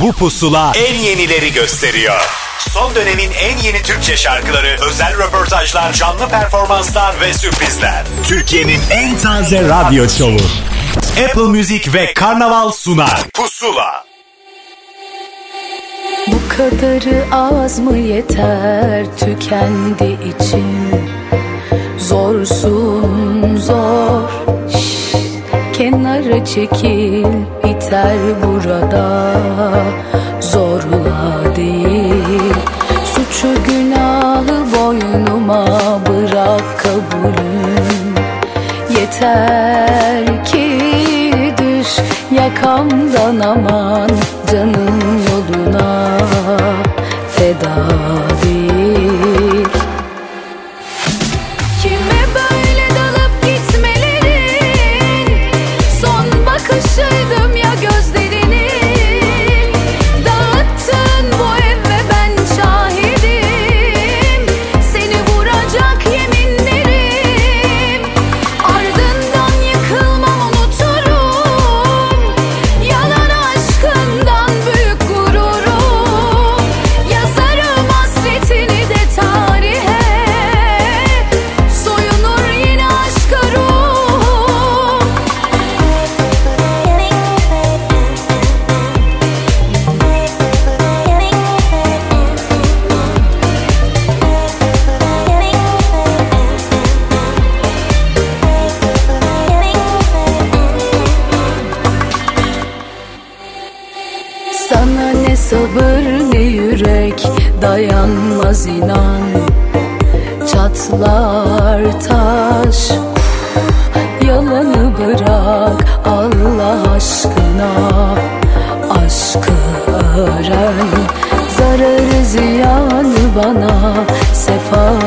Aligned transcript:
Bu 0.00 0.12
pusula 0.12 0.72
en 0.76 0.94
yenileri 0.94 1.52
gösteriyor. 1.52 2.20
Son 2.58 2.94
dönemin 2.94 3.30
en 3.30 3.58
yeni 3.58 3.82
Türkçe 3.82 4.16
şarkıları, 4.16 4.76
özel 4.88 5.18
röportajlar, 5.18 5.92
canlı 5.92 6.28
performanslar 6.28 7.20
ve 7.20 7.34
sürprizler. 7.34 8.04
Türkiye'nin 8.24 8.80
en 8.90 9.18
taze 9.18 9.62
radyo 9.68 10.08
şovu. 10.08 10.38
Apple 11.24 11.42
Music 11.42 11.92
ve 11.92 12.14
Karnaval 12.14 12.70
sunar. 12.70 13.22
Pusula. 13.34 14.04
Bu 16.26 16.38
kadarı 16.56 17.24
az 17.32 17.78
mı 17.78 17.98
yeter 17.98 19.06
tükendi 19.18 20.18
içim 20.28 20.90
Zorsun 21.98 23.56
zor 23.56 24.30
Kenara 25.78 26.44
çekil 26.44 27.24
biter 27.64 28.18
burada. 28.42 29.32
Zorla 30.40 31.56
değil. 31.56 32.54
Suçu 33.04 33.48
günahı 33.64 34.64
boynuma 34.72 35.66
bırak 36.06 36.78
kabulüm. 36.78 38.14
Yeter 39.00 40.44
ki 40.44 40.80
düş 41.58 41.96
yakamdan 42.32 43.40
aman 43.40 44.10
canım 44.52 44.87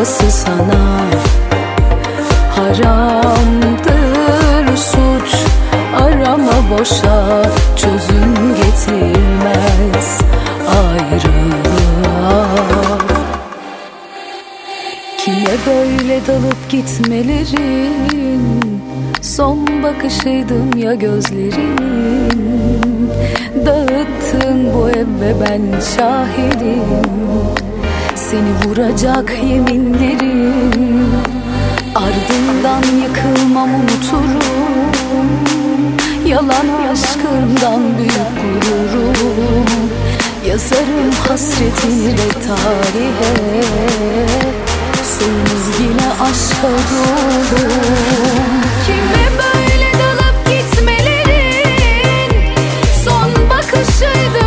Sefası 0.04 0.32
sana? 0.32 1.06
Haramdır 2.56 3.88
suç. 4.78 5.36
Arama 6.02 6.54
boşa. 6.72 7.44
Çözüm 7.76 8.56
getirmez. 8.56 10.20
Ayrılığa. 10.68 12.48
Kime 15.18 15.56
böyle 15.68 16.28
dalıp 16.28 16.70
gitmelerin? 16.70 18.62
Son 19.22 19.84
bakışıydım 19.84 20.78
ya 20.78 20.94
gözlerin 20.94 22.32
Dağıttın 23.66 24.74
bu 24.74 24.90
ev 24.90 25.08
ve 25.22 25.36
ben 25.42 25.80
şahidim 25.80 27.51
Seni 28.32 28.54
vuracak 28.64 29.32
yeminlerim. 29.44 31.12
Ardından 31.96 32.84
yıkılmam 33.04 33.70
unuturum. 33.76 34.92
Yalan 36.28 36.68
aşkından 36.92 37.82
büyük 37.98 38.62
gururum. 38.62 39.66
Yazarım 40.48 41.12
hasretini 41.28 42.18
de 42.18 42.30
tarihe. 42.48 43.62
Soyunur 45.04 45.64
yine 45.80 46.10
aşka 46.22 46.68
ruhum 46.68 48.62
Kime 48.86 49.28
böyle 49.38 49.92
dalıp 49.94 50.38
gitmelerin? 50.46 52.32
Son 53.06 53.50
bakışıydım 53.50 54.41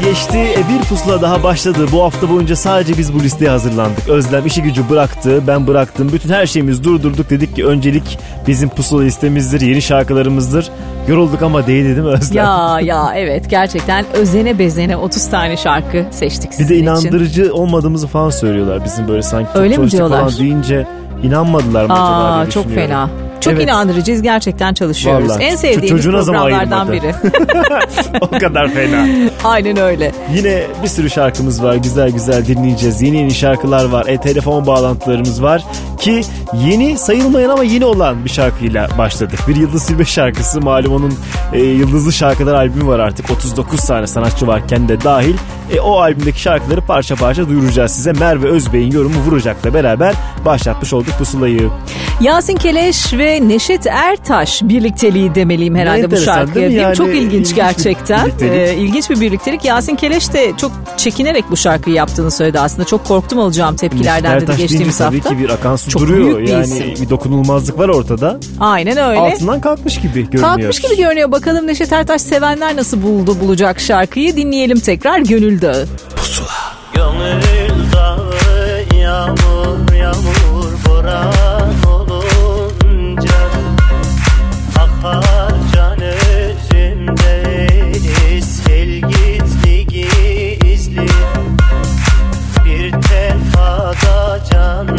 geçti, 0.00 0.38
e, 0.38 0.58
bir 0.68 0.84
pusula 0.88 1.22
daha 1.22 1.42
başladı. 1.42 1.86
Bu 1.92 2.02
hafta 2.02 2.30
boyunca 2.30 2.56
sadece 2.56 2.98
biz 2.98 3.14
bu 3.14 3.20
listeye 3.20 3.50
hazırlandık. 3.50 4.08
Özlem 4.08 4.46
işi 4.46 4.62
gücü 4.62 4.90
bıraktı, 4.90 5.42
ben 5.46 5.66
bıraktım. 5.66 6.10
Bütün 6.12 6.28
her 6.28 6.46
şeyimiz 6.46 6.84
durdurduk. 6.84 7.30
Dedik 7.30 7.56
ki 7.56 7.66
öncelik 7.66 8.18
bizim 8.46 8.68
pusula 8.68 9.02
listemizdir, 9.02 9.60
yeni 9.60 9.82
şarkılarımızdır. 9.82 10.70
Yorulduk 11.08 11.42
ama 11.42 11.66
değdi 11.66 11.84
değil 11.88 11.98
mi 11.98 12.08
Özlem? 12.08 12.44
Ya 12.44 12.78
ya 12.82 13.12
evet 13.16 13.50
gerçekten 13.50 14.04
özene 14.14 14.58
bezene 14.58 14.96
30 14.96 15.30
tane 15.30 15.56
şarkı 15.56 16.06
seçtik 16.10 16.50
Bir 16.50 16.56
sizin 16.56 16.68
de 16.74 16.74
için. 16.78 16.84
inandırıcı 16.84 17.54
olmadığımızı 17.54 18.06
falan 18.06 18.30
söylüyorlar 18.30 18.84
bizim 18.84 19.08
böyle 19.08 19.22
sanki. 19.22 19.48
çok 19.52 19.62
Öyle 19.62 19.76
mi 19.76 19.90
diyorlar? 19.90 20.20
Falan 20.20 20.38
deyince 20.38 20.86
inanmadılar 21.22 21.84
mı 21.84 21.92
acaba 21.92 22.06
Aa 22.06 22.42
diye 22.42 22.50
çok 22.50 22.74
fena. 22.74 23.10
Çok 23.40 23.52
Evet. 23.52 23.64
inandırıcıyız 23.64 24.22
gerçekten 24.22 24.74
çalışıyoruz. 24.74 25.28
Vallahi. 25.28 25.42
En 25.42 25.56
sevdiğimiz 25.56 26.04
programlardan 26.04 26.92
biri. 26.92 27.14
o 28.20 28.28
kadar 28.28 28.68
fena. 28.68 29.06
Aynen 29.44 29.76
öyle. 29.76 30.12
Yine 30.34 30.62
bir 30.82 30.88
sürü 30.88 31.10
şarkımız 31.10 31.62
var. 31.62 31.74
Güzel 31.74 32.10
güzel 32.10 32.46
dinleyeceğiz. 32.46 33.02
Yeni 33.02 33.16
yeni 33.16 33.34
şarkılar 33.34 33.84
var. 33.84 34.06
E, 34.06 34.18
telefon 34.18 34.66
bağlantılarımız 34.66 35.42
var. 35.42 35.64
Ki 36.00 36.20
yeni 36.66 36.98
sayılmayan 36.98 37.50
ama 37.50 37.64
yeni 37.64 37.84
olan 37.84 38.24
bir 38.24 38.30
şarkıyla 38.30 38.88
başladık. 38.98 39.38
Bir 39.48 39.56
Yıldız 39.56 39.82
Silbe 39.82 40.04
şarkısı. 40.04 40.60
Malum 40.60 40.92
onun 40.94 41.14
e, 41.52 41.58
Yıldızlı 41.64 42.12
Şarkılar 42.12 42.54
albümü 42.54 42.86
var 42.86 42.98
artık. 42.98 43.30
39 43.30 43.80
tane 43.80 44.06
sanatçı 44.06 44.46
varken 44.46 44.88
de 44.88 45.00
dahil. 45.04 45.34
E, 45.74 45.80
o 45.80 45.98
albümdeki 46.00 46.40
şarkıları 46.40 46.80
parça 46.80 47.16
parça 47.16 47.48
duyuracağız 47.48 47.90
size. 47.92 48.12
Merve 48.12 48.48
Özbey'in 48.48 48.90
yorumu 48.92 49.20
Vuracak'la 49.26 49.74
beraber 49.74 50.14
başlatmış 50.44 50.92
olduk 50.92 51.12
pusulayı. 51.18 51.70
Yasin 52.20 52.56
Keleş 52.56 53.12
ve 53.12 53.48
Neşet 53.48 53.86
Ertaş 53.86 54.62
birlikteliği 54.62 55.34
demeliyim 55.34 55.76
herhalde 55.76 56.00
bu 56.00 56.04
enteresan 56.04 56.34
şarkıya. 56.34 56.54
değil 56.54 56.68
mi? 56.76 56.82
Yani 56.82 56.94
çok 56.96 57.08
ilginç 57.08 57.22
ilginç 57.32 57.54
gerçekten. 57.54 58.30
Ee, 58.40 58.74
ilginç 58.74 59.10
bir 59.10 59.20
birliktelik. 59.20 59.64
Yasin 59.64 59.96
Keleş 59.96 60.32
de 60.32 60.52
çok 60.56 60.72
çekinerek 60.96 61.44
bu 61.50 61.56
şarkıyı 61.56 61.96
yaptığını 61.96 62.30
söyledi 62.30 62.60
aslında. 62.60 62.84
Çok 62.84 63.04
korktum 63.08 63.38
alacağım 63.38 63.76
tepkilerden 63.76 64.34
dedi 64.36 64.42
Ertaş 64.42 64.56
geçtiğimiz 64.56 64.98
tabii 64.98 65.16
hafta. 65.20 65.30
ki 65.36 65.42
bir 65.42 65.48
akan 65.48 65.76
su 65.76 65.90
Çok 65.90 66.02
duruyor. 66.02 66.26
büyük 66.36 66.38
bir 66.48 66.52
yani 66.52 66.64
isim. 66.64 66.94
bir 67.00 67.10
dokunulmazlık 67.10 67.78
var 67.78 67.88
ortada. 67.88 68.38
Aynen 68.60 68.96
öyle. 68.96 69.18
Altından 69.20 69.60
kalkmış 69.60 70.00
gibi 70.00 70.30
görünüyor. 70.30 70.40
Kalkmış 70.42 70.80
gibi 70.80 70.96
görünüyor. 70.96 71.32
Bakalım 71.32 71.66
Neşet 71.66 71.92
Ertaş 71.92 72.22
sevenler 72.22 72.76
nasıl 72.76 73.02
buldu 73.02 73.36
bulacak 73.40 73.80
şarkıyı. 73.80 74.36
Dinleyelim 74.36 74.80
tekrar 74.80 75.18
Gönül 75.18 75.57
Dağı. 75.62 75.86
Gönül 76.94 77.92
dağı 77.92 78.98
yağmur 79.00 79.92
yağmur 79.92 80.72
boran 80.88 81.74
olunca 81.86 83.38
Akar 84.78 85.54
can 85.74 86.00
özümde 86.00 87.42
sel 88.42 89.00
gizli 89.00 89.86
gizli 89.86 91.08
Bir 92.64 92.92
tenhada 92.92 94.40
can 94.52 94.98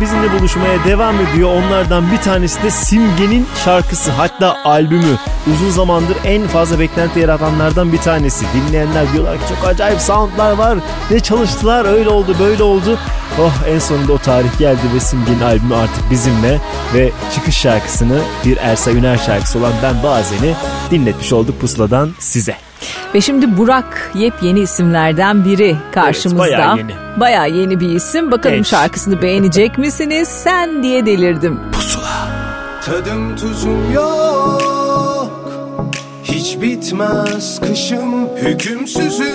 bizimle 0.00 0.32
buluşmaya 0.32 0.84
devam 0.84 1.14
ediyor. 1.20 1.50
Onlardan 1.50 2.12
bir 2.12 2.16
tanesi 2.16 2.62
de 2.62 2.70
Simge'nin 2.70 3.46
şarkısı 3.64 4.10
hatta 4.10 4.56
albümü. 4.64 5.16
Uzun 5.52 5.70
zamandır 5.70 6.16
en 6.24 6.46
fazla 6.46 6.80
beklenti 6.80 7.20
yaratanlardan 7.20 7.92
bir 7.92 7.98
tanesi. 7.98 8.46
Dinleyenler 8.54 9.12
diyorlar 9.12 9.38
ki 9.38 9.44
çok 9.48 9.68
acayip 9.68 10.00
soundlar 10.00 10.52
var. 10.52 10.78
Ne 11.10 11.20
çalıştılar 11.20 11.84
öyle 11.84 12.08
oldu 12.08 12.36
böyle 12.38 12.62
oldu. 12.62 12.98
Oh 13.40 13.68
en 13.68 13.78
sonunda 13.78 14.12
o 14.12 14.18
tarih 14.18 14.58
geldi 14.58 14.80
ve 14.94 15.00
Simge'nin 15.00 15.40
albümü 15.40 15.74
artık 15.74 16.10
bizimle 16.10 16.60
ve 16.94 17.12
çıkış 17.34 17.56
şarkısını 17.56 18.20
bir 18.44 18.56
Ersa 18.56 18.90
Üner 18.90 19.18
şarkısı 19.18 19.58
olan 19.58 19.72
Ben 19.82 20.02
Bazen'i 20.02 20.54
dinletmiş 20.90 21.32
olduk 21.32 21.60
pusladan 21.60 22.10
size. 22.18 22.65
Ve 23.14 23.20
şimdi 23.20 23.56
Burak 23.56 24.10
yepyeni 24.14 24.60
isimlerden 24.60 25.44
biri 25.44 25.76
karşımızda. 25.94 26.46
Evet, 26.46 26.58
bayağı 26.58 26.76
yeni. 26.78 26.94
Bayağı 27.20 27.50
yeni 27.50 27.80
bir 27.80 27.88
isim. 27.88 28.30
Bakalım 28.30 28.56
Genç. 28.56 28.66
şarkısını 28.66 29.22
beğenecek 29.22 29.78
misiniz? 29.84 30.28
Sen 30.28 30.82
diye 30.82 31.06
delirdim. 31.06 31.60
Tadım 32.86 33.36
tuzum 33.36 33.92
yok 33.92 35.50
Hiç 36.24 36.60
bitmez 36.62 37.60
kışım 37.60 38.28
hükümsüzüm 38.36 39.26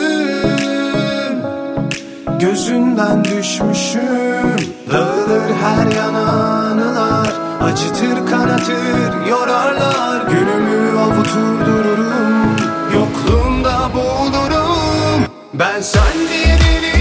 Gözünden 2.40 3.24
düşmüşüm 3.24 4.56
Dağılır 4.92 5.42
her 5.62 5.96
yana 5.96 6.32
anılar 6.32 7.28
Acıtır 7.64 8.30
kanatır 8.32 9.28
yorarlar 9.30 10.22
Günümü 10.32 11.00
avutur 11.00 11.81
sen 15.82 16.28
diye 16.30 16.58
delirdim 16.60 17.01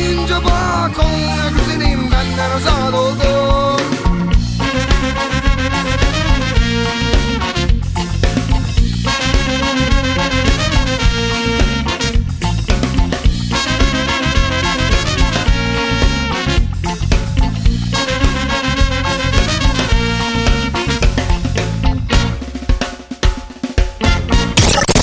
Olmayınca 0.00 0.44
bak 0.44 0.98
olmuyor 0.98 1.50
güzelim 1.58 2.10
benden 2.12 2.50
azat 2.50 2.94
oldun 2.94 3.80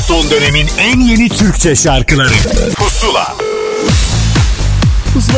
Son 0.07 0.29
dönemin 0.31 0.67
en 0.79 0.99
yeni 0.99 1.29
Türkçe 1.29 1.75
şarkıları 1.75 2.33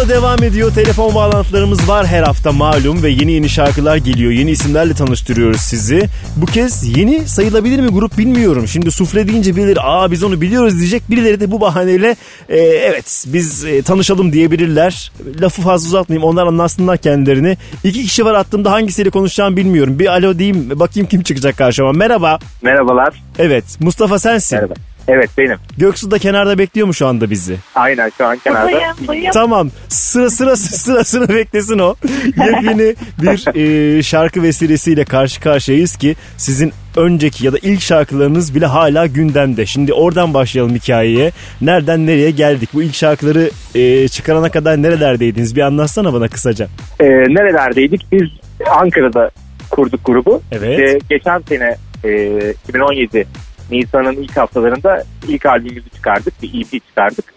Devam 0.09 0.43
ediyor. 0.43 0.73
Telefon 0.73 1.15
bağlantılarımız 1.15 1.89
var 1.89 2.07
her 2.07 2.23
hafta 2.23 2.51
malum 2.51 3.03
ve 3.03 3.09
yeni 3.09 3.31
yeni 3.31 3.49
şarkılar 3.49 3.97
geliyor. 3.97 4.31
Yeni 4.31 4.51
isimlerle 4.51 4.93
tanıştırıyoruz 4.93 5.61
sizi. 5.61 6.05
Bu 6.35 6.45
kez 6.45 6.97
yeni 6.97 7.27
sayılabilir 7.27 7.79
mi 7.79 7.89
grup 7.89 8.17
bilmiyorum. 8.17 8.67
Şimdi 8.67 8.91
sufle 8.91 9.27
deyince 9.27 9.55
birileri 9.55 9.81
aa 9.81 10.11
biz 10.11 10.23
onu 10.23 10.41
biliyoruz 10.41 10.79
diyecek. 10.79 11.09
Birileri 11.09 11.39
de 11.39 11.51
bu 11.51 11.61
bahaneyle 11.61 12.15
e, 12.49 12.57
evet 12.59 13.25
biz 13.27 13.65
e, 13.65 13.81
tanışalım 13.81 14.33
diyebilirler. 14.33 15.11
Lafı 15.41 15.61
fazla 15.61 15.87
uzatmayayım 15.87 16.29
onlar 16.29 16.47
anlatsınlar 16.47 16.97
kendilerini. 16.97 17.57
İki 17.83 18.03
kişi 18.03 18.25
var 18.25 18.33
attığımda 18.33 18.71
hangisiyle 18.71 19.09
konuşacağımı 19.09 19.57
bilmiyorum. 19.57 19.99
Bir 19.99 20.07
alo 20.07 20.39
diyeyim 20.39 20.79
bakayım 20.79 21.09
kim 21.09 21.23
çıkacak 21.23 21.57
karşıma. 21.57 21.91
Merhaba. 21.91 22.39
Merhabalar. 22.61 23.23
Evet 23.39 23.65
Mustafa 23.79 24.19
sensin. 24.19 24.55
Merhaba. 24.55 24.88
Evet 25.09 25.29
benim. 25.37 25.57
Göksu 25.77 26.11
da 26.11 26.19
kenarda 26.19 26.57
bekliyor 26.57 26.87
mu 26.87 26.93
şu 26.93 27.07
anda 27.07 27.29
bizi? 27.29 27.55
Aynen 27.75 28.11
şu 28.17 28.25
an 28.25 28.37
kenarda. 28.37 28.95
Tamam 29.33 29.69
sıra 29.87 30.29
sıra 30.29 30.55
sıra 30.55 31.03
sıra 31.03 31.29
beklesin 31.29 31.79
o. 31.79 31.95
Yepyeni 32.25 32.95
bir 33.21 33.55
e, 33.97 34.03
şarkı 34.03 34.43
vesilesiyle 34.43 35.05
karşı 35.05 35.41
karşıyayız 35.41 35.95
ki 35.95 36.15
sizin 36.37 36.73
önceki 36.97 37.45
ya 37.45 37.53
da 37.53 37.57
ilk 37.61 37.81
şarkılarınız 37.81 38.55
bile 38.55 38.65
hala 38.65 39.05
gündemde. 39.05 39.65
Şimdi 39.65 39.93
oradan 39.93 40.33
başlayalım 40.33 40.75
hikayeye. 40.75 41.31
Nereden 41.61 42.07
nereye 42.07 42.31
geldik? 42.31 42.69
Bu 42.73 42.83
ilk 42.83 42.95
şarkıları 42.95 43.49
e, 43.75 44.07
çıkarana 44.07 44.51
kadar 44.51 44.81
nerelerdeydiniz? 44.81 45.55
Bir 45.55 45.61
anlatsana 45.61 46.13
bana 46.13 46.27
kısaca. 46.27 46.67
Ee, 46.99 47.05
nerelerdeydik? 47.05 48.05
Biz 48.11 48.21
Ankara'da 48.69 49.31
kurduk 49.69 50.05
grubu. 50.05 50.41
Evet. 50.51 50.79
Ve 50.79 50.99
geçen 51.09 51.39
sene 51.49 51.75
e, 52.03 52.51
2017 52.51 53.25
Nisan'ın 53.71 54.13
ilk 54.13 54.37
haftalarında 54.37 55.03
ilk 55.27 55.45
albümümüzü 55.45 55.89
çıkardık. 55.89 56.41
Bir 56.41 56.61
EP 56.61 56.87
çıkardık. 56.87 57.33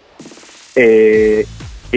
Ee, 0.76 1.44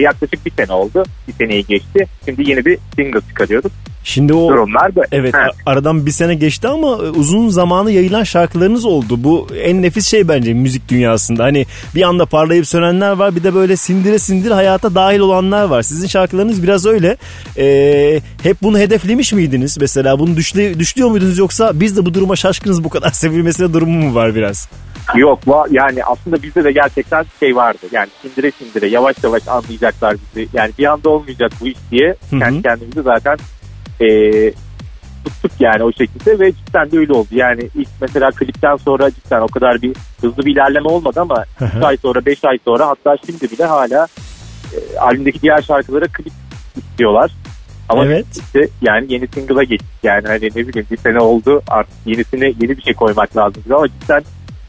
yaklaşık 0.02 0.46
bir 0.46 0.50
sene 0.50 0.72
oldu. 0.72 1.04
Bir 1.28 1.32
seneyi 1.32 1.66
geçti. 1.66 2.06
Şimdi 2.24 2.50
yeni 2.50 2.64
bir 2.64 2.78
single 2.96 3.20
çıkarıyorduk. 3.28 3.72
Şimdi 4.06 4.34
o 4.34 4.48
Durumlar 4.48 4.96
da. 4.96 5.02
Evet 5.12 5.34
Ha. 5.34 5.46
aradan 5.66 6.06
bir 6.06 6.10
sene 6.10 6.34
geçti 6.34 6.68
ama 6.68 6.88
e, 6.88 7.08
uzun 7.10 7.48
zamanı 7.48 7.90
yayılan 7.90 8.24
şarkılarınız 8.24 8.84
oldu. 8.84 9.24
Bu 9.24 9.48
en 9.62 9.82
nefis 9.82 10.08
şey 10.08 10.28
bence 10.28 10.54
müzik 10.54 10.88
dünyasında. 10.88 11.44
Hani 11.44 11.66
bir 11.94 12.02
anda 12.02 12.26
parlayıp 12.26 12.66
sönenler 12.66 13.12
var 13.12 13.36
bir 13.36 13.44
de 13.44 13.54
böyle 13.54 13.76
sindire 13.76 14.18
sindire 14.18 14.54
hayata 14.54 14.94
dahil 14.94 15.18
olanlar 15.18 15.64
var. 15.64 15.82
Sizin 15.82 16.06
şarkılarınız 16.06 16.62
biraz 16.62 16.86
öyle. 16.86 17.16
Ee, 17.58 18.20
hep 18.42 18.62
bunu 18.62 18.78
hedeflemiş 18.78 19.32
miydiniz? 19.32 19.78
Mesela 19.80 20.18
bunu 20.18 20.36
düşle, 20.36 20.78
düşlüyor 20.78 21.08
muydunuz 21.10 21.38
yoksa 21.38 21.70
biz 21.74 21.96
de 21.96 22.06
bu 22.06 22.14
duruma 22.14 22.36
şaşkınız 22.36 22.84
bu 22.84 22.88
kadar 22.88 23.10
sevilmesine 23.12 23.72
durumu 23.72 23.98
mu 24.04 24.14
var 24.14 24.34
biraz? 24.34 24.68
Yok 25.16 25.40
yani 25.70 26.04
aslında 26.04 26.42
bizde 26.42 26.64
de 26.64 26.72
gerçekten 26.72 27.24
şey 27.40 27.56
vardı. 27.56 27.86
Yani 27.92 28.08
sindire 28.22 28.50
sindire 28.50 28.88
yavaş 28.88 29.16
yavaş 29.24 29.42
anlayacaklar 29.86 30.16
bizi. 30.36 30.48
Yani 30.52 30.72
bir 30.78 30.86
anda 30.86 31.10
olmayacak 31.10 31.52
bu 31.60 31.66
iş 31.68 31.76
diye 31.90 32.16
Hı 32.30 32.36
hı. 32.36 32.40
kendi 32.40 32.62
kendimizi 32.62 33.02
zaten 33.02 33.36
e, 34.00 34.06
tuttuk 35.24 35.52
yani 35.60 35.82
o 35.82 35.92
şekilde 35.92 36.38
ve 36.38 36.52
cidden 36.52 36.90
de 36.90 36.98
öyle 36.98 37.12
oldu. 37.12 37.28
Yani 37.32 37.68
ilk 37.74 37.88
mesela 38.00 38.30
klipten 38.30 38.76
sonra 38.76 39.10
cidden 39.10 39.40
o 39.40 39.46
kadar 39.46 39.82
bir 39.82 39.96
hızlı 40.20 40.46
bir 40.46 40.52
ilerleme 40.52 40.88
olmadı 40.88 41.20
ama 41.20 41.44
3 41.78 41.84
ay 41.84 41.96
sonra 41.96 42.26
5 42.26 42.44
ay 42.44 42.58
sonra 42.64 42.88
hatta 42.88 43.16
şimdi 43.26 43.50
bile 43.50 43.64
hala 43.64 44.06
e, 44.74 44.98
albümdeki 44.98 45.42
diğer 45.42 45.62
şarkılara 45.62 46.06
klip 46.06 46.32
istiyorlar. 46.76 47.30
Ama 47.88 48.04
Evet. 48.04 48.26
işte 48.32 48.68
yani 48.82 49.12
yeni 49.12 49.28
single'a 49.28 49.62
geçtik 49.62 49.90
yani 50.02 50.26
hani 50.26 50.44
ne 50.44 50.68
bileyim 50.68 50.86
bir 50.90 50.96
sene 50.96 51.18
oldu 51.20 51.62
artık 51.68 51.94
yenisine 52.06 52.44
yeni 52.44 52.76
bir 52.76 52.82
şey 52.82 52.94
koymak 52.94 53.36
lazım 53.36 53.62
ama 53.70 53.88
cidden 53.88 54.22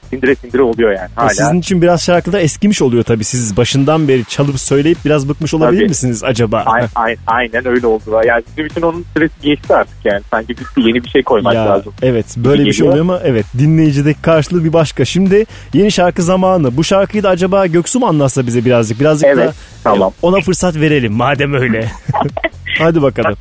sindire 0.09 0.35
sindire 0.35 0.61
oluyor 0.61 0.91
yani 0.91 1.09
hala. 1.15 1.29
Sizin 1.29 1.59
için 1.59 1.81
biraz 1.81 2.03
şarkılar 2.03 2.39
eskimiş 2.39 2.81
oluyor 2.81 3.03
tabii. 3.03 3.23
Siz 3.23 3.57
başından 3.57 4.07
beri 4.07 4.25
çalıp 4.25 4.59
söyleyip 4.59 4.97
biraz 5.05 5.29
bıkmış 5.29 5.53
olabilir 5.53 5.79
Tabii. 5.79 5.89
misiniz 5.89 6.23
acaba? 6.23 6.63
Aynen, 6.65 6.89
aynen, 6.95 7.17
aynen 7.27 7.67
öyle 7.67 7.87
oldu. 7.87 8.21
Yani 8.25 8.43
bizim 8.51 8.65
için 8.65 8.81
onun 8.81 9.05
süresi 9.13 9.33
geçti 9.41 9.75
artık 9.75 9.95
yani. 10.05 10.21
Sanki 10.31 10.49
biz 10.49 10.65
de 10.83 10.87
yeni 10.87 11.03
bir 11.03 11.09
şey 11.09 11.23
koymak 11.23 11.53
Ya, 11.55 11.65
lazım. 11.65 11.93
Evet 12.01 12.25
böyle 12.37 12.65
bir 12.65 12.73
şey 12.73 12.87
geliyor. 12.87 12.89
oluyor 12.89 13.05
ama 13.05 13.19
evet 13.23 13.45
dinleyicideki 13.57 14.21
karşılığı 14.21 14.63
bir 14.63 14.73
başka. 14.73 15.05
Şimdi 15.05 15.45
yeni 15.73 15.91
şarkı 15.91 16.23
zamanı. 16.23 16.77
Bu 16.77 16.83
şarkıyı 16.83 17.23
da 17.23 17.29
acaba 17.29 17.67
Göksu 17.67 17.99
mu 17.99 18.05
anlatsa 18.05 18.47
bize 18.47 18.65
birazcık? 18.65 18.99
Birazcık 18.99 19.27
Evet, 19.29 19.47
da 19.47 19.53
tamam. 19.83 20.09
e, 20.09 20.13
ona 20.21 20.41
fırsat 20.41 20.75
verelim 20.75 21.13
madem 21.13 21.53
öyle. 21.53 21.91
Hadi 22.79 23.01
bakalım. 23.01 23.35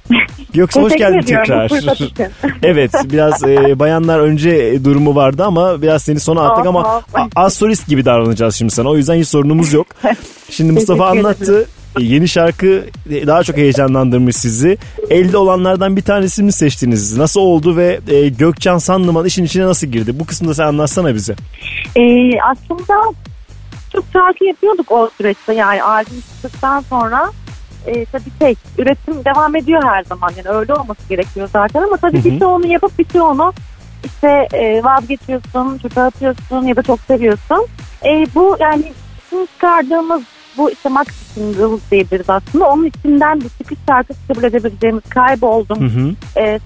Göksu 0.55 0.83
hoş 0.83 0.97
geldin 0.97 1.21
tekrar. 1.21 1.71
evet 2.63 2.91
biraz 3.05 3.45
e, 3.45 3.79
bayanlar 3.79 4.19
önce 4.21 4.85
durumu 4.85 5.15
vardı 5.15 5.45
ama 5.45 5.83
biraz 5.83 6.03
seni 6.03 6.21
sona 6.21 6.49
attık 6.49 6.67
ama 6.67 7.03
az 7.37 7.55
solist 7.55 7.87
gibi 7.89 8.05
davranacağız 8.05 8.55
şimdi 8.55 8.71
sana. 8.73 8.89
O 8.89 8.97
yüzden 8.97 9.15
hiç 9.15 9.29
sorunumuz 9.29 9.73
yok. 9.73 9.87
Şimdi 10.51 10.73
Mustafa 10.73 11.07
anlattı. 11.07 11.67
E, 12.01 12.03
Yeni 12.05 12.29
şarkı 12.29 12.85
e, 13.11 13.27
daha 13.27 13.43
çok 13.43 13.57
heyecanlandırmış 13.57 14.37
sizi. 14.37 14.79
Elde 15.11 15.37
olanlardan 15.37 15.97
bir 15.97 16.03
tanesini 16.03 16.53
seçtiniz? 16.53 17.17
Nasıl 17.19 17.41
oldu 17.41 17.77
ve 17.77 18.01
e, 18.09 18.29
Gökcan 18.29 18.79
Sanlıman 18.79 19.27
işin 19.27 19.45
içine 19.45 19.67
nasıl 19.67 19.87
girdi? 19.87 20.21
Bu 20.21 20.27
kısmında 20.27 20.55
sen 20.55 20.65
anlatsana 20.65 21.15
bize. 21.15 21.35
Ee, 21.97 22.31
aslında 22.51 23.13
çok 23.93 24.05
şarkı 24.13 24.45
yapıyorduk 24.45 24.93
o 24.93 25.11
süreçte 25.19 25.55
yani 25.55 25.83
albüm 25.83 26.21
çıktıktan 26.21 26.81
sonra 26.81 27.31
e, 27.87 28.05
tabii 28.05 28.31
şey 28.39 28.55
üretim 28.79 29.25
devam 29.25 29.57
ediyor 29.57 29.83
her 29.85 30.05
zaman 30.05 30.31
yani 30.37 30.49
öyle 30.57 30.75
olması 30.75 31.09
gerekiyor 31.09 31.49
zaten 31.53 31.83
ama 31.83 31.97
tabii 31.97 32.25
bir 32.25 32.41
çoğunu 32.41 32.67
yapıp 32.67 32.99
bir 32.99 33.05
çoğunu 33.05 33.53
işte 34.05 34.49
e, 34.53 34.85
vazgeçiyorsun, 34.85 35.79
çöpe 35.79 36.01
atıyorsun 36.01 36.63
ya 36.63 36.77
da 36.77 36.83
çok 36.83 37.01
seviyorsun. 37.01 37.67
E, 38.05 38.27
bu 38.35 38.57
yani 38.61 38.93
bizim 39.33 39.47
çıkardığımız 39.47 40.23
bu 40.57 40.71
işte 40.71 40.89
Max 40.89 41.07
Single 41.35 41.79
diyebiliriz 41.91 42.31
aslında. 42.31 42.69
Onun 42.71 42.85
içinden 42.85 43.41
bir 43.41 43.49
çıkış 43.49 43.79
şarkısı 43.89 44.27
kabul 44.29 44.43
edebileceğimiz 44.43 45.03
Kayboldum. 45.09 45.81
Hı 45.81 46.01
hı. 46.01 46.15
E, 46.37 46.59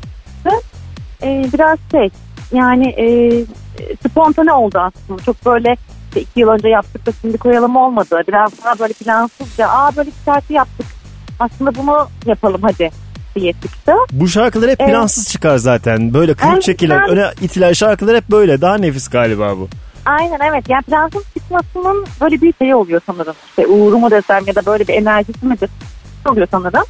e, 1.23 1.47
biraz 1.53 1.79
şey 1.91 2.11
yani 2.53 2.89
e, 2.89 3.07
spontane 4.09 4.53
oldu 4.53 4.79
aslında. 4.79 5.23
Çok 5.23 5.47
böyle 5.47 5.77
işte 6.09 6.21
iki 6.21 6.41
yıl 6.41 6.49
önce 6.49 6.69
yaptık 6.69 7.07
da 7.07 7.13
şimdi 7.21 7.39
koyalım 7.39 7.77
olmadı. 7.77 8.23
Biraz 8.29 8.65
daha 8.65 8.79
böyle 8.79 8.93
plansızca 8.93 9.69
aa 9.69 9.97
böyle 9.97 10.11
bir 10.11 10.25
şarkı 10.25 10.53
yaptık. 10.53 10.87
Aslında 11.41 11.75
bunu 11.75 12.09
yapalım 12.27 12.61
hadi 12.63 12.91
diye 13.37 13.53
çıktı. 13.53 13.93
Bu 14.13 14.29
şarkılar 14.29 14.71
hep 14.71 14.81
Evet. 14.81 14.91
plansız 14.91 15.29
çıkar 15.29 15.57
zaten. 15.57 16.15
Böyle 16.15 16.35
klip 16.35 16.53
Evet, 16.53 16.63
çekilen, 16.63 16.95
yani- 17.01 17.11
öne 17.11 17.31
itilen 17.41 17.73
şarkılar 17.73 18.17
hep 18.17 18.31
böyle. 18.31 18.61
Daha 18.61 18.75
nefis 18.79 19.09
galiba 19.09 19.57
bu. 19.57 19.69
Aynen 20.07 20.39
evet. 20.51 20.65
Yani 20.69 20.83
plansız 20.83 21.25
çıkmasının 21.35 22.07
böyle 22.21 22.41
bir 22.43 22.55
şeyi 22.59 22.75
oluyor 22.75 23.01
sanırım. 23.07 23.35
İşte 23.49 23.67
uğru 23.67 23.99
mu 23.99 24.11
desem 24.11 24.45
ya 24.47 24.55
da 24.55 24.67
böyle 24.67 24.89
bir 24.89 24.95
enerjisi 24.95 25.47
midir 25.47 25.71
oluyor 26.29 26.47
sanırım. 26.51 26.85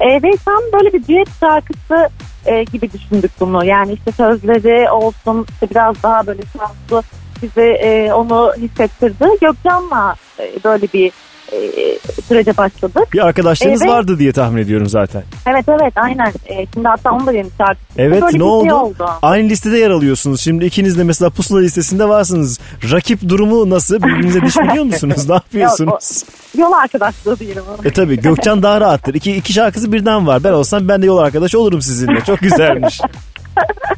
E, 0.00 0.06
ve 0.22 0.30
tam 0.44 0.60
böyle 0.72 0.92
bir 0.92 1.06
düet 1.06 1.28
şarkısı 1.40 2.08
e, 2.46 2.64
gibi 2.64 2.92
düşündük 2.92 3.30
bunu. 3.40 3.64
Yani 3.64 3.92
işte 3.92 4.12
sözleri 4.12 4.90
olsun 4.90 5.46
işte 5.52 5.70
biraz 5.70 6.02
daha 6.02 6.26
böyle 6.26 6.42
şanslı 6.58 7.02
bize 7.42 7.62
e, 7.70 8.12
onu 8.12 8.52
hissettirdi. 8.58 9.24
Gökcan'la 9.40 10.14
e, 10.38 10.52
böyle 10.64 10.86
bir 10.92 11.12
e, 11.52 11.98
sürece 12.28 12.56
başladık. 12.56 13.12
Bir 13.12 13.26
arkadaşlarınız 13.26 13.82
Evet. 13.82 13.92
vardı 13.92 14.18
diye 14.18 14.32
tahmin 14.32 14.62
ediyorum 14.62 14.86
zaten. 14.86 15.22
Evet 15.46 15.64
evet 15.68 15.92
aynen. 15.96 16.32
E, 16.46 16.66
şimdi 16.74 16.88
hatta 16.88 17.12
onu 17.12 17.26
da 17.26 17.32
yeni 17.32 17.48
şarkı. 17.58 17.80
Evet 17.98 18.22
Böyle 18.22 18.26
ne 18.36 18.40
bir 18.40 18.44
oldu? 18.44 18.64
şey 18.64 18.72
oldu. 18.72 19.06
Aynı 19.22 19.48
listede 19.48 19.78
yer 19.78 19.90
alıyorsunuz. 19.90 20.40
Şimdi 20.40 20.64
ikiniz 20.64 20.98
de 20.98 21.04
mesela 21.04 21.30
pusula 21.30 21.60
listesinde 21.60 22.08
varsınız. 22.08 22.60
Rakip 22.92 23.28
durumu 23.28 23.70
nasıl? 23.70 23.96
Birbirinize 24.02 24.40
diş 24.42 24.56
biliyor 24.56 24.84
musunuz? 24.92 25.28
Ne 25.28 25.34
yapıyorsunuz? 25.34 26.24
Yol 26.58 26.72
arkadaşlığı 26.72 27.38
diyelim. 27.38 27.62
E 27.84 27.90
tabi 27.90 28.20
Gökçen 28.20 28.62
daha 28.62 28.80
rahattır. 28.80 29.14
İki, 29.14 29.36
iki 29.36 29.52
şarkısı 29.52 29.92
birden 29.92 30.26
var. 30.26 30.44
Ben 30.44 30.52
olsam 30.52 30.88
ben 30.88 31.02
de 31.02 31.06
yol 31.06 31.18
arkadaş 31.18 31.54
olurum 31.54 31.82
sizinle. 31.82 32.20
Çok 32.26 32.38
güzelmiş. 32.38 33.00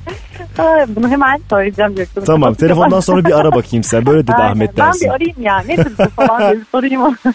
Bunu 0.88 1.09
hemen 1.09 1.40
söyleyeceğim 1.51 1.95
Gökçen'e. 1.95 2.25
tamam 2.25 2.55
telefondan 2.55 3.01
sonra 3.01 3.25
bir 3.25 3.40
ara 3.40 3.53
bakayım 3.55 3.85
sen. 3.85 4.07
Böyle 4.07 4.23
dedi 4.23 4.33
Aynen. 4.33 4.51
Ahmet 4.53 4.77
Ben 4.79 4.87
dersin. 4.87 5.01
bir 5.09 5.14
arayayım 5.14 5.42
ya. 5.42 5.59
Nedir 5.59 5.92
bu 5.99 6.09
falan 6.27 6.53
diye 6.53 6.62
sorayım. 6.73 7.16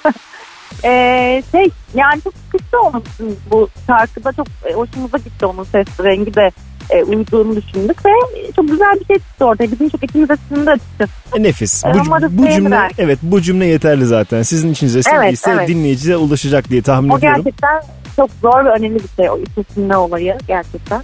Ee, 0.83 1.43
şey 1.51 1.69
yani 1.95 2.21
çok 2.21 2.33
sıkıntı 2.45 2.79
onun 2.81 3.03
bu 3.51 3.69
şarkıda 3.87 4.31
çok 4.33 4.47
e, 4.69 4.73
hoşumuza 4.73 5.17
gitti 5.17 5.45
onun 5.45 5.63
ses 5.63 5.87
rengi 6.03 6.33
de 6.35 6.51
e, 6.89 7.03
uyduğunu 7.03 7.55
düşündük 7.55 8.05
ve 8.05 8.09
çok 8.55 8.67
güzel 8.69 8.99
bir 8.99 9.05
şey 9.05 9.15
çıktı 9.15 9.45
ortaya. 9.45 9.71
Bizim 9.71 9.89
çok 9.89 10.03
içimize 10.03 10.37
sindi 10.49 10.71
açıkçası. 10.71 11.11
E, 11.35 11.43
Nefis. 11.43 11.85
E, 11.85 11.93
Bu, 11.93 11.97
umarız 12.07 12.37
bu 12.37 12.49
cümle 12.49 12.79
evet 12.97 13.19
bu 13.21 13.41
cümle 13.41 13.65
yeterli 13.65 14.05
zaten. 14.05 14.41
Sizin 14.41 14.71
içinize 14.71 15.03
sindiyse 15.03 15.51
evet. 15.51 15.67
dinleyiciye 15.67 16.17
ulaşacak 16.17 16.69
diye 16.69 16.81
tahmin 16.81 17.09
O 17.09 17.17
ediyorum. 17.17 17.41
gerçekten 17.43 17.81
çok 18.15 18.29
zor 18.41 18.65
ve 18.65 18.69
önemli 18.69 18.95
bir 19.03 19.09
şey 19.17 19.29
o 19.29 19.39
içerisinde 19.39 19.97
olayı 19.97 20.37
gerçekten. 20.47 21.01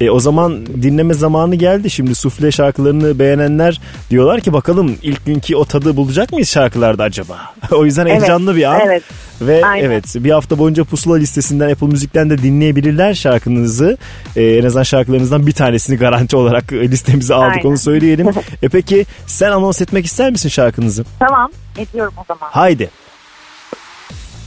E, 0.00 0.10
o 0.10 0.20
zaman 0.20 0.66
dinleme 0.66 1.14
zamanı 1.14 1.54
geldi. 1.54 1.90
Şimdi 1.90 2.14
sufle 2.14 2.52
şarkılarını 2.52 3.18
beğenenler 3.18 3.80
diyorlar 4.10 4.40
ki 4.40 4.52
bakalım 4.52 4.96
ilk 5.02 5.26
günkü 5.26 5.56
o 5.56 5.64
tadı 5.64 5.96
bulacak 5.96 6.32
mıyız 6.32 6.48
şarkılarda 6.48 7.02
acaba? 7.02 7.38
o 7.72 7.84
yüzden 7.84 8.06
Evet, 8.06 8.20
heyecanlı 8.20 8.56
bir 8.56 8.64
an. 8.64 8.80
Evet. 8.84 9.02
Ve 9.40 9.66
Aynen. 9.66 9.84
evet 9.84 10.04
bir 10.14 10.30
hafta 10.30 10.58
boyunca 10.58 10.84
Pusula 10.84 11.16
listesinden 11.16 11.70
Apple 11.70 11.86
Müzik'ten 11.86 12.30
de 12.30 12.38
dinleyebilirler 12.38 13.14
şarkınızı. 13.14 13.98
Ee, 14.36 14.42
en 14.42 14.64
azından 14.64 14.82
şarkılarınızdan 14.82 15.46
bir 15.46 15.52
tanesini 15.52 15.96
garanti 15.96 16.36
olarak 16.36 16.72
e, 16.72 16.76
listemize 16.90 17.34
aldık 17.34 17.56
Aynen. 17.56 17.68
onu 17.68 17.78
söyleyelim. 17.78 18.28
e 18.62 18.68
peki 18.68 19.06
sen 19.26 19.50
anons 19.50 19.80
etmek 19.80 20.06
ister 20.06 20.30
misin 20.30 20.48
şarkınızı? 20.48 21.04
Tamam 21.18 21.50
ediyorum 21.78 22.14
o 22.16 22.24
zaman. 22.28 22.50
Haydi. 22.50 22.90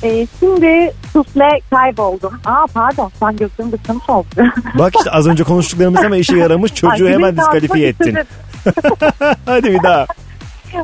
Ee, 0.04 0.28
şimdi 0.40 0.92
sufle 1.14 1.50
kayboldum. 1.70 2.34
Aa 2.46 2.66
pardon 2.74 3.12
sen 3.20 3.38
Gökçen'i 3.38 3.72
dışlamış 3.72 4.10
oldun. 4.10 4.52
Bak 4.80 4.94
işte 4.98 5.12
az 5.12 5.28
önce 5.28 5.44
konuştuklarımız 5.44 6.06
ama 6.06 6.16
işe 6.18 6.38
yaramış. 6.38 6.74
Çocuğu 6.74 7.06
Ay, 7.06 7.14
hemen 7.14 7.38
diskalifiye 7.38 7.88
ettin. 7.88 8.18
Hadi 9.46 9.74
bir 9.74 9.84
daha. 9.84 10.06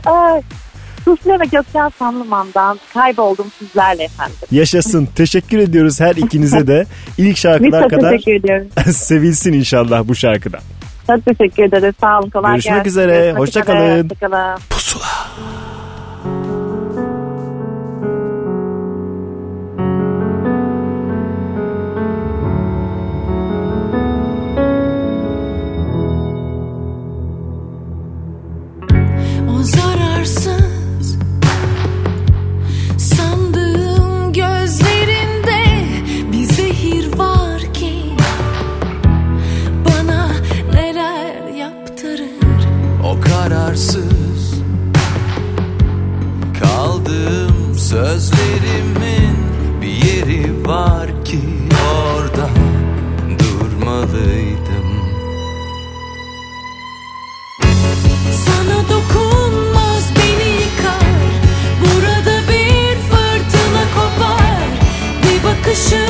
Ay, 0.05 0.41
Sufle 1.05 1.39
ve 1.39 1.45
Gökçen 1.45 1.89
Sanlıman'dan 1.99 2.79
kayboldum 2.93 3.45
sizlerle 3.60 4.03
efendim. 4.03 4.36
Yaşasın. 4.51 5.05
Teşekkür 5.15 5.58
ediyoruz 5.60 5.99
her 5.99 6.15
ikinize 6.15 6.67
de. 6.67 6.86
İlk 7.17 7.38
şarkılar 7.38 7.89
kadar 7.89 8.17
sevilsin 8.93 9.53
inşallah 9.53 10.08
bu 10.08 10.15
şarkıda. 10.15 10.60
Çok 11.08 11.25
teşekkür 11.25 11.63
ederiz. 11.63 11.95
Sağ 12.01 12.19
olun. 12.19 12.29
Kolay 12.29 12.51
Görüşmek 12.51 12.75
gelsin. 12.75 12.89
üzere, 12.89 13.15
Görüşmek 13.15 13.38
hoşça 13.39 13.60
üzere, 13.62 13.77
kalın. 13.77 14.03
hoşça 14.10 14.15
kalın. 14.29 14.60
Pusula. 14.69 15.05
O 43.69 43.71
kararsız. 43.71 44.62
Kaldığım 46.63 47.75
sözlerimin 47.77 49.38
bir 49.82 49.88
yeri 49.88 50.67
var 50.67 51.25
ki 51.25 51.39
orada 51.95 52.49
durmalıydım. 53.39 54.89
Sana 58.45 58.89
dokunmaz 58.89 60.03
beni 60.15 60.49
yıkar. 60.51 61.29
Burada 61.82 62.41
bir 62.47 62.95
fırtına 62.95 63.84
kopar. 63.95 64.63
Bir 65.23 65.43
bakışın 65.43 66.09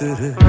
neler 0.00 0.47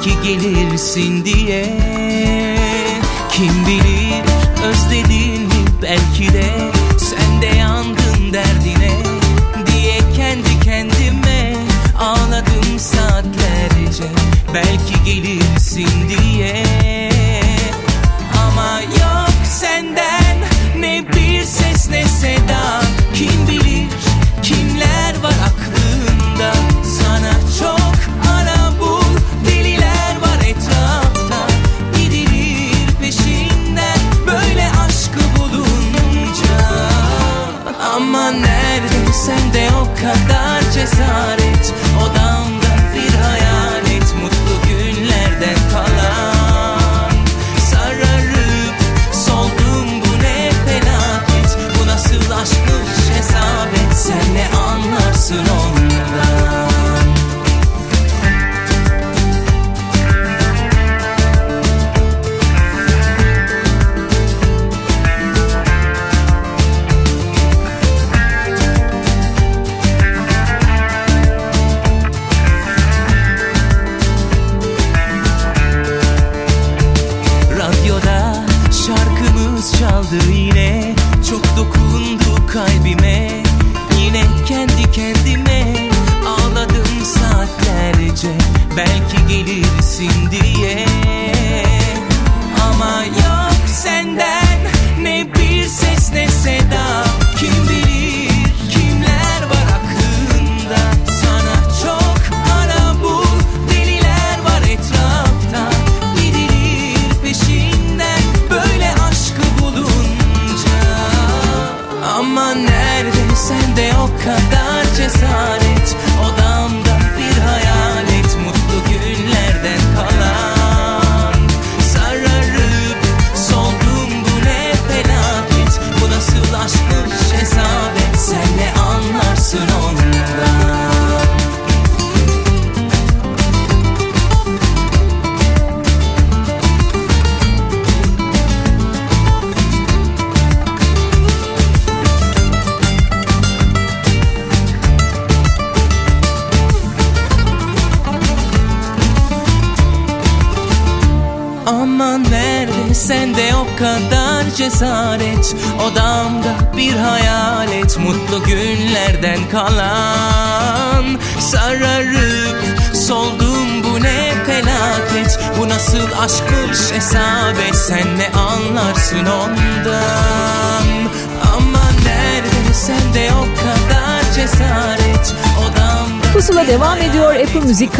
Belki 0.00 0.22
gelirsin 0.22 1.24
diye. 1.24 1.64
Kim 3.32 3.66
bilir 3.66 4.24
özledin 4.64 5.42
mi 5.42 5.64
belki 5.82 6.32
de? 6.32 6.72
Sen 6.98 7.42
de 7.42 7.46
yandın 7.46 8.32
derdine 8.32 8.90
Diye 9.66 9.98
kendi 10.16 10.60
kendime 10.64 11.56
Ağladım 11.98 12.78
saatlerce. 12.78 14.04
Belki 14.54 15.04
gelirsin 15.04 16.08
diye 16.08 16.29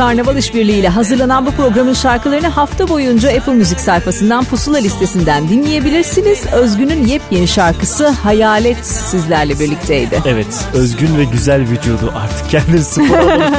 Karnaval 0.01 0.37
İşbirliği 0.37 0.77
ile 0.77 0.89
hazırlanan 0.89 1.47
bu 1.47 1.51
programın 1.51 1.93
şarkılarını 1.93 2.47
hafta 2.47 2.89
boyunca 2.89 3.37
Apple 3.37 3.53
Müzik 3.53 3.81
sayfasından 3.81 4.45
Pusula 4.45 4.79
listesinden 4.79 5.49
dinleyebilirsiniz. 5.49 6.47
Özgün'ün 6.53 7.07
yepyeni 7.07 7.49
şarkısı 7.49 8.09
Hayalet 8.09 8.87
sizlerle 8.87 9.59
birlikteydi. 9.59 10.23
Evet 10.27 10.69
özgün 10.75 11.19
ve 11.19 11.25
güzel 11.25 11.61
vücudu 11.61 12.13
artık 12.17 12.51
kendini 12.51 12.85
spor 12.85 13.05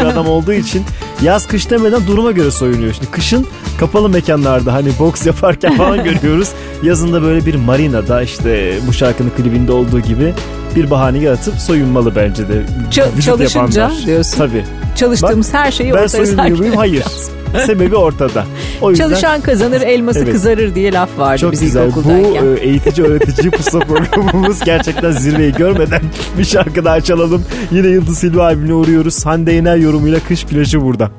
bir 0.01 0.06
adam 0.06 0.27
olduğu 0.27 0.54
için 0.54 0.84
yaz 1.21 1.47
kış 1.47 1.69
demeden 1.69 2.08
duruma 2.08 2.32
göre 2.32 2.51
soyunuyor. 2.51 2.93
Şimdi 2.93 3.12
kışın 3.12 3.47
kapalı 3.80 4.10
mekanlarda 4.10 4.73
hani 4.73 4.89
boks 4.99 5.25
yaparken 5.25 5.77
falan 5.77 6.04
görüyoruz. 6.04 6.49
Yazında 6.84 7.21
böyle 7.21 7.45
bir 7.45 7.56
marinada 7.56 8.21
işte 8.21 8.80
bu 8.88 8.93
şarkının 8.93 9.30
klibinde 9.30 9.71
olduğu 9.71 9.99
gibi 9.99 10.34
bir 10.75 10.91
bahane 10.91 11.17
yaratıp 11.17 11.56
soyunmalı 11.56 12.15
bence 12.15 12.47
de. 12.49 12.65
Ç- 12.91 13.17
vücut 13.17 13.25
çalışınca 13.25 13.82
yapanlar. 13.82 14.06
diyorsun. 14.06 14.38
Tabii. 14.38 14.65
Çalıştığımız 15.01 15.53
her 15.53 15.71
şeyi 15.71 15.93
Ben 15.93 16.03
ortaya 16.03 16.25
soyunuyor 16.25 16.57
muyum? 16.57 16.75
Hayır. 16.75 17.05
Sebebi 17.65 17.95
ortada. 17.95 18.45
O 18.81 18.89
yüzden 18.89 19.09
Çalışan 19.09 19.41
kazanır, 19.41 19.81
elması 19.81 20.19
Evet. 20.19 20.31
kızarır 20.31 20.75
diye 20.75 20.93
laf 20.93 21.09
vardı 21.17 21.41
çok 21.41 21.51
biz 21.51 21.61
güzel. 21.61 21.91
Bu 21.95 22.11
e, 22.11 22.59
eğitici 22.61 23.07
öğretici 23.07 23.51
pusula 23.57 23.85
programımız 23.85 24.59
gerçekten 24.59 25.11
zirveyi 25.11 25.51
görmeden 25.53 26.01
bir 26.37 26.43
şarkı 26.45 26.85
daha 26.85 27.01
çalalım. 27.01 27.45
Yine 27.71 27.87
Yıldız 27.87 28.17
Silva 28.17 28.43
albümüne 28.43 28.73
uğruyoruz. 28.73 29.25
Hande 29.25 29.51
Yener 29.51 29.77
yorumuyla 29.77 30.19
Kış 30.27 30.45
Plajı 30.45 30.81
burada. 30.81 31.11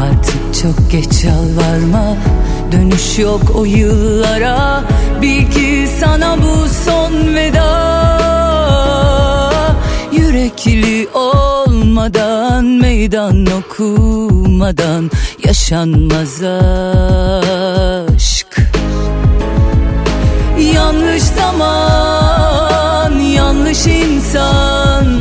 Artık 0.00 0.62
çok 0.62 0.90
geç 0.90 1.24
yalvarma 1.24 2.16
Dönüş 2.72 3.18
yok 3.18 3.40
o 3.54 3.64
yıllara 3.64 4.84
Bil 5.22 5.50
ki 5.50 5.88
sana 6.00 6.36
bu 6.38 6.68
son 6.84 7.34
veda 7.34 7.90
Yürekli 10.12 11.08
olmadan 11.90 12.64
Meydan 12.64 13.46
okumadan 13.46 15.10
Yaşanmaz 15.44 16.42
aşk. 18.14 18.56
Yanlış 20.74 21.22
zaman 21.22 23.12
Yanlış 23.12 23.86
insan. 23.86 25.20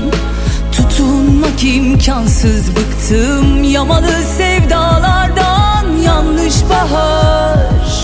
Tutunmak 0.71 1.63
imkansız 1.63 2.75
bıktım 2.75 3.63
Yamalı 3.63 4.23
sevdalardan. 4.37 5.97
Yanlış 6.05 6.55
bahar 6.69 8.03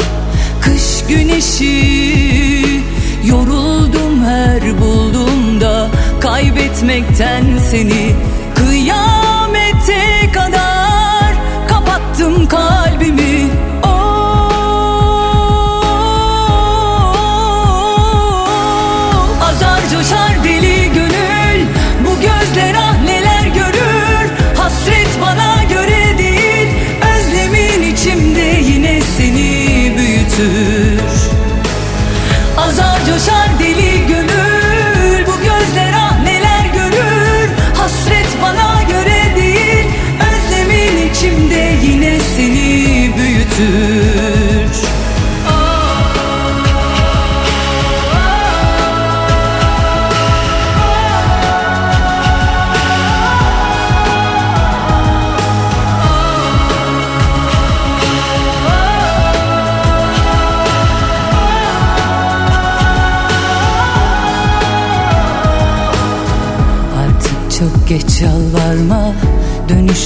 Kış 0.62 1.04
güneşi. 1.10 2.86
Yoruldum 3.26 4.26
her 4.26 4.80
bulduğumda 4.82 5.88
Kaybetmekten 6.20 7.44
seni 7.72 8.35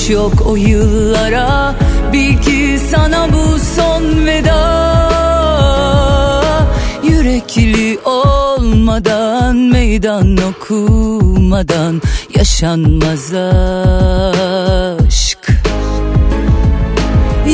yok 0.10 0.34
o 0.46 0.56
yıllara. 0.56 1.76
Bil 2.14 2.38
ki 2.42 2.80
sana 2.92 3.28
bu 3.34 3.60
son 3.76 4.26
veda. 4.26 5.10
Yürekli 7.04 8.00
olmadan 8.06 9.56
meydan 9.56 10.38
okumadan 10.38 12.02
Yaşanmaz 12.36 13.34
aşk. 15.04 15.48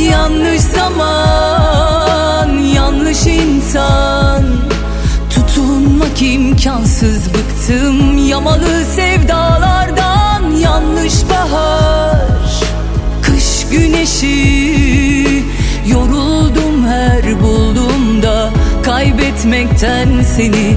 Yanlış 0.09 0.61
zaman, 0.61 2.49
yanlış 2.75 3.25
insan. 3.25 4.43
Tutunmak 5.29 6.21
imkansız 6.21 7.29
bıktım 7.33 8.27
Yamalı 8.27 8.85
sevdalardan. 8.95 10.51
Yanlış 10.61 11.13
bahar 11.29 12.04
Güneşi 14.05 15.43
Yoruldum 15.87 16.87
her 16.87 17.41
bulduğumda 17.41 18.53
Kaybetmekten 18.83 20.23
seni 20.23 20.75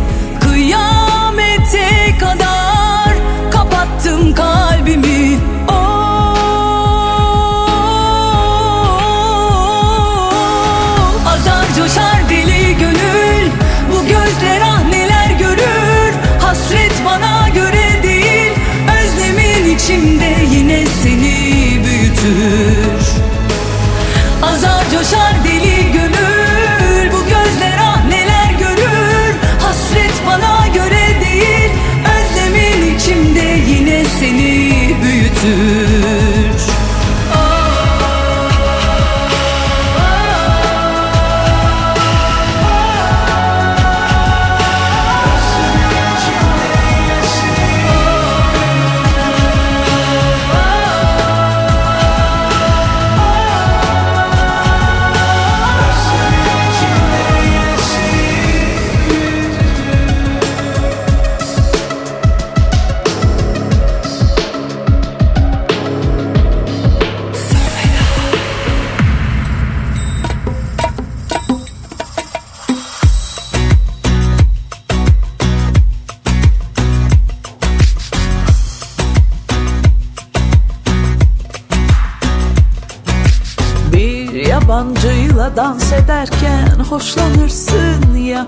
dans 85.58 85.92
ederken 85.92 86.78
hoşlanırsın 86.88 88.14
ya. 88.16 88.46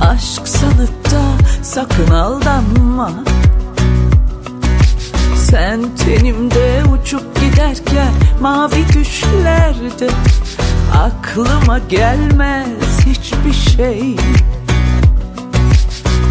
Aşk 0.00 0.48
sanıp 0.48 1.10
da 1.10 1.22
sakın 1.62 2.14
aldanma. 2.14 3.10
Sen 5.36 5.80
tenimde 5.96 6.82
uçup 6.92 7.40
giderken 7.40 8.12
mavi 8.40 8.88
düşlerde 8.94 10.08
Aklıma 10.94 11.78
gelmez 11.78 13.06
hiçbir 13.06 13.76
şey. 13.76 14.16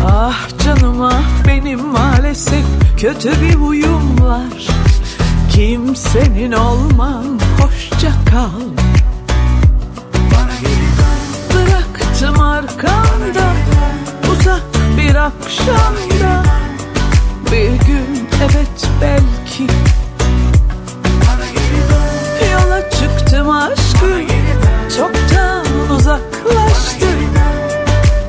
Ah 0.05 0.47
canım 0.65 1.01
ah 1.01 1.47
benim 1.47 1.87
maalesef 1.87 2.65
kötü 2.97 3.41
bir 3.41 3.53
huyum 3.53 4.21
var. 4.21 4.67
Kimsenin 5.53 6.51
olmam 6.51 7.25
hoşça 7.59 8.11
kal 8.31 8.90
Bıraktım 11.53 12.41
arkamda 12.41 13.53
uzak 14.31 14.63
bir 14.97 15.15
akşamda. 15.15 16.43
Bir 17.51 17.85
gün 17.87 18.29
evet 18.43 18.89
belki. 19.01 19.67
Yola 22.53 22.89
çıktım 22.89 23.49
aşkım 23.49 24.27
çoktan 24.97 25.65
uzaklaştı 25.95 27.07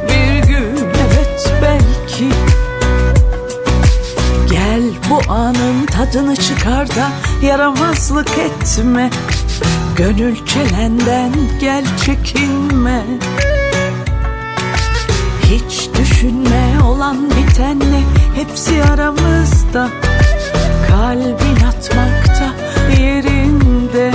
Bir 0.08 0.48
gün 0.48 0.76
evet 0.76 1.52
belki. 1.62 2.28
Gel 4.50 4.82
bu 5.10 5.32
anın 5.32 5.86
tadını 5.86 6.36
çıkar 6.36 6.88
da 6.88 7.08
yaramazlık 7.42 8.38
etme 8.38 9.10
Gönül 9.96 10.36
çelenden 10.46 11.32
gel 11.60 11.84
çekinme. 12.04 13.04
Hiç 15.42 15.88
düşünme 15.98 16.82
olan 16.84 17.30
bitenle 17.30 18.00
hepsi 18.34 18.84
aramızda. 18.84 19.88
Kalbin 20.88 21.66
atmakta 21.68 22.54
yerinde. 23.00 24.12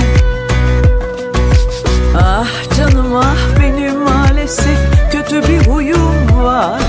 Ah 2.16 2.76
canım 2.76 3.16
ah 3.16 3.60
benim 3.60 3.98
maalesef 3.98 4.78
kötü 5.12 5.48
bir 5.48 5.66
huyum 5.66 6.42
var. 6.42 6.82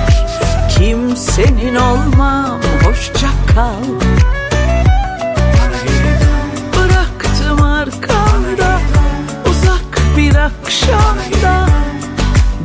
Kimsenin 0.78 1.76
olmam 1.76 2.60
hoşça 2.84 3.28
kal 3.56 4.09
akşamda 10.96 11.68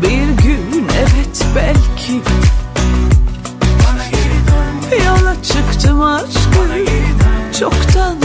Bir 0.02 0.42
gün 0.42 0.88
evet 0.98 1.46
belki. 1.56 2.22
Yola 5.06 5.42
çıktım 5.42 6.02
aşkım. 6.02 6.68
Çoktan 7.60 8.23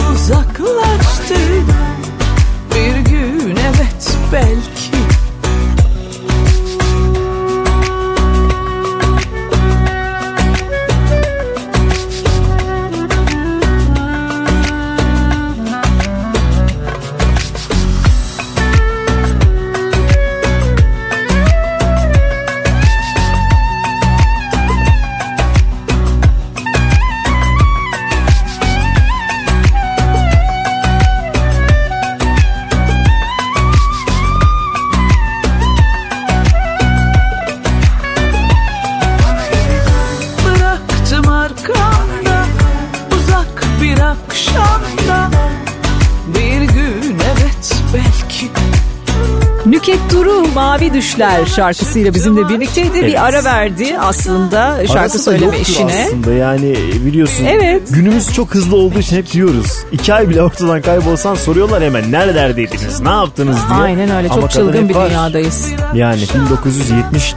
Mavi 50.80 50.94
Düşler 50.94 51.46
şarkısıyla 51.46 52.14
bizimle 52.14 52.48
birlikteydi. 52.48 52.98
Evet. 52.98 53.06
Bir 53.08 53.24
ara 53.26 53.44
verdi 53.44 53.96
aslında 54.00 54.76
şarkı 54.86 55.00
Arası 55.00 55.18
söyleme 55.18 55.58
işine. 55.60 56.04
Aslında 56.06 56.32
yani 56.32 56.76
biliyorsun 57.06 57.44
Evet. 57.44 57.82
günümüz 57.90 58.32
çok 58.32 58.54
hızlı 58.54 58.76
olduğu 58.76 58.98
için 58.98 59.16
hep 59.16 59.32
diyoruz. 59.32 59.66
İki 59.92 60.14
ay 60.14 60.28
bile 60.28 60.42
ortadan 60.42 60.82
kaybolsan 60.82 61.34
soruyorlar 61.34 61.82
hemen 61.82 62.12
nerelerdeydiniz 62.12 63.00
ne 63.00 63.08
yaptınız 63.08 63.56
diye. 63.68 63.80
Aynen 63.80 64.10
öyle 64.10 64.28
Ama 64.28 64.40
çok 64.40 64.52
kadın 64.52 64.66
çılgın 64.72 64.88
bir 64.88 64.94
var. 64.94 65.10
dünyadayız. 65.10 65.66
Yani 65.94 66.22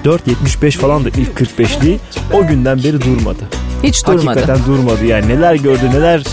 1974-75 0.06 0.72
falan 0.72 1.06
da 1.06 1.10
ilk 1.10 1.42
45'liği 1.42 1.98
o 2.34 2.48
günden 2.48 2.78
beri 2.78 3.02
durmadı. 3.02 3.44
Hiç 3.84 4.08
durmadı. 4.08 4.40
Hakikaten 4.40 4.66
durmadı 4.66 5.06
yani 5.06 5.30
neler 5.30 5.56
gördü 5.56 5.90
neler 5.94 6.24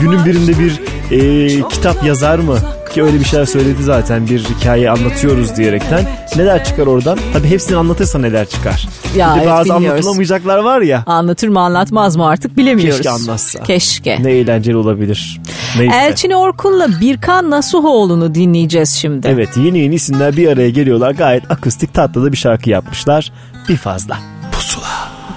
günün 0.00 0.24
birinde 0.24 0.52
bir 0.58 0.80
e, 1.10 1.68
kitap 1.68 2.04
yazar 2.04 2.38
mı 2.38 2.58
ki 2.90 3.02
öyle 3.02 3.20
bir 3.20 3.24
şeyler 3.24 3.44
söyledi 3.44 3.82
zaten 3.82 4.26
bir 4.26 4.44
hikaye 4.44 4.90
anlatıyoruz 4.90 5.56
diyerekten. 5.56 6.04
Neler 6.36 6.64
çıkar 6.64 6.86
oradan? 6.86 7.18
Tabi 7.32 7.50
hepsini 7.50 7.76
anlatırsa 7.76 8.18
neler 8.18 8.48
çıkar? 8.48 8.88
Ya, 9.16 9.30
bir 9.30 9.40
de 9.40 9.44
evet, 9.44 9.52
bazı 9.52 9.64
bilmiyoruz. 9.64 9.90
anlatılamayacaklar 9.90 10.58
var 10.58 10.80
ya. 10.80 11.02
Anlatır 11.06 11.48
mı 11.48 11.60
anlatmaz 11.60 12.16
mı 12.16 12.26
artık 12.26 12.56
bilemiyoruz. 12.56 12.96
keşke 12.96 13.10
anlatsa. 13.10 13.62
Keşke. 13.62 14.22
ne 14.22 14.30
eğlenceli 14.30 14.76
olabilir. 14.76 15.40
Neyse. 15.78 15.96
Elçin 15.96 16.30
Orkun'la 16.30 16.88
Birkan 17.00 17.50
Nasuhoğlu'nu 17.50 18.34
dinleyeceğiz 18.34 18.90
şimdi. 18.90 19.28
Evet 19.28 19.48
yeni 19.56 19.78
yeni 19.78 19.94
isimler 19.94 20.36
bir 20.36 20.48
araya 20.48 20.70
geliyorlar. 20.70 21.10
Gayet 21.10 21.50
akustik 21.50 21.94
tatlı 21.94 22.24
da 22.24 22.32
bir 22.32 22.36
şarkı 22.36 22.70
yapmışlar. 22.70 23.32
Bir 23.68 23.76
fazla. 23.76 24.18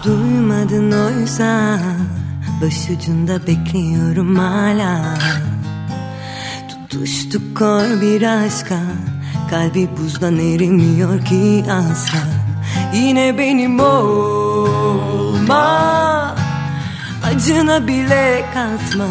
Duymadın 0.05 0.91
oysa 0.91 1.79
Başucunda 2.61 3.47
bekliyorum 3.47 4.35
hala 4.35 5.17
Tutuştuk 6.91 7.57
kor 7.57 8.01
bir 8.01 8.21
aşka 8.21 8.79
Kalbi 9.49 9.89
buzdan 9.97 10.39
erimiyor 10.39 11.25
ki 11.25 11.65
asla. 11.71 12.19
Yine 12.93 13.37
benim 13.37 13.79
olma 13.79 15.65
Acına 17.23 17.87
bile 17.87 18.45
katma. 18.53 19.07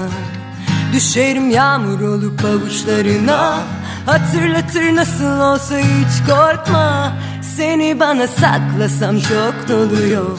Düşerim 0.92 1.50
yağmur 1.50 2.00
olup 2.00 2.44
avuçlarına 2.44 3.58
Hatırlatır 4.06 4.96
nasıl 4.96 5.40
olsa 5.40 5.78
hiç 5.78 6.28
korkma. 6.28 7.12
Seni 7.56 8.00
bana 8.00 8.26
saklasam 8.26 9.20
çok 9.20 9.68
doluyor 9.68 10.38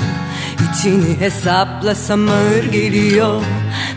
İçini 0.71 1.19
hesaplasam 1.19 2.27
ağır 2.29 2.63
geliyor. 2.63 3.41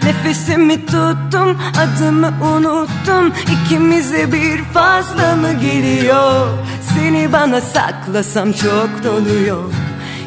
Nefesimi 0.05 0.87
tuttum 0.87 1.59
adımı 1.79 2.33
unuttum. 2.57 3.33
İkimize 3.53 4.33
bir 4.33 4.65
fazla 4.65 5.37
mı 5.37 5.53
geliyor? 5.53 6.49
Seni 6.95 7.33
bana 7.33 7.61
saklasam 7.61 8.53
çok 8.53 9.05
doluyor. 9.05 9.65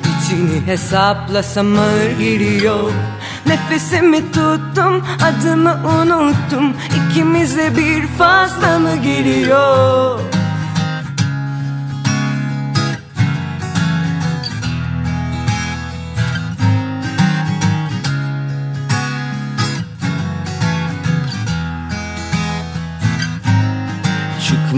İçini 0.02 0.66
hesaplasam 0.66 1.80
ağır 1.80 2.12
geliyor. 2.20 2.92
Nefesimi 3.48 4.32
tuttum 4.32 5.04
adımı 5.24 5.78
unuttum. 6.02 6.74
İkimize 6.98 7.78
bir 7.78 8.08
fazla 8.08 8.80
mı 8.80 8.96
geliyor 8.96 10.20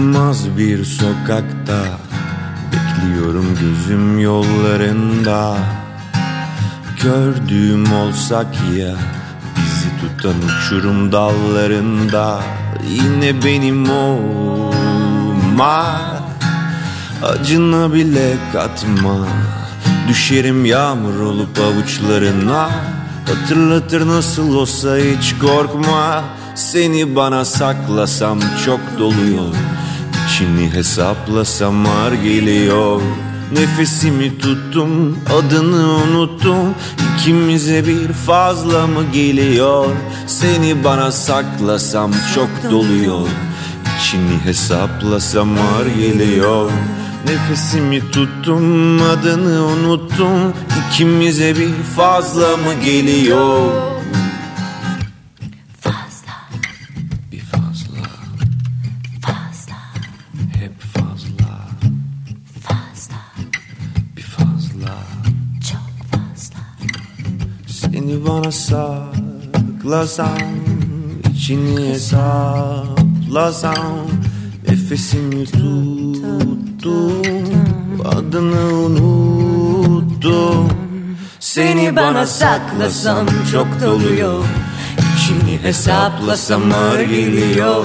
Çıkmaz 0.00 0.58
bir 0.58 0.84
sokakta. 0.84 1.82
Bekliyorum 2.72 3.46
gözüm 3.60 4.18
yollarında. 4.18 5.56
Gördüğüm 7.02 7.92
olsak 7.92 8.46
ya 8.76 8.94
Bizi 9.56 9.88
tutan 10.00 10.34
uçurum 10.42 11.12
dallarında. 11.12 12.42
Yine 12.88 13.44
benim 13.44 13.90
olma 13.90 15.86
Acına 17.22 17.94
bile 17.94 18.36
katma. 18.52 19.26
Düşerim 20.08 20.64
yağmur 20.64 21.20
olup 21.20 21.58
avuçlarına. 21.58 22.70
Hatırlatır 23.26 24.08
nasıl 24.08 24.54
olsa 24.54 24.96
hiç 24.96 25.34
korkma. 25.38 26.24
Seni 26.54 27.16
bana 27.16 27.44
saklasam 27.44 28.40
çok 28.64 28.80
doluyor 28.98 29.54
İçini 30.40 30.74
hesaplasam 30.74 31.86
ağır 31.86 32.12
geliyor. 32.12 33.00
Nefesimi 33.52 34.38
tuttum 34.38 35.18
adını 35.38 35.88
unuttum. 35.88 36.74
İkimize 37.14 37.86
bir 37.86 38.12
fazla 38.12 38.86
mı 38.86 39.04
geliyor? 39.12 39.86
Seni 40.26 40.84
bana 40.84 41.12
saklasam 41.12 42.12
çok 42.34 42.70
doluyor. 42.70 43.28
İçini 44.00 44.44
hesaplasam 44.44 45.48
ağır 45.58 45.86
geliyor. 45.86 46.70
Nefesimi 47.26 48.10
tuttum 48.10 49.02
adını 49.02 49.64
unuttum. 49.64 50.54
İkimize 50.88 51.56
bir 51.56 51.82
fazla 51.96 52.56
mı 52.56 52.84
geliyor 52.84 53.89
saklasam 68.52 70.38
içini 71.34 71.88
hesaplasam 71.88 73.74
Nefesimi 74.68 75.44
tuttum 75.44 77.22
Adını 78.04 78.74
unuttum. 78.74 80.68
Seni 81.40 81.96
bana 81.96 82.26
saklasam 82.26 83.26
çok 83.52 83.66
doluyor 83.84 84.44
İçini 84.98 85.62
hesaplasam 85.62 86.62
ağır 86.72 87.00
geliyor. 87.00 87.84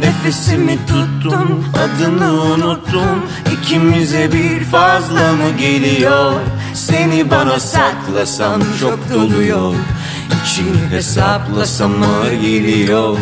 Nefesimi 0.00 0.78
tuttum 0.86 1.64
adını 1.74 2.32
unuttum 2.42 3.26
İkimize 3.52 4.32
bir 4.32 4.64
fazla 4.64 5.32
mı 5.32 5.58
geliyor? 5.58 6.32
Seni 6.74 7.30
bana 7.30 7.60
saklasam 7.60 8.60
çok 8.80 9.14
doluyor 9.14 9.74
İçini 10.44 10.90
hesaplasam 10.90 12.02
ağır 12.02 12.32
geliyor. 12.32 13.18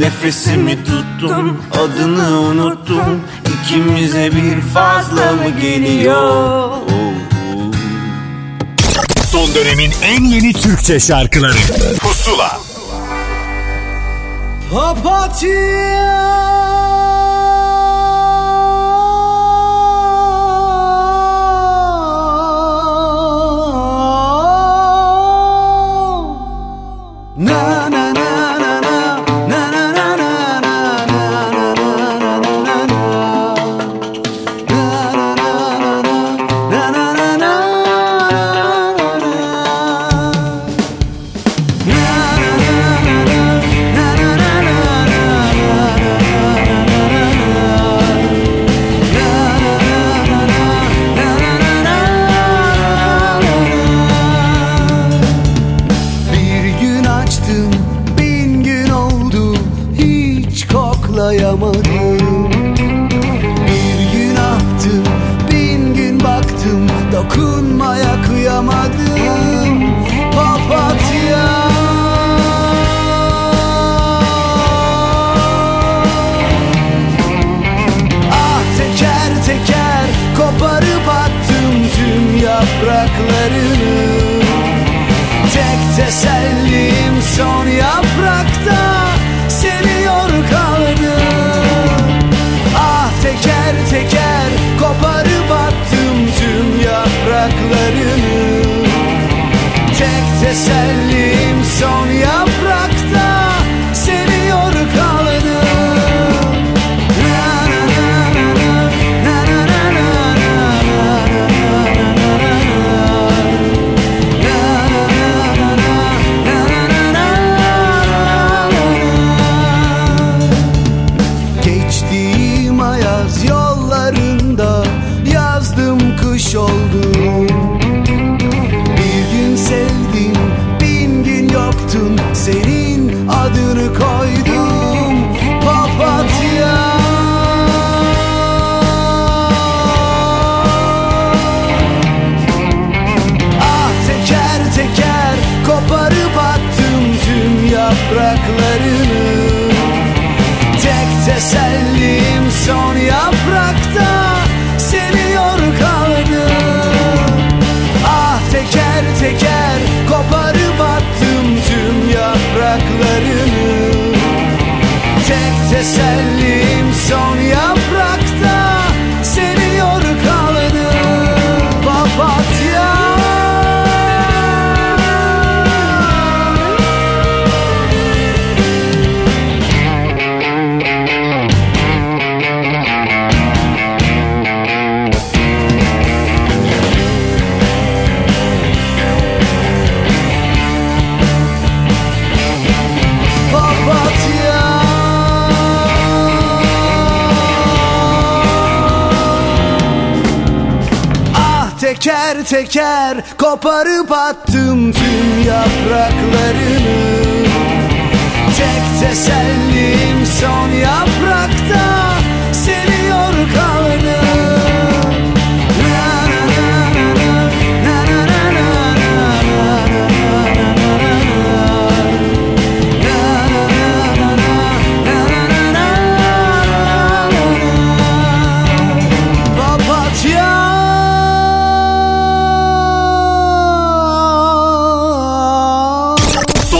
Nefesimi 0.00 0.84
tuttum 0.84 1.62
adını 1.72 2.40
unuttum. 2.40 3.20
İkimize 3.64 4.30
bir 4.32 4.60
fazla 4.60 5.32
mı 5.32 5.60
geliyor? 5.60 6.70
Son 9.30 9.54
dönemin 9.54 9.92
en 10.02 10.24
yeni 10.24 10.52
Türkçe 10.52 11.00
şarkıları. 11.00 11.56
Pusula. 12.00 12.60
Na 14.72 15.04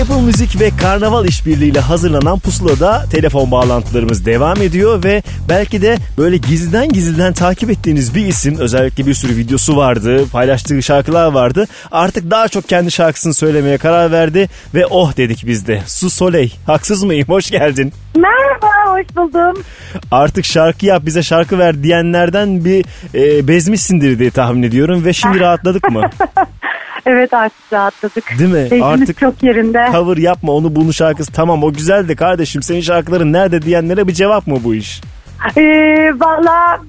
Apple 0.00 0.22
Müzik 0.22 0.60
ve 0.60 0.70
Karnaval 0.70 1.24
işbirliğiyle 1.26 1.80
hazırlanan 1.80 2.38
Pusula'da 2.38 3.04
telefon 3.10 3.50
bağlantılarımız 3.50 4.26
devam 4.26 4.62
ediyor 4.62 5.04
ve 5.04 5.22
belki 5.48 5.82
de 5.82 5.96
böyle 6.18 6.36
gizliden 6.36 6.88
gizliden 6.88 7.32
takip 7.32 7.70
ettiğiniz 7.70 8.14
bir 8.14 8.26
isim 8.26 8.58
özellikle 8.58 9.06
bir 9.06 9.14
sürü 9.14 9.36
videosu 9.36 9.76
vardı, 9.76 10.26
paylaştığı 10.32 10.82
şarkılar 10.82 11.32
vardı. 11.32 11.66
Artık 11.92 12.30
daha 12.30 12.48
çok 12.48 12.68
kendi 12.68 12.90
şarkısını 12.90 13.34
söylemeye 13.34 13.78
karar 13.78 14.12
verdi 14.12 14.48
ve 14.74 14.86
oh 14.86 15.16
dedik 15.16 15.46
biz 15.46 15.66
de. 15.66 15.82
Su 15.86 16.10
Soleil. 16.10 16.50
Haksız 16.66 17.04
mıyım? 17.04 17.28
Hoş 17.28 17.50
geldin. 17.50 17.92
Merhaba, 18.16 18.92
hoş 18.92 19.16
buldum. 19.16 19.62
Artık 20.10 20.44
şarkı 20.44 20.86
yap 20.86 21.02
bize 21.06 21.22
şarkı 21.22 21.58
ver 21.58 21.82
diyenlerden 21.82 22.64
bir 22.64 22.84
e, 23.14 23.48
bezmişsindir 23.48 24.18
diye 24.18 24.30
tahmin 24.30 24.62
ediyorum 24.62 25.04
ve 25.04 25.12
şimdi 25.12 25.40
rahatladık 25.40 25.90
mı? 25.90 26.02
Evet 27.06 27.34
artık 27.34 27.72
rahatladık. 27.72 28.38
Değil 28.38 28.52
mi? 28.52 28.68
Keyfimiz 28.68 28.82
Artık 28.82 29.18
çok 29.18 29.42
yerinde. 29.42 29.88
Cover 29.92 30.16
yapma 30.16 30.52
onu 30.52 30.76
bunu 30.76 30.92
şarkısı 30.92 31.32
tamam 31.32 31.64
o 31.64 31.72
güzel 31.72 32.08
de 32.08 32.16
kardeşim 32.16 32.62
senin 32.62 32.80
şarkıların 32.80 33.32
nerede 33.32 33.62
diyenlere 33.62 34.08
bir 34.08 34.12
cevap 34.12 34.46
mı 34.46 34.56
bu 34.64 34.74
iş? 34.74 35.00
Ee, 35.56 35.62
Valla 36.20 36.80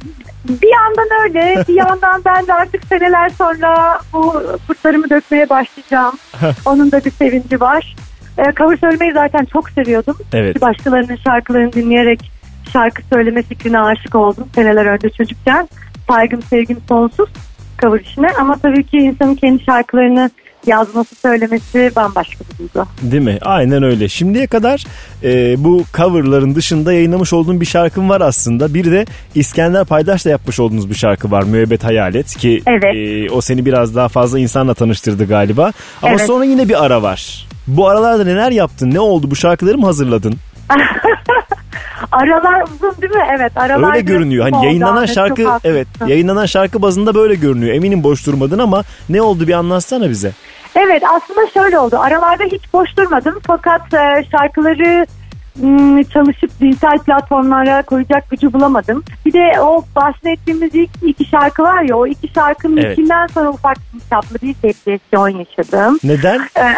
bir 0.50 0.70
yandan 0.74 1.08
öyle 1.24 1.64
bir 1.68 1.74
yandan 1.74 2.22
ben 2.26 2.48
de 2.48 2.54
artık 2.54 2.84
seneler 2.86 3.30
sonra 3.30 4.00
bu 4.14 4.44
kurtlarımı 4.68 5.10
dökmeye 5.10 5.50
başlayacağım. 5.50 6.16
Onun 6.66 6.92
da 6.92 7.06
bir 7.06 7.12
sevinci 7.12 7.62
var. 7.62 7.96
Ee, 8.38 8.44
cover 8.58 8.78
söylemeyi 8.78 9.14
zaten 9.14 9.46
çok 9.46 9.70
seviyordum. 9.70 10.18
Evet. 10.34 10.62
Başkalarının 10.62 11.16
şarkılarını 11.16 11.74
dinleyerek 11.74 12.32
şarkı 12.74 13.02
söyleme 13.14 13.42
fikrine 13.42 13.80
aşık 13.80 14.16
oldum 14.16 14.48
seneler 14.56 14.86
önce 14.86 15.10
çocukken. 15.10 15.70
Saygım 16.08 16.42
sevgim 16.42 16.78
sonsuz 16.90 17.30
cover 17.82 18.00
işine 18.00 18.28
ama 18.40 18.58
tabii 18.58 18.84
ki 18.84 18.98
insanın 18.98 19.36
kendi 19.36 19.64
şarkılarını 19.64 20.30
yazması 20.68 21.16
söylemesi 21.16 21.92
bambaşka 21.96 22.44
bir 22.54 22.58
duygu. 22.60 22.88
Değil 23.02 23.24
mi? 23.24 23.38
Aynen 23.42 23.84
öyle. 23.84 24.10
Şimdiye 24.10 24.48
kadar 24.48 24.84
e, 25.24 25.56
bu 25.64 25.84
coverların 25.98 26.56
dışında 26.56 26.94
yayınlamış 26.94 27.34
olduğum 27.34 27.62
bir 27.62 27.66
şarkım 27.66 28.10
var 28.10 28.22
aslında. 28.22 28.74
Bir 28.74 28.92
de 28.92 29.06
İskender 29.36 29.86
Paydaş'la 29.86 30.30
yapmış 30.30 30.60
olduğunuz 30.60 30.90
bir 30.90 30.96
şarkı 30.96 31.32
var. 31.32 31.44
Müebbet 31.44 31.84
Hayalet 31.84 32.36
ki 32.36 32.62
Evet. 32.68 32.96
e, 32.96 33.30
o 33.32 33.42
seni 33.42 33.66
biraz 33.66 33.96
daha 33.96 34.08
fazla 34.08 34.40
insanla 34.40 34.74
tanıştırdı 34.74 35.28
galiba. 35.28 35.72
Ama 36.02 36.12
Evet. 36.12 36.22
sonra 36.28 36.46
yine 36.46 36.70
bir 36.70 36.86
ara 36.86 37.02
var. 37.02 37.48
Bu 37.68 37.88
aralarda 37.90 38.24
neler 38.24 38.52
yaptın? 38.52 38.92
Ne 38.94 39.00
oldu? 39.00 39.32
Bu 39.32 39.36
şarkıları 39.36 39.78
mı 39.78 39.86
hazırladın? 39.86 40.36
Aralar 42.12 42.62
uzun 42.64 43.02
değil 43.02 43.14
mi? 43.14 43.28
Evet 43.38 43.52
aralar 43.56 43.92
Öyle 43.92 44.02
görünüyor. 44.02 44.50
Hani 44.52 44.66
yayınlanan 44.66 45.06
şarkı 45.06 45.44
çok 45.44 45.52
haklısın. 45.52 45.70
evet, 45.70 45.88
yayınlanan 46.08 46.46
şarkı 46.46 46.82
bazında 46.82 47.16
böyle 47.16 47.36
görünüyor. 47.36 47.76
Eminim 47.76 48.04
boş 48.04 48.26
durmadın 48.28 48.60
ama 48.60 48.84
ne 49.10 49.22
oldu 49.22 49.48
bir 49.48 49.54
anlatsana 49.54 50.10
bize. 50.10 50.32
Evet 50.76 51.04
aslında 51.16 51.48
şöyle 51.54 51.80
oldu. 51.80 51.98
Aralarda 52.00 52.44
hiç 52.44 52.74
boş 52.74 52.98
durmadım 52.98 53.40
fakat 53.48 53.94
e, 53.94 54.26
şarkıları 54.32 55.06
çalışıp 56.14 56.60
dijital 56.62 56.98
platformlara 57.00 57.82
koyacak 57.84 58.30
gücü 58.30 58.54
bulamadım. 58.54 59.04
Bir 59.26 59.34
de 59.34 59.60
o 59.62 59.84
bahsettiğimiz 59.96 60.76
ilk 60.76 60.90
iki 61.06 61.26
şarkı 61.26 61.64
var 61.64 61.82
ya 61.84 61.96
o 61.96 62.08
iki 62.08 62.28
şarkının 62.28 62.78
Evet. 62.78 62.98
ikinden 62.98 63.28
sonra 63.28 63.50
ufak 63.50 63.78
bir 63.94 64.00
çaplı 64.10 64.36
bir 64.42 64.56
depresyon 64.64 65.30
yaşadım. 65.30 66.00
Neden? 66.04 66.40
E, 66.58 66.74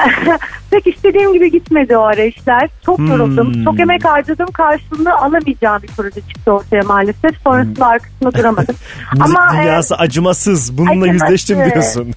Pek 0.71 0.88
istediğim 0.88 1.34
gibi 1.34 1.51
gitmedi 1.51 1.97
o 1.97 2.01
ara 2.01 2.24
işler. 2.24 2.69
Çok 2.86 2.97
Hmm. 2.97 3.07
yoruldum. 3.07 3.63
Çok 3.63 3.80
emek 3.80 4.05
harcadım. 4.05 4.47
Karşılığını 4.51 5.15
alamayacağım 5.17 5.82
bir 5.84 5.88
proje 5.88 6.21
çıktı 6.21 6.51
ortaya 6.51 6.82
maalesef. 6.82 7.38
Sonrasında 7.43 7.88
arkasında 7.88 8.34
duramadım. 8.34 8.76
Müzik 9.13 9.26
Ama 9.38 9.55
e, 9.55 9.63
dünyası 9.63 9.95
acımasız. 9.95 10.78
Bununla 10.78 10.91
acımasız. 11.03 11.21
yüzleştim 11.21 11.65
diyorsun. 11.65 12.11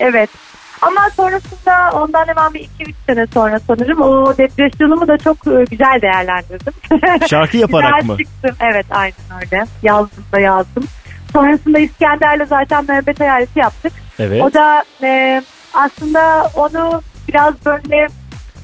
evet. 0.00 0.30
Ama 0.82 1.10
sonrasında 1.16 1.90
ondan 1.92 2.28
hemen 2.28 2.54
bir 2.54 2.60
2-3 2.60 2.94
sene 3.06 3.26
sonra 3.26 3.58
sanırım 3.58 4.00
o 4.02 4.38
depresyonumu 4.38 5.08
da 5.08 5.18
çok 5.18 5.36
e, 5.46 5.64
güzel 5.70 6.00
değerlendirdim. 6.02 6.72
Şarkı 7.28 7.56
yaparak 7.56 8.00
güzel 8.00 8.12
mı? 8.12 8.18
çıktım. 8.18 8.56
Evet 8.60 8.86
aynen 8.90 9.42
öyle. 9.42 9.64
Yazdım 9.82 10.24
da 10.32 10.40
yazdım. 10.40 10.84
Sonrasında 11.32 11.78
İskender'le 11.78 12.46
zaten 12.46 12.84
Mehmet 12.88 13.20
Hayaleti 13.20 13.58
yaptık. 13.58 13.92
Evet. 14.18 14.42
O 14.42 14.52
da 14.54 14.84
e, 15.02 15.42
aslında 15.74 16.50
onu 16.54 17.02
biraz 17.28 17.54
böyle 17.66 18.06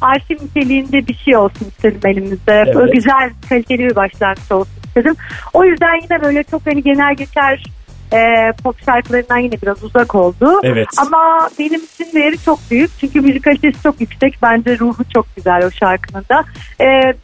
arşiv 0.01 0.37
niteliğinde 0.45 1.07
bir 1.07 1.14
şey 1.14 1.37
olsun 1.37 1.66
istedim 1.66 2.01
elimizde. 2.05 2.53
Evet. 2.66 2.75
Böyle 2.75 2.93
güzel 2.93 3.31
kaliteli 3.49 3.79
bir 3.79 3.97
başlangıç 3.97 4.53
olsun 4.53 4.73
istedim. 4.87 5.16
O 5.53 5.64
yüzden 5.64 5.95
yine 6.03 6.23
böyle 6.23 6.43
çok 6.43 6.66
hani 6.66 6.83
genel 6.83 7.14
geçer 7.14 7.64
e, 8.12 8.52
pop 8.64 8.84
şarkılarından 8.84 9.38
yine 9.38 9.62
biraz 9.62 9.84
uzak 9.84 10.14
oldu. 10.14 10.61
Evet. 10.62 10.88
Ama 10.98 11.48
benim 11.59 11.80
için 11.80 12.12
değeri 12.14 12.38
çok 12.44 12.59
büyük. 12.70 12.90
Çünkü 13.00 13.20
müzik 13.20 13.44
kalitesi 13.44 13.82
çok 13.82 14.00
yüksek. 14.00 14.38
Bence 14.42 14.78
ruhu 14.78 15.04
çok 15.14 15.36
güzel 15.36 15.66
o 15.66 15.70
şarkının 15.70 16.24
da. 16.30 16.44
E, 16.84 17.14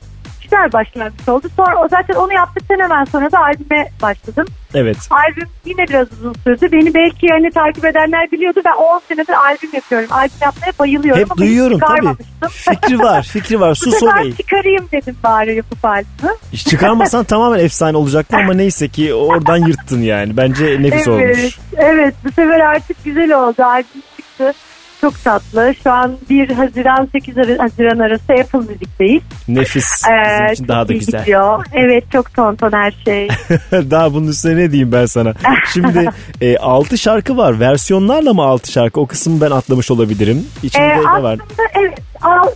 güzel 0.45 0.73
başlangıç 0.73 1.29
oldu. 1.29 1.47
Sonra 1.57 1.77
o 1.85 1.89
zaten 1.89 2.15
onu 2.15 2.33
yaptıktan 2.33 2.79
hemen 2.79 3.05
sonra 3.05 3.33
da 3.33 3.39
albüme 3.39 3.89
başladım. 4.03 4.47
Evet. 4.75 4.97
Albüm 5.11 5.49
yine 5.65 5.89
biraz 5.89 6.13
uzun 6.13 6.35
sürdü. 6.45 6.73
Beni 6.73 6.95
belki 6.95 7.27
yani 7.27 7.51
takip 7.51 7.85
edenler 7.85 8.33
biliyordu. 8.33 8.61
Ben 8.65 8.73
10 8.73 9.01
senedir 9.09 9.33
albüm 9.33 9.71
yapıyorum. 9.73 10.09
Albüm 10.11 10.39
yapmaya 10.41 10.73
bayılıyorum. 10.79 11.21
Hep 11.21 11.37
duyuyorum 11.37 11.81
tabii. 11.81 12.49
Fikri 12.51 12.99
var, 12.99 13.23
fikri 13.33 13.61
var. 13.61 13.71
Bu 13.71 13.75
Su 13.75 13.91
sefer 13.91 14.17
Soleil. 14.19 14.37
çıkarayım 14.37 14.89
dedim 14.93 15.17
bari 15.25 15.57
yapıp 15.57 15.85
albümü. 15.85 16.35
Çıkarmasan 16.57 17.25
tamamen 17.25 17.59
efsane 17.59 17.97
olacaktı 17.97 18.37
ama 18.37 18.55
neyse 18.55 18.89
ki 18.89 19.15
oradan 19.15 19.57
yırttın 19.57 20.03
yani. 20.03 20.37
Bence 20.37 20.83
nefis 20.83 21.09
evet, 21.09 21.09
olmuş. 21.09 21.59
Evet 21.77 22.15
bu 22.25 22.29
sefer 22.29 22.61
artık 22.61 23.05
güzel 23.05 23.33
oldu. 23.33 23.63
Albüm 23.63 24.03
çıktı. 24.17 24.53
Çok 25.05 25.25
tatlı. 25.25 25.75
Şu 25.83 25.93
an 25.93 26.13
1 26.31 26.51
Haziran 26.51 27.09
8 27.13 27.37
Haziran 27.37 27.99
arası 27.99 28.33
Apple 28.33 28.59
Müzik'teyiz. 28.59 29.23
Nefis. 29.49 30.03
Ee, 30.09 30.53
için 30.53 30.69
daha 30.69 30.89
da 30.89 30.93
güzel. 30.93 31.21
gidiyor. 31.21 31.65
Evet 31.73 32.05
çok 32.13 32.35
ton 32.35 32.57
ton 32.57 32.73
her 32.73 32.95
şey. 33.05 33.29
Daha 33.73 34.15
bunun 34.15 34.29
üstüne 34.29 34.57
ne 34.57 34.71
diyeyim 34.73 34.93
ben 34.93 35.07
sana. 35.07 35.33
Şimdi 35.73 36.11
6 36.61 36.99
şarkı 36.99 37.37
var. 37.37 37.61
Versiyonlarla 37.61 38.35
mı 38.35 38.43
6 38.43 38.73
şarkı? 38.73 39.01
O 39.01 39.07
kısmı 39.07 39.41
ben 39.41 39.51
atlamış 39.51 39.91
olabilirim. 39.91 40.47
İçinde 40.63 40.85
Ee, 40.85 40.99
ne 40.99 41.23
var? 41.23 41.39
aslında 41.41 41.63
evet 41.81 41.99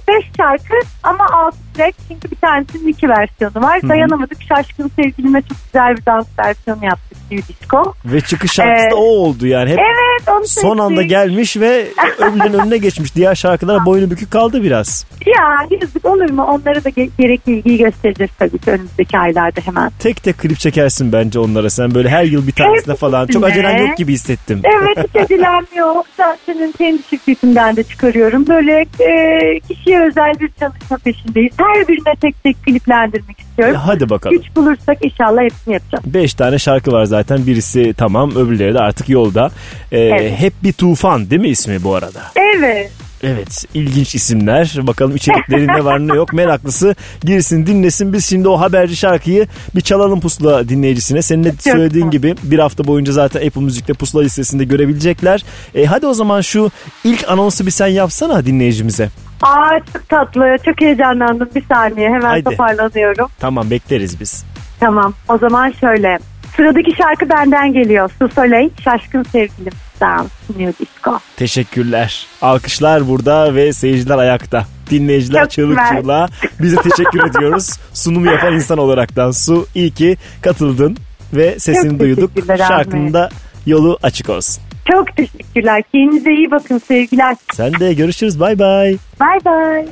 5 0.08 0.24
şarkı 0.36 0.74
ama 1.02 1.26
6 1.32 1.56
track 1.76 1.94
çünkü 2.08 2.30
bir 2.30 2.36
tanesinin 2.36 2.88
iki 2.88 3.08
versiyonu 3.08 3.64
var. 3.66 3.82
Hı. 3.82 3.88
Dayanamadık 3.88 4.38
şaşkın 4.48 4.90
sevgilime 4.96 5.42
çok 5.42 5.58
güzel 5.64 5.96
bir 5.96 6.06
dans 6.06 6.26
versiyonu 6.38 6.84
yaptık 6.84 7.18
New 7.30 7.54
Disco. 7.54 7.94
Ve 8.04 8.20
çıkış 8.20 8.52
şarkısı 8.52 8.86
Ee, 8.86 8.90
da 8.90 8.96
o 8.96 9.00
oldu 9.04 9.46
yani. 9.46 9.70
Hep 9.70 9.78
Evet 9.78 9.96
onu 10.26 10.46
son 10.46 10.46
seçtik. 10.46 10.80
anda 10.80 11.02
gelmiş 11.02 11.56
ve 11.56 11.86
öbürünün 12.18 12.58
önüne 12.58 12.78
geçmiş. 12.78 13.14
Diğer 13.14 13.34
şarkılara 13.34 13.86
boynu 13.86 14.10
bükük 14.10 14.30
kaldı 14.30 14.62
biraz. 14.62 15.06
Ya 15.26 15.66
yazık 15.80 16.04
olur 16.04 16.30
mu? 16.30 16.42
Onlara 16.42 16.84
da 16.84 16.88
ge- 16.88 17.10
gerekli 17.18 17.52
ilgiyi 17.52 17.78
göstereceğiz 17.78 18.30
tabii 18.38 18.58
ki 18.58 18.70
önümüzdeki 18.70 19.18
aylarda 19.18 19.60
hemen. 19.64 19.90
Tek 19.98 20.22
tek 20.22 20.38
klip 20.38 20.58
çekersin 20.58 21.12
bence 21.12 21.38
onlara. 21.38 21.70
Sen 21.70 21.94
böyle 21.94 22.08
her 22.08 22.24
yıl 22.24 22.46
bir 22.46 22.52
tanesine 22.52 22.94
falan. 22.96 23.26
Çok 23.26 23.44
acelen 23.44 23.86
yok 23.86 23.96
gibi 23.96 24.12
hissettim. 24.12 24.62
Evet 24.64 25.08
hiç 25.14 25.22
acelem 25.22 25.64
yok. 25.76 26.06
Zaten 26.16 26.72
kendi 26.78 27.02
şirketimden 27.10 27.76
de 27.76 27.82
çıkarıyorum. 27.82 28.46
Böyle 28.46 28.80
e, 29.00 29.60
kişiye 29.68 30.00
özel 30.08 30.32
bir 30.40 30.50
çalışma 30.60 30.96
peşindeyiz. 31.04 31.52
Her 31.58 31.88
birine 31.88 32.14
tek 32.20 32.42
tek 32.44 32.62
kliplendirmek 32.64 33.40
istiyorum. 33.40 33.76
Hadi 33.84 34.10
bakalım. 34.10 34.36
Güç 34.36 34.56
bulursak 34.56 34.98
inşallah 35.04 35.42
hepsini 35.42 35.74
yapacağım. 35.74 36.04
Beş 36.06 36.34
tane 36.34 36.58
şarkı 36.58 36.92
var 36.92 37.04
zaten. 37.04 37.46
Birisi 37.46 37.94
tamam 37.96 38.30
öbürleri 38.30 38.74
de 38.74 38.78
artık 38.78 39.08
yolda. 39.08 39.50
Ee, 39.92 40.07
Evet. 40.14 40.38
Hep 40.38 40.62
bir 40.62 40.72
tufan 40.72 41.30
değil 41.30 41.42
mi 41.42 41.48
ismi 41.48 41.82
bu 41.84 41.94
arada? 41.94 42.20
Evet. 42.36 42.90
Evet 43.22 43.64
ilginç 43.74 44.14
isimler. 44.14 44.74
Bakalım 44.82 45.16
içeriklerinde 45.16 45.84
var 45.84 46.08
ne 46.08 46.14
yok. 46.14 46.32
Meraklısı 46.32 46.94
girsin 47.20 47.66
dinlesin. 47.66 48.12
Biz 48.12 48.26
şimdi 48.26 48.48
o 48.48 48.60
haberci 48.60 48.96
şarkıyı 48.96 49.46
bir 49.74 49.80
çalalım 49.80 50.20
pusula 50.20 50.68
dinleyicisine. 50.68 51.22
Senin 51.22 51.44
de 51.44 51.52
söylediğin 51.58 52.10
gibi 52.10 52.34
bir 52.42 52.58
hafta 52.58 52.86
boyunca 52.86 53.12
zaten 53.12 53.46
Apple 53.46 53.60
Müzik'te 53.62 53.92
pusula 53.92 54.22
listesinde 54.22 54.64
görebilecekler. 54.64 55.44
E, 55.74 55.84
hadi 55.84 56.06
o 56.06 56.14
zaman 56.14 56.40
şu 56.40 56.70
ilk 57.04 57.28
anonsu 57.28 57.66
bir 57.66 57.70
sen 57.70 57.86
yapsana 57.86 58.46
dinleyicimize. 58.46 59.08
Aa 59.42 59.78
çok 59.92 60.08
tatlı. 60.08 60.56
Çok 60.64 60.80
heyecanlandım. 60.80 61.48
Bir 61.54 61.64
saniye 61.68 62.08
hemen 62.08 62.20
Haydi. 62.20 62.44
toparlanıyorum. 62.50 63.28
Tamam 63.38 63.70
bekleriz 63.70 64.20
biz. 64.20 64.44
Tamam. 64.80 65.14
O 65.28 65.38
zaman 65.38 65.72
şöyle. 65.80 66.18
Sıradaki 66.58 66.96
şarkı 66.96 67.28
benden 67.28 67.72
geliyor. 67.72 68.10
Su 68.18 68.28
Soleil, 68.28 68.70
Şaşkın 68.84 69.22
Sevgilim. 69.22 69.72
Dance, 70.00 70.28
New 70.58 70.84
Disco. 70.84 71.18
Teşekkürler. 71.36 72.26
Alkışlar 72.42 73.08
burada 73.08 73.54
ve 73.54 73.72
seyirciler 73.72 74.18
ayakta. 74.18 74.64
Dinleyiciler 74.90 75.42
Çok 75.42 75.50
çığlık 75.50 75.78
güzel. 75.78 76.00
çığlığa. 76.02 76.28
Bize 76.62 76.76
teşekkür 76.76 77.26
ediyoruz. 77.30 77.70
Sunumu 77.94 78.26
yapan 78.26 78.54
insan 78.54 78.78
olaraktan 78.78 79.30
Su 79.30 79.66
iyi 79.74 79.90
ki 79.90 80.16
katıldın 80.42 80.96
ve 81.32 81.58
sesini 81.58 81.90
Çok 81.90 82.00
duyduk. 82.00 82.34
teşekkürler 82.34 82.54
Ahmet. 82.60 82.68
Şarkının 82.68 83.12
da 83.12 83.28
yolu 83.66 83.98
açık 84.02 84.28
olsun. 84.30 84.62
Çok 84.92 85.16
teşekkürler. 85.16 85.82
Kendinize 85.92 86.30
iyi 86.34 86.50
bakın 86.50 86.78
sevgiler. 86.78 87.36
Sen 87.54 87.72
de 87.80 87.94
görüşürüz. 87.94 88.40
Bay 88.40 88.58
bay. 88.58 88.96
Bay 89.20 89.38
bay. 89.44 89.86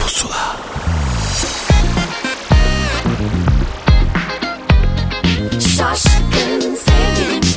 Şaşkın 5.61 6.61
sevgilim 6.61 7.56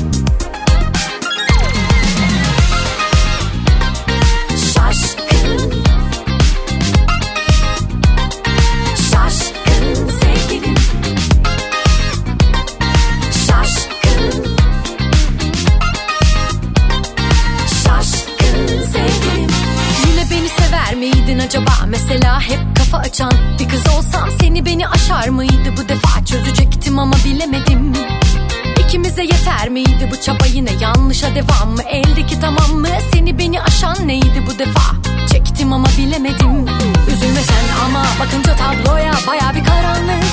acaba? 21.50 21.86
Mesela 21.88 22.42
hep 22.42 22.60
kafa 22.78 22.98
açan 22.98 23.34
Bir 23.60 23.70
kız 23.70 23.88
olsam 23.98 24.30
seni 24.42 24.66
beni 24.66 24.88
aşar 24.88 25.28
mıydı? 25.28 25.74
Bu 25.78 25.90
defa 25.90 26.26
çözecektim 26.26 27.00
ama 27.00 27.16
bilemedim. 27.26 27.94
İkimize 28.86 29.24
yeter 29.24 29.70
miydi? 29.70 30.10
Bu 30.12 30.22
çaba 30.22 30.46
yine 30.54 30.70
yanlışa 30.82 31.36
devam 31.36 31.70
mı? 31.70 31.82
Eldeki 31.84 32.40
tamam 32.40 32.72
mı? 32.72 32.88
Seni 33.14 33.38
beni 33.38 33.62
aşan 33.62 34.08
neydi? 34.08 34.44
Bu 34.48 34.60
defa 34.60 34.82
çektim 35.32 35.74
ama 35.74 35.88
bilemedim. 35.98 36.66
Üzülme 37.08 37.42
sen 37.42 37.86
ama 37.86 38.04
bakınca 38.20 38.56
tabloya 38.56 39.14
baya 39.28 39.56
bir 39.56 39.64
karanlık. 39.64 40.24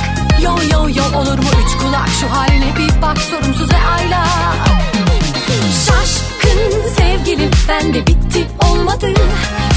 Yo 0.43 0.57
yo 0.73 0.89
yo 0.89 1.19
olur 1.19 1.39
mu? 1.39 1.49
Üç 1.67 1.83
kulak 1.83 2.09
şu 2.21 2.31
haline 2.31 2.77
bir 2.79 3.03
bak 3.03 3.19
sorumsuz 3.19 3.73
ve 3.73 3.87
aylak. 3.97 4.29
Şaşkın 5.87 6.89
sevgilim 6.97 7.51
ben 7.69 7.95
de 7.95 8.07
bitti 8.07 8.47
olmadı 8.71 9.07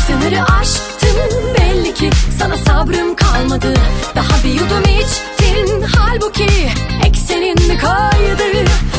Sınırı 0.09 0.43
aştım 0.43 1.17
belli 1.57 1.93
ki 1.93 2.09
sana 2.39 2.57
sabrım 2.57 3.15
kalmadı. 3.15 3.73
Daha 4.15 4.43
bir 4.43 4.49
yudum 4.49 4.83
içtin 4.83 5.81
halbuki 5.95 6.47
eksenin 7.05 7.67
mi 7.67 7.77
kaydı? 7.77 8.43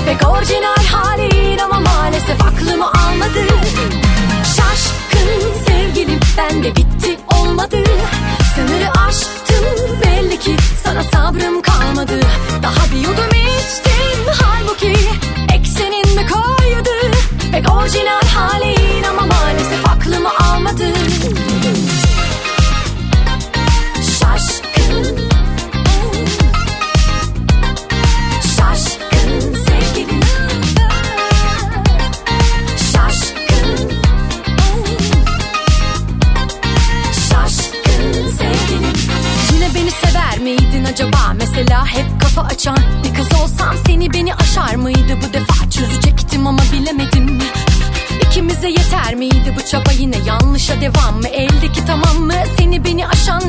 Pek 0.06 0.28
orijinal 0.28 0.84
halin 0.92 1.58
ama 1.58 1.80
maalesef 1.80 2.42
aklımı 2.44 2.86
almadı. 2.86 3.46
Şaşkın 4.44 5.64
sevgilim 5.66 6.20
ben 6.38 6.64
de 6.64 6.76
bitti 6.76 7.16
olmadı. 7.38 7.76
Sınırı 8.54 8.90
aştım 9.08 9.64
belli 10.04 10.38
ki 10.38 10.56
sana 10.84 11.02
sabrım 11.02 11.62
kalmadı. 11.62 12.20
Daha 12.62 12.92
bir 12.94 13.08
yudum 13.08 13.30
içtin 13.30 14.42
halbuki 14.42 14.96
eksenin 15.54 16.16
mi 16.16 16.26
kaydı 16.26 16.99
Pek 17.60 17.70
orijinal 17.72 18.26
halin 18.34 19.02
ama 19.10 19.26
maalesef 19.26 19.88
aklımı 19.88 20.28
almadı 20.38 20.84
acaba? 40.90 41.32
Mesela 41.34 41.86
hep 41.86 42.20
kafa 42.20 42.42
açan 42.42 42.78
Bir 43.04 43.14
kız 43.14 43.40
olsam 43.42 43.74
seni 43.86 44.12
beni 44.14 44.34
aşar 44.34 44.74
mıydı? 44.74 45.18
Bu 45.28 45.32
defa 45.32 45.70
çözecektim 45.70 46.46
ama 46.46 46.62
bilemedim. 46.72 47.38
İkimize 48.26 48.68
yeter 48.68 49.14
miydi 49.14 49.56
bu 49.58 49.66
çaba? 49.66 49.92
Yine 49.98 50.16
yanlışa 50.26 50.80
devam 50.80 51.20
mı? 51.20 51.28
Eldeki 51.28 51.84
tamam 51.86 52.16
mı? 52.16 52.34
Seni 52.58 52.84
beni 52.84 53.06
aşan 53.06 53.39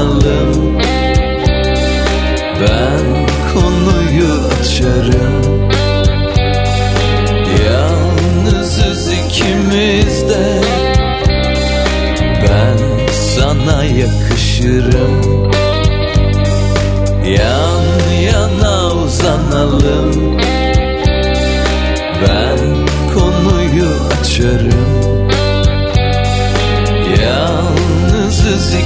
uzanalım 0.00 0.78
Ben 2.60 3.26
konuyu 3.52 4.40
açarım. 4.60 5.70
Yalnızız 7.66 9.12
ikimiz 9.12 10.28
de. 10.28 10.60
Ben 12.42 13.06
sana 13.12 13.84
yakışırım. 13.84 15.50
Yan 17.24 17.84
yana 18.22 18.92
uzanalım. 18.92 20.38
Ben 22.22 22.58
konuyu 23.14 23.88
açarım 24.20 24.79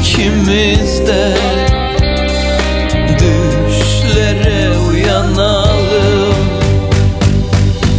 Yalnızız 0.04 0.20
ikimiz 0.20 1.06
de 1.06 1.34
Düşlere 3.18 4.78
uyanalım. 4.78 6.34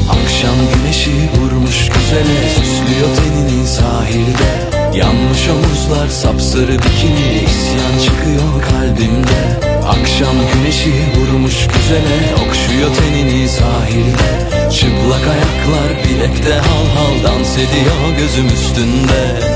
Akşam 0.09 0.55
güneşi 0.73 1.11
vurmuş 1.11 1.89
güzele 1.89 2.49
Süslüyor 2.49 3.15
tenini 3.15 3.67
sahilde. 3.67 4.49
Yanmış 4.97 5.49
omuzlar 5.49 6.07
sapsarı 6.07 6.71
bikini 6.71 7.43
isyan 7.45 7.99
çıkıyor 8.05 8.63
kalbimde. 8.69 9.67
Akşam 9.87 10.35
güneşi 10.53 10.93
vurmuş 11.15 11.67
güzele 11.67 12.33
Okşuyor 12.33 12.95
tenini 12.95 13.49
sahilde. 13.49 14.69
Çıplak 14.71 15.27
ayaklar 15.27 16.03
bilekte 16.03 16.53
hal 16.53 16.85
hal 16.95 17.23
Dans 17.23 17.57
ediyor 17.57 18.17
gözüm 18.19 18.45
üstünde 18.47 19.55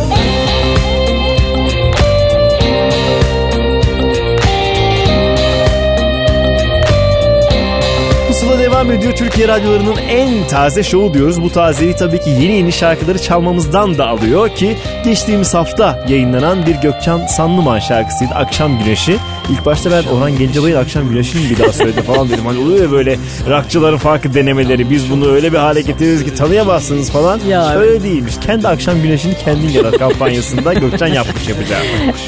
devam 8.79 8.91
ediyor. 8.91 9.15
Türkiye 9.15 9.47
radyolarının 9.47 9.97
en 9.97 10.47
taze 10.47 10.83
şovu 10.83 11.13
diyoruz. 11.13 11.41
Bu 11.41 11.49
tazeyi 11.49 11.95
tabii 11.95 12.19
ki 12.19 12.29
yeni 12.29 12.53
yeni 12.53 12.71
şarkıları 12.71 13.21
çalmamızdan 13.21 13.97
da 13.97 14.07
alıyor 14.07 14.49
ki 14.49 14.77
geçtiğimiz 15.05 15.53
hafta 15.53 16.05
yayınlanan 16.09 16.65
bir 16.65 16.75
Gökçen 16.75 17.27
Sanlıman 17.27 17.79
şarkısıydı 17.79 18.33
Akşam 18.33 18.79
Güneşi. 18.79 19.17
İlk 19.49 19.65
başta 19.65 19.91
ben 19.91 20.03
Orhan 20.03 20.37
Gencebay'ın 20.37 20.75
Akşam 20.75 21.09
Güneşi'ni 21.09 21.49
bir 21.49 21.57
daha 21.59 21.73
söyledi 21.73 22.01
falan 22.01 22.29
dedim. 22.29 22.45
Hani 22.45 22.59
oluyor 22.59 22.83
ya 22.83 22.91
böyle 22.91 23.17
rockçıların 23.49 23.97
farklı 23.97 24.33
denemeleri. 24.33 24.89
Biz 24.89 25.11
bunu 25.11 25.31
öyle 25.31 25.51
bir 25.51 25.57
hale 25.57 25.81
getiririz 25.81 26.23
ki 26.23 26.35
tanıyamazsınız 26.35 27.11
falan. 27.11 27.39
Ya, 27.47 27.75
öyle 27.75 28.03
değilmiş. 28.03 28.33
Kendi 28.45 28.67
Akşam 28.67 29.01
Güneşi'ni 29.01 29.33
kendin 29.45 29.69
yarat 29.69 29.97
kampanyasında 29.97 30.73
Gökçen 30.73 31.07
yapmış 31.07 31.38
yapacağım. 31.49 31.83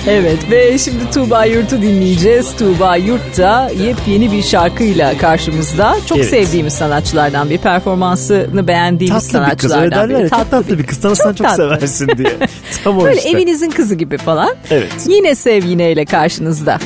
Evet 0.07 0.37
ve 0.51 0.77
şimdi 0.77 1.11
Tuğba 1.13 1.45
Yurt'u 1.45 1.81
dinleyeceğiz. 1.81 2.55
Tuğba 2.57 2.95
Yurt 2.95 3.37
da 3.37 3.71
yepyeni 3.83 4.31
bir 4.31 4.43
şarkıyla 4.43 5.17
karşımızda. 5.17 5.95
Çok 6.09 6.17
Evet. 6.17 6.29
sevdiğimiz 6.29 6.73
sanatçılardan 6.73 7.49
bir 7.49 7.57
performansını 7.57 8.67
beğendiğimiz 8.67 9.27
Tatlı 9.31 9.51
bir 9.51 9.57
kız 9.57 9.71
öyle 9.71 9.79
sanatçılardan 9.81 10.09
derler 10.09 10.19
ya. 10.19 10.25
biri. 10.25 10.29
Çok 10.29 10.51
tatlı 10.51 10.79
bir 10.79 10.83
kız. 10.83 11.01
Tanısan 11.01 11.33
çok, 11.33 11.47
tatlı. 11.47 11.63
seversin 11.63 12.07
diye. 12.17 12.37
Tam 12.83 12.97
o 12.97 13.03
Böyle 13.03 13.17
işte. 13.17 13.29
evinizin 13.29 13.69
kızı 13.69 13.95
gibi 13.95 14.17
falan. 14.17 14.55
Evet. 14.69 14.91
Yine 15.07 15.35
sev 15.35 15.65
yineyle 15.65 16.05
karşınızda. 16.05 16.79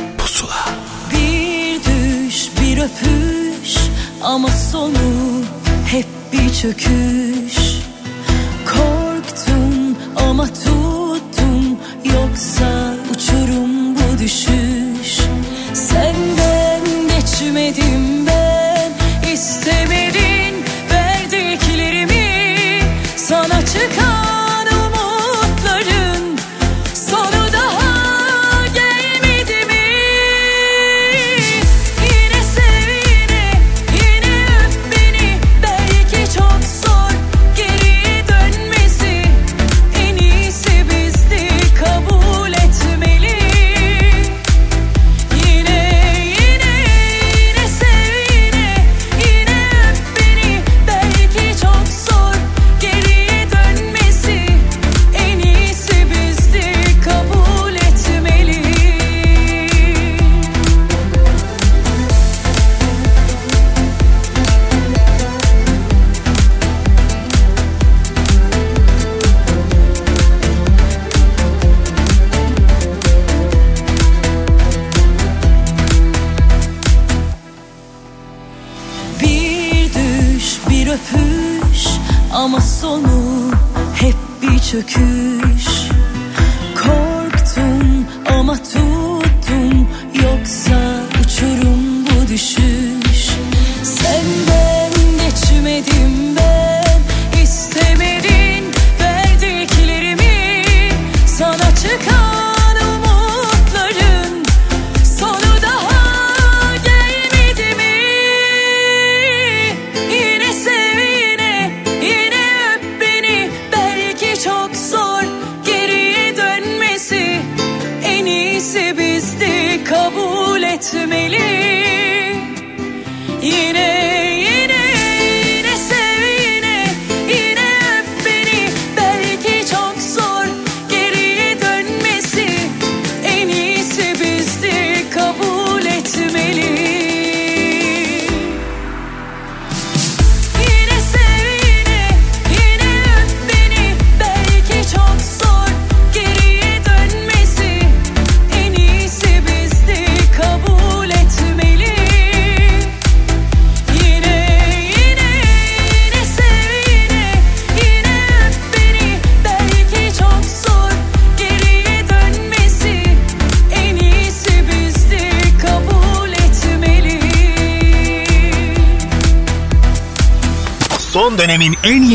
Bir 1.11 1.79
düş 1.83 2.47
bir 2.61 2.77
öpüş 2.77 3.75
ama 4.23 4.47
sonu 4.47 4.91
hep 5.91 6.05
bir 6.33 6.53
çöküş 6.53 7.75
Korktum 8.65 9.95
ama 10.15 10.47
tuttum 10.47 10.74
düşüş. 14.25 15.19
Senden 15.73 16.81
geçmedim 17.09 18.24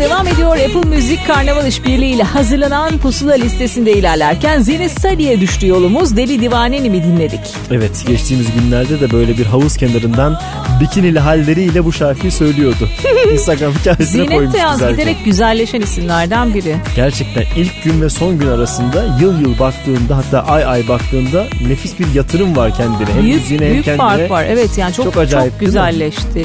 Devam 0.00 0.26
ediyor. 0.26 0.56
Apple 0.56 0.90
Müzik 0.90 1.26
Karnaval 1.26 1.66
İşbirliği 1.66 2.14
ile 2.14 2.22
hazırlanan 2.22 2.98
Pusula 2.98 3.32
listesinde 3.34 3.92
ilerlerken 3.92 4.60
Zeynep 4.60 4.90
Sarı'ya 4.90 5.40
düştü 5.40 5.66
yolumuz. 5.66 6.16
Deli 6.16 6.40
Divaneni 6.40 6.90
mi 6.90 7.02
dinledik? 7.02 7.40
Evet 7.70 8.04
geçtiğimiz 8.06 8.46
günlerde 8.54 9.00
de 9.00 9.10
böyle 9.10 9.38
bir 9.38 9.46
havuz 9.46 9.76
kenarından 9.76 10.40
bikinili 10.80 11.18
halleriyle 11.18 11.84
bu 11.84 11.92
şarkıyı 11.92 12.32
söylüyordu. 12.32 12.88
Instagram 13.32 13.72
hikayesine 13.72 14.06
Zeynep 14.06 14.32
koymuş 14.32 14.54
de 14.54 14.58
yaz 14.58 14.72
güzelce. 14.78 15.02
giderek 15.02 15.24
güzelleşen 15.24 15.80
isimlerden 15.80 16.54
biri. 16.54 16.76
Gerçekten 16.96 17.44
ilk 17.56 17.82
gün 17.84 18.02
ve 18.02 18.10
son 18.10 18.38
gün 18.38 18.48
arasında 18.48 19.18
yıl 19.20 19.40
yıl 19.40 19.58
baktığında 19.58 20.16
hatta 20.16 20.40
ay 20.40 20.64
ay 20.64 20.88
baktığında 20.88 21.46
nefis 21.68 21.98
bir 21.98 22.14
yatırım 22.14 22.56
var 22.56 22.76
kendine. 22.76 23.08
Hem 23.14 23.22
büyük 23.22 23.40
müziğine 23.40 23.64
hem 23.64 23.72
büyük 23.72 23.84
kendine. 23.84 24.02
fark 24.06 24.30
var. 24.30 24.44
Evet 24.48 24.78
yani 24.78 24.94
çok 24.94 25.04
çok, 25.04 25.16
acayip 25.16 25.52
mi? 25.60 25.66
güzelleşti. 25.66 26.44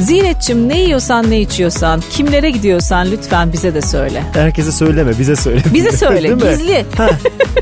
Zinetçim 0.00 0.68
ne 0.68 0.80
yiyorsan 0.80 1.30
ne 1.30 1.40
içiyorsan, 1.40 2.02
kimlere 2.10 2.50
gidiyorsan 2.50 3.10
lütfen 3.10 3.52
bize 3.52 3.74
de 3.74 3.82
söyle. 3.82 4.22
Herkese 4.32 4.72
söyleme 4.72 5.18
bize 5.18 5.36
söyle. 5.36 5.62
Bize 5.74 5.92
söyle, 5.96 6.28
gizli. 6.28 6.84
Ha, 6.96 7.10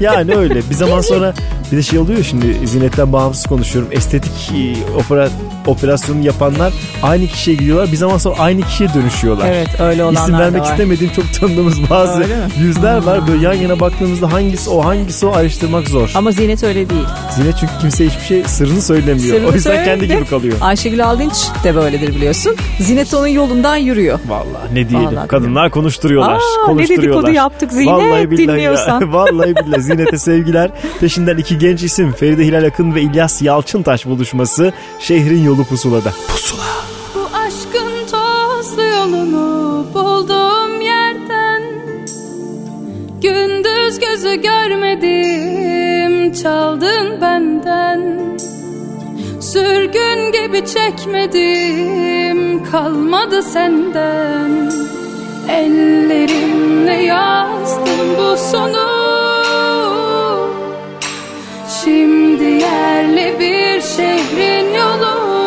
yani 0.01 0.35
öyle. 0.35 0.55
Bir 0.71 0.75
zaman 0.75 1.01
sonra 1.01 1.35
bir 1.73 1.77
de 1.77 1.83
şey 1.83 1.99
oluyor 1.99 2.23
şimdi 2.23 2.67
zinetten 2.67 3.13
bağımsız 3.13 3.47
konuşuyorum. 3.47 3.93
Estetik 3.93 4.53
e, 4.55 4.75
opera, 4.99 5.29
operasyonu 5.69 6.27
yapanlar 6.27 6.73
aynı 7.03 7.27
kişiye 7.27 7.57
gidiyorlar. 7.57 7.93
Bir 7.93 7.97
zaman 7.97 8.19
sonra 8.19 8.35
aynı 8.39 8.63
kişiye 8.63 8.95
dönüşüyorlar. 8.95 9.49
Evet 9.53 9.69
öyle 9.81 10.05
olanlar 10.05 10.21
İsim 10.23 10.39
vermek 10.39 10.63
var. 10.63 10.71
istemediğim 10.71 11.13
çok 11.13 11.33
tanıdığımız 11.41 11.91
bazı 11.91 12.25
yüzler 12.61 12.97
var. 13.03 13.29
Böyle 13.29 13.45
yan 13.45 13.53
yana 13.55 13.81
baktığımızda 13.81 14.33
hangisi 14.33 14.71
o 14.71 14.85
hangisi 14.85 15.27
o 15.27 15.33
araştırmak 15.33 15.89
zor. 15.89 16.11
Ama 16.15 16.31
Zinet 16.33 16.65
öyle 16.65 16.91
değil. 16.91 17.05
Zinet 17.37 17.55
çünkü 17.61 17.73
kimse 17.81 18.07
hiçbir 18.07 18.25
şey 18.25 18.45
sırrını 18.45 18.83
söylemiyor. 18.83 19.35
Sırrını 19.35 19.49
o 19.49 19.53
yüzden 19.55 19.85
kendi 19.85 20.01
söyledi. 20.01 20.19
gibi 20.19 20.29
kalıyor. 20.31 20.57
Ayşegül 20.61 21.05
Aldınç 21.07 21.35
de 21.65 21.75
böyledir 21.75 22.09
biliyorsun. 22.15 22.57
Zinet 22.81 23.15
onun 23.15 23.27
yolundan 23.27 23.77
yürüyor. 23.77 24.19
Vallahi 24.29 24.75
ne 24.75 24.89
diyelim. 24.89 25.07
Vallahi 25.17 25.29
Kadınlar 25.29 25.71
konuşturuyorlar. 25.71 26.33
Aa, 26.33 26.39
ne 26.61 26.67
konuşturuyorlar. 26.67 27.13
dedikodu 27.17 27.31
yaptık 27.31 27.73
Zinet, 27.73 27.89
Vallahi 27.89 28.31
billahi 28.31 28.43
ya. 28.49 28.55
dinliyorsan. 28.55 29.13
Vallahi 29.13 29.57
billahi 29.57 29.83
Zinet'e 29.83 30.19
sevgiler. 30.19 30.71
Peşinden 31.01 31.37
iki 31.37 31.59
genç 31.59 31.83
isim 31.83 32.13
Feride 32.13 32.47
Hilal 32.47 32.65
Akın 32.65 32.95
ve 32.95 33.03
İlyas 33.03 33.43
Yalçıntaş 33.43 34.07
buluşması 34.07 34.73
şehrin 35.01 35.45
yolu 35.45 35.58
pusulada. 35.65 36.13
Pusula. 36.29 36.63
Bu 37.15 37.21
aşkın 37.37 38.07
tozlu 38.11 38.83
yolunu 38.83 39.87
bulduğum 39.95 40.81
yerden 40.81 41.63
Gündüz 43.23 43.99
gözü 43.99 44.35
görmedim 44.43 46.33
çaldın 46.33 47.21
benden 47.21 48.19
Sürgün 49.41 50.33
gibi 50.33 50.67
çekmedim 50.67 52.39
kalmadı 52.71 53.43
senden 53.43 54.73
Ellerimle 55.49 57.03
yazdım 57.03 58.17
bu 58.19 58.37
sonu 58.37 58.89
Şimdi 61.85 62.45
yerli 62.45 63.37
bir 63.41 63.81
şehrin 63.81 64.75
yolu 64.75 65.38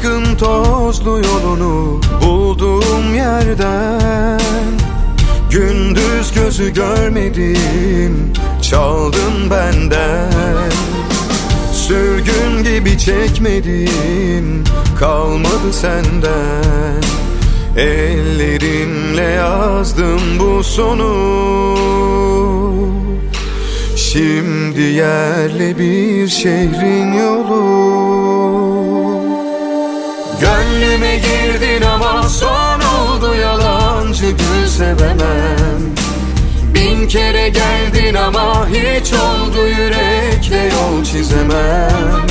aşkın 0.00 0.36
tozlu 0.36 1.10
yolunu 1.10 2.00
bulduğum 2.22 3.14
yerden 3.14 4.40
Gündüz 5.50 6.32
gözü 6.34 6.72
görmedim 6.74 8.32
çaldın 8.62 9.50
benden. 9.50 10.70
Sürgün 11.72 12.64
gibi 12.64 12.98
çekmedim 12.98 14.64
kalmadı 14.98 15.72
senden. 15.72 17.02
Ellerimle 17.76 19.22
yazdım 19.22 20.20
bu 20.38 20.64
sonu. 20.64 21.10
Şimdi 23.96 24.82
yerli 24.82 25.78
bir 25.78 26.28
şehrin 26.28 27.12
yolu 27.12 28.10
Gönlüme 30.80 31.16
girdin 31.16 31.82
ama 31.82 32.28
son 32.28 32.80
oldu 32.80 33.34
yalancı 33.34 34.26
gül 34.26 34.66
sevemem 34.66 35.80
Bin 36.74 37.08
kere 37.08 37.48
geldin 37.48 38.14
ama 38.14 38.68
hiç 38.68 39.12
oldu 39.12 39.66
yürekle 39.66 40.56
yol 40.56 41.04
çizemem. 41.04 42.26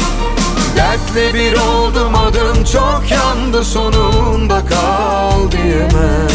Dertle 0.76 1.34
bir 1.34 1.54
oldum 1.54 2.16
adım 2.16 2.64
çok 2.64 3.04
yandı 3.12 3.64
sonunda 3.64 4.62
kal 4.66 5.52
diyemem. 5.52 6.30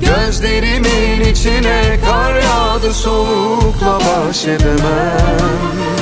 Gözlerimin 0.00 1.20
içine 1.30 1.98
kar 2.06 2.34
yağdı 2.34 2.94
soğukla 2.94 3.98
baş 4.00 4.44
edemem 4.44 5.95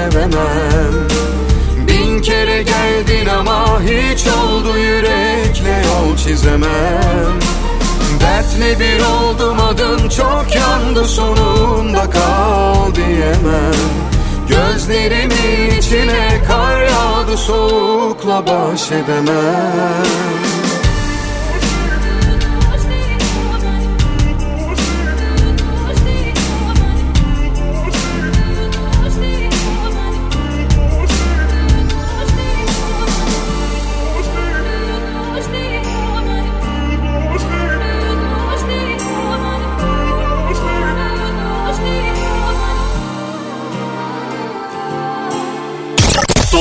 sevemem. 0.00 1.08
Bin 1.88 2.22
kere 2.22 2.62
geldin 2.62 3.26
ama 3.38 3.80
hiç 3.82 4.26
oldu 4.26 4.78
yürekle 4.78 5.82
yol 5.86 6.16
çizemem. 6.16 7.40
Dertle 8.20 8.80
bir 8.80 9.00
oldum 9.00 9.60
adım 9.60 10.08
çok 10.08 10.46
yandı 10.54 11.04
sonunda 11.04 12.10
kal 12.10 12.94
diyemem. 12.94 13.80
Gözlerimin 14.48 15.78
içine 15.78 16.42
kar 16.48 16.82
yağdı 16.82 17.36
soğukla 17.36 18.46
baş 18.46 18.92
edemem 18.92 20.49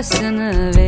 kavgasını 0.00 0.79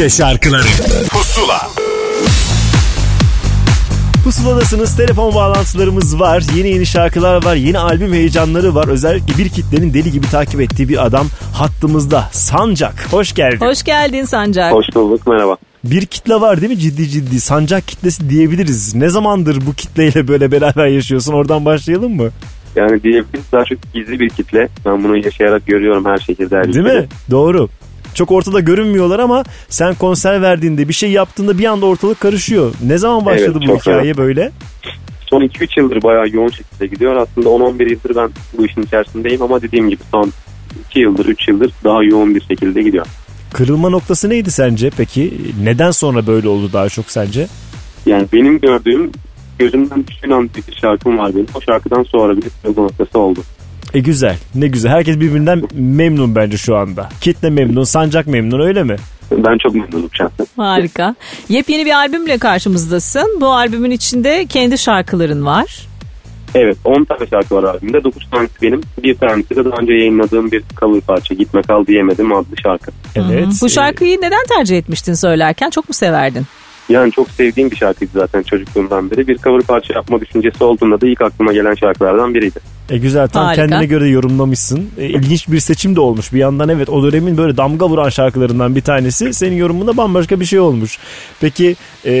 Türkçe 0.00 0.16
şarkıları 0.16 0.62
Pusula 1.10 1.68
Pusuladasınız. 4.24 4.96
Telefon 4.96 5.34
bağlantılarımız 5.34 6.20
var. 6.20 6.42
Yeni 6.56 6.68
yeni 6.68 6.86
şarkılar 6.86 7.44
var. 7.44 7.54
Yeni 7.54 7.78
albüm 7.78 8.12
heyecanları 8.12 8.74
var. 8.74 8.88
Özellikle 8.88 9.38
bir 9.38 9.48
kitlenin 9.48 9.94
deli 9.94 10.12
gibi 10.12 10.30
takip 10.30 10.60
ettiği 10.60 10.88
bir 10.88 11.06
adam 11.06 11.26
hattımızda. 11.54 12.28
Sancak. 12.32 13.12
Hoş 13.12 13.32
geldin. 13.32 13.66
Hoş 13.66 13.82
geldin 13.82 14.24
Sancak. 14.24 14.72
Hoş 14.72 14.86
bulduk 14.94 15.26
merhaba. 15.26 15.56
Bir 15.84 16.06
kitle 16.06 16.34
var 16.34 16.60
değil 16.60 16.72
mi 16.72 16.78
ciddi 16.78 17.08
ciddi? 17.08 17.40
Sancak 17.40 17.88
kitlesi 17.88 18.30
diyebiliriz. 18.30 18.94
Ne 18.94 19.08
zamandır 19.08 19.66
bu 19.66 19.74
kitleyle 19.74 20.28
böyle 20.28 20.52
beraber 20.52 20.86
yaşıyorsun? 20.86 21.32
Oradan 21.32 21.64
başlayalım 21.64 22.16
mı? 22.16 22.28
Yani 22.76 23.02
diyebiliriz 23.02 23.52
daha 23.52 23.64
çok 23.64 23.78
gizli 23.94 24.20
bir 24.20 24.28
kitle. 24.28 24.68
Ben 24.86 25.04
bunu 25.04 25.16
yaşayarak 25.16 25.66
görüyorum 25.66 26.04
her 26.04 26.18
şekilde. 26.18 26.56
Her 26.56 26.64
Değil 26.64 26.76
ülkede. 26.76 27.00
mi? 27.00 27.06
Doğru. 27.30 27.68
Çok 28.20 28.32
ortada 28.32 28.60
görünmüyorlar 28.60 29.18
ama 29.18 29.44
sen 29.68 29.94
konser 29.94 30.42
verdiğinde 30.42 30.88
bir 30.88 30.92
şey 30.92 31.10
yaptığında 31.10 31.58
bir 31.58 31.64
anda 31.64 31.86
ortalık 31.86 32.20
karışıyor. 32.20 32.74
Ne 32.82 32.98
zaman 32.98 33.26
başladı 33.26 33.58
Evet, 33.58 33.68
bu 33.68 33.78
hikaye 33.78 34.14
fena. 34.14 34.16
böyle? 34.16 34.50
Son 35.30 35.40
2-3 35.40 35.80
yıldır 35.80 36.02
bayağı 36.02 36.28
yoğun 36.28 36.48
şekilde 36.48 36.86
gidiyor. 36.86 37.16
Aslında 37.16 37.48
10-11 37.48 37.90
yıldır 37.90 38.16
ben 38.16 38.30
bu 38.58 38.66
işin 38.66 38.82
içerisindeyim 38.82 39.42
ama 39.42 39.62
dediğim 39.62 39.90
gibi 39.90 40.02
son 40.10 40.32
2 40.90 41.00
yıldır 41.00 41.26
3 41.26 41.48
yıldır 41.48 41.72
daha 41.84 42.02
yoğun 42.02 42.34
bir 42.34 42.40
şekilde 42.40 42.82
gidiyor. 42.82 43.06
Kırılma 43.52 43.88
noktası 43.88 44.30
neydi 44.30 44.50
sence 44.50 44.90
peki? 44.96 45.34
Neden 45.62 45.90
sonra 45.90 46.26
böyle 46.26 46.48
oldu 46.48 46.70
daha 46.72 46.88
çok 46.88 47.10
sence? 47.10 47.46
Yani 48.06 48.26
benim 48.32 48.60
gördüğüm 48.60 49.10
gözümden 49.58 50.04
düşen 50.06 50.30
an 50.30 50.50
bir 50.68 50.74
şarkım 50.80 51.18
var 51.18 51.34
benim. 51.34 51.46
O 51.54 51.60
şarkıdan 51.60 52.02
sonra 52.02 52.36
bir 52.36 52.42
kırılma 52.62 52.82
noktası 52.82 53.18
oldu. 53.18 53.40
E 53.94 54.00
güzel. 54.00 54.36
Ne 54.54 54.66
güzel. 54.66 54.92
Herkes 54.92 55.20
birbirinden 55.20 55.62
memnun 55.74 56.36
bence 56.36 56.56
şu 56.56 56.76
anda. 56.76 57.08
Kitle 57.20 57.50
memnun, 57.50 57.84
sancak 57.84 58.26
memnun 58.26 58.60
öyle 58.60 58.82
mi? 58.82 58.96
Ben 59.30 59.58
çok 59.58 59.74
memnunum 59.74 60.10
şahsen. 60.12 60.46
Harika. 60.56 61.14
Yepyeni 61.48 61.86
bir 61.86 61.92
albümle 61.92 62.38
karşımızdasın. 62.38 63.38
Bu 63.40 63.52
albümün 63.52 63.90
içinde 63.90 64.46
kendi 64.48 64.78
şarkıların 64.78 65.46
var. 65.46 65.86
Evet 66.54 66.76
10 66.84 67.04
tane 67.04 67.26
şarkı 67.30 67.54
var 67.54 67.62
albümde. 67.64 68.04
9 68.04 68.30
tanesi 68.30 68.52
benim. 68.62 68.80
Bir 69.02 69.14
tanesi 69.14 69.50
de 69.56 69.64
daha 69.64 69.76
önce 69.80 69.92
yayınladığım 69.92 70.52
bir 70.52 70.62
cover 70.80 71.00
parça. 71.00 71.34
Gitme 71.34 71.62
kal 71.62 71.86
diyemedim 71.86 72.32
adlı 72.32 72.56
şarkı. 72.62 72.90
Evet. 73.14 73.46
Bu 73.62 73.68
şarkıyı 73.68 74.18
neden 74.20 74.46
tercih 74.56 74.78
etmiştin 74.78 75.14
söylerken? 75.14 75.70
Çok 75.70 75.88
mu 75.88 75.94
severdin? 75.94 76.46
Yani 76.90 77.12
çok 77.12 77.30
sevdiğim 77.30 77.70
bir 77.70 77.76
şarkıydı 77.76 78.10
zaten 78.14 78.42
çocukluğumdan 78.42 79.10
beri. 79.10 79.28
Bir 79.28 79.38
cover 79.38 79.62
parça 79.62 79.94
yapma 79.94 80.20
düşüncesi 80.20 80.64
olduğunda 80.64 81.00
da 81.00 81.06
ilk 81.06 81.20
aklıma 81.20 81.52
gelen 81.52 81.74
şarkılardan 81.74 82.34
biriydi. 82.34 82.60
E 82.90 82.98
güzel 82.98 83.28
tam 83.28 83.44
Harika. 83.44 83.62
kendine 83.62 83.86
göre 83.86 84.08
yorumlamışsın. 84.08 84.90
E, 84.98 85.06
ilginç 85.06 85.48
bir 85.48 85.60
seçim 85.60 85.96
de 85.96 86.00
olmuş. 86.00 86.32
Bir 86.32 86.38
yandan 86.38 86.68
evet 86.68 86.88
o 86.88 87.02
dönemin 87.02 87.36
böyle 87.36 87.56
damga 87.56 87.88
vuran 87.88 88.08
şarkılarından 88.08 88.76
bir 88.76 88.80
tanesi. 88.80 89.34
Senin 89.34 89.56
yorumunda 89.56 89.96
bambaşka 89.96 90.40
bir 90.40 90.44
şey 90.44 90.60
olmuş. 90.60 90.98
Peki 91.40 91.76
e, 92.04 92.12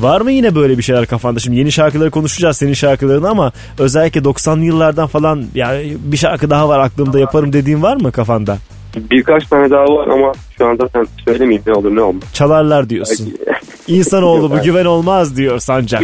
var 0.00 0.20
mı 0.20 0.32
yine 0.32 0.54
böyle 0.54 0.78
bir 0.78 0.82
şeyler 0.82 1.06
kafanda? 1.06 1.40
Şimdi 1.40 1.58
yeni 1.58 1.72
şarkıları 1.72 2.10
konuşacağız 2.10 2.56
senin 2.56 2.74
şarkılarını 2.74 3.28
ama 3.28 3.52
özellikle 3.78 4.20
90'lı 4.20 4.64
yıllardan 4.64 5.06
falan 5.06 5.44
yani 5.54 5.96
bir 6.00 6.16
şarkı 6.16 6.50
daha 6.50 6.68
var 6.68 6.78
aklımda 6.78 7.20
yaparım 7.20 7.52
dediğin 7.52 7.82
var 7.82 7.96
mı 7.96 8.12
kafanda? 8.12 8.58
Birkaç 8.96 9.46
tane 9.46 9.70
daha 9.70 9.84
var 9.84 10.08
ama 10.08 10.32
şu 10.58 10.66
anda 10.66 10.88
sen 10.88 11.06
söylemeyeyim 11.24 11.62
ne 11.66 11.72
olur 11.72 11.96
ne 11.96 12.00
olmaz. 12.00 12.22
Çalarlar 12.32 12.90
diyorsun. 12.90 13.34
İnsanoğlu 13.86 14.50
bu 14.58 14.62
güven 14.62 14.84
olmaz 14.84 15.36
diyor 15.36 15.58
Sancak. 15.58 16.02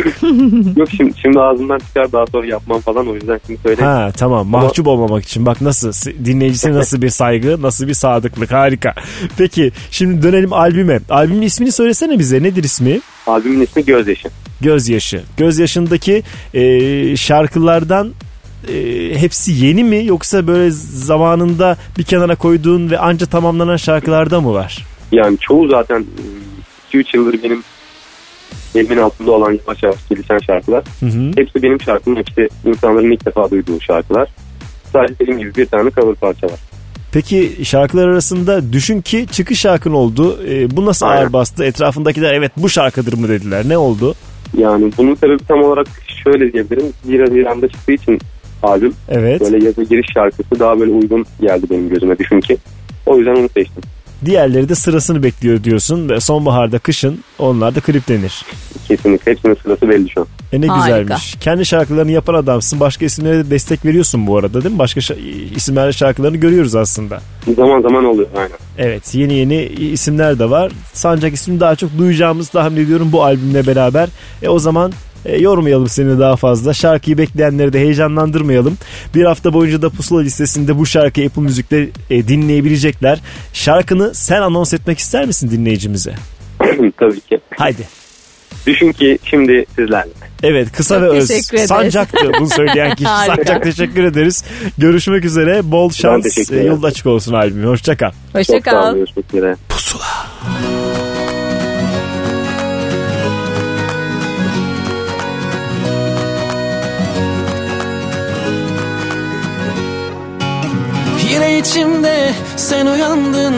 Yok 0.77 0.89
şimdi, 0.97 1.13
şimdi 1.23 1.41
ağzımdan 1.41 1.79
çıkar 1.79 2.13
daha 2.13 2.27
sonra 2.27 2.47
yapmam 2.47 2.81
falan 2.81 3.09
o 3.09 3.15
yüzden 3.15 3.41
şimdi 3.47 3.61
söyleyeyim. 3.63 3.91
Ha 3.91 4.11
tamam 4.17 4.47
mahcup 4.47 4.87
olmamak 4.87 5.25
için 5.25 5.47
bak 5.47 5.61
nasıl 5.61 6.11
dinleyicisine 6.25 6.73
nasıl 6.75 7.03
bir 7.03 7.09
saygı 7.09 7.63
nasıl 7.63 7.89
bir 7.89 7.95
sadıklık 7.95 8.53
harika. 8.53 8.95
Peki 9.39 9.73
şimdi 9.91 10.23
dönelim 10.23 10.53
albüme. 10.53 11.01
Albümün 11.11 11.43
ismini 11.43 11.73
söylesene 11.73 12.19
bize 12.19 12.43
nedir 12.43 12.65
ismi? 12.65 13.01
Albümün 13.27 13.61
ismi 13.61 13.85
Gözyaşı. 13.85 14.29
Gözyaşı. 14.61 15.23
Gözyaşındaki 15.37 16.23
e, 16.55 17.17
şarkılardan 17.17 18.13
e, 18.69 19.21
hepsi 19.21 19.53
yeni 19.65 19.85
mi 19.85 20.07
yoksa 20.07 20.47
böyle 20.47 20.71
zamanında 20.71 21.77
bir 21.99 22.03
kenara 22.03 22.37
koyduğun 22.37 22.91
ve 22.91 22.99
anca 22.99 23.27
tamamlanan 23.27 23.77
şarkılarda 23.77 24.41
mı 24.41 24.53
var? 24.53 24.87
Yani 25.13 25.39
çoğu 25.39 25.69
zaten 25.69 26.05
2-3 26.93 27.17
yıldır 27.17 27.43
benim 27.43 27.63
elimin 28.75 28.97
altında 28.97 29.31
olan 29.31 29.53
yavaş 29.53 29.83
yavaş 29.83 30.09
gelişen 30.11 30.39
şarkılar. 30.39 30.85
Hı 31.01 31.07
hı. 31.07 31.31
Hepsi 31.37 31.63
benim 31.63 31.81
şarkım. 31.81 32.17
Hepsi 32.17 32.49
insanların 32.65 33.11
ilk 33.11 33.27
defa 33.27 33.51
duyduğu 33.51 33.81
şarkılar. 33.81 34.29
Sadece 34.93 35.15
benim 35.21 35.39
gibi 35.39 35.55
bir 35.57 35.67
tane 35.67 35.91
cover 35.91 36.15
parça 36.15 36.47
var. 36.47 36.61
Peki 37.13 37.53
şarkılar 37.65 38.09
arasında 38.09 38.73
düşün 38.73 39.01
ki 39.01 39.27
çıkış 39.33 39.61
şarkın 39.61 39.93
oldu. 39.93 40.39
E, 40.49 40.77
bu 40.77 40.87
nasıl 40.87 41.07
Aynen. 41.07 41.23
ağır 41.23 41.33
bastı? 41.33 41.65
Etrafındakiler 41.65 42.35
evet 42.35 42.53
bu 42.57 42.69
şarkıdır 42.69 43.13
mı 43.19 43.29
dediler. 43.29 43.69
Ne 43.69 43.79
oldu? 43.79 44.15
Yani 44.59 44.93
bunun 44.99 45.15
sebebi 45.15 45.45
tam 45.45 45.63
olarak 45.63 45.87
şöyle 46.25 46.53
diyebilirim. 46.53 46.93
1 47.05 47.21
Haziran'da 47.21 47.69
çıktığı 47.69 47.93
için 47.93 48.19
albüm 48.63 48.93
Evet. 49.09 49.41
böyle 49.41 49.65
yaza 49.65 49.83
giriş 49.83 50.07
şarkısı 50.15 50.61
daha 50.61 50.81
böyle 50.81 50.93
uygun 50.93 51.27
geldi 51.41 51.67
benim 51.71 51.89
gözüme 51.89 52.19
düşün 52.19 52.41
ki. 52.41 52.57
O 53.07 53.19
yüzden 53.19 53.37
onu 53.37 53.49
seçtim. 53.55 53.83
Diğerleri 54.25 54.69
de 54.69 54.75
sırasını 54.75 55.23
bekliyor 55.23 55.65
diyorsun. 55.65 56.09
Ve 56.09 56.21
sonbaharda 56.21 56.79
kışın 56.79 57.21
onlar 57.39 57.75
da 57.75 57.81
kliplenir. 57.81 58.45
Kesinlikle 58.89 59.33
hepsinin 59.33 59.55
sırası 59.63 59.89
belli 59.89 60.11
şu 60.11 60.21
an. 60.21 60.27
E 60.53 60.61
ne 60.61 60.67
Harika. 60.67 60.87
güzelmiş. 60.99 61.35
Kendi 61.41 61.67
şarkılarını 61.67 62.11
yapan 62.11 62.35
adamsın. 62.35 62.81
Başka 62.81 63.05
isimlere 63.05 63.47
de 63.47 63.51
destek 63.51 63.85
veriyorsun 63.85 64.27
bu 64.27 64.37
arada 64.39 64.63
değil 64.63 64.73
mi? 64.75 64.79
Başka 64.79 65.01
şa- 65.01 65.55
isimlerle 65.57 65.93
şarkılarını 65.93 66.37
görüyoruz 66.37 66.75
aslında. 66.75 67.21
Zaman 67.57 67.81
zaman 67.83 68.05
oluyor 68.05 68.29
aynen. 68.37 68.57
Evet 68.79 69.15
yeni 69.15 69.35
yeni 69.35 69.63
isimler 69.65 70.39
de 70.39 70.51
var. 70.51 70.73
Sancak 70.93 71.35
ismini 71.35 71.61
daha 71.61 71.77
çok 71.77 71.99
duyacağımız 71.99 72.49
tahmin 72.49 72.85
ediyorum 72.85 73.09
bu 73.13 73.25
albümle 73.25 73.67
beraber. 73.67 74.09
E 74.43 74.49
o 74.49 74.59
zaman 74.59 74.93
e, 75.27 75.37
yormayalım 75.37 75.89
seni 75.89 76.19
daha 76.19 76.37
fazla. 76.37 76.75
Şarkıyı 76.75 77.19
bekleyenleri 77.19 77.73
de 77.73 77.81
heyecanlandırmayalım. 77.81 78.79
Bir 79.15 79.25
hafta 79.25 79.53
boyunca 79.53 79.83
da 79.83 79.91
Pusula 79.91 80.21
listesinde 80.21 80.79
bu 80.79 80.87
şarkıyı 80.87 81.27
Apple 81.27 81.43
Müzik'te 81.43 81.89
e, 82.11 82.29
dinleyebilecekler. 82.29 83.21
Şarkını 83.53 84.15
sen 84.15 84.43
anons 84.43 84.75
etmek 84.75 84.99
ister 84.99 85.27
misin 85.27 85.51
dinleyicimize? 85.51 86.15
Tabii 86.99 87.21
ki. 87.21 87.41
Haydi. 87.57 87.83
Düşün 88.67 88.93
ki 88.93 89.19
şimdi 89.25 89.65
sizlerle. 89.77 90.13
Evet 90.43 90.73
kısa 90.73 90.95
Çok 90.95 91.03
ve 91.03 91.09
öz. 91.09 91.31
Sancak'tı 91.67 92.33
bunu 92.41 92.51
söyleyen 92.51 92.95
kişi. 92.95 93.09
Sancak 93.27 93.63
teşekkür 93.63 94.05
ederiz. 94.05 94.45
Görüşmek 94.79 95.25
üzere. 95.25 95.71
Bol 95.71 95.91
şans. 95.91 96.53
E. 96.53 96.57
Yolda 96.57 96.87
açık 96.87 97.07
olsun 97.07 97.33
albümü. 97.33 97.67
Hoşça 97.67 97.97
kal. 97.97 98.11
Hoşça 98.33 98.53
Çok 98.53 98.65
Yine 111.31 111.59
içimde 111.59 112.33
sen 112.57 112.87
uyandın. 112.87 113.55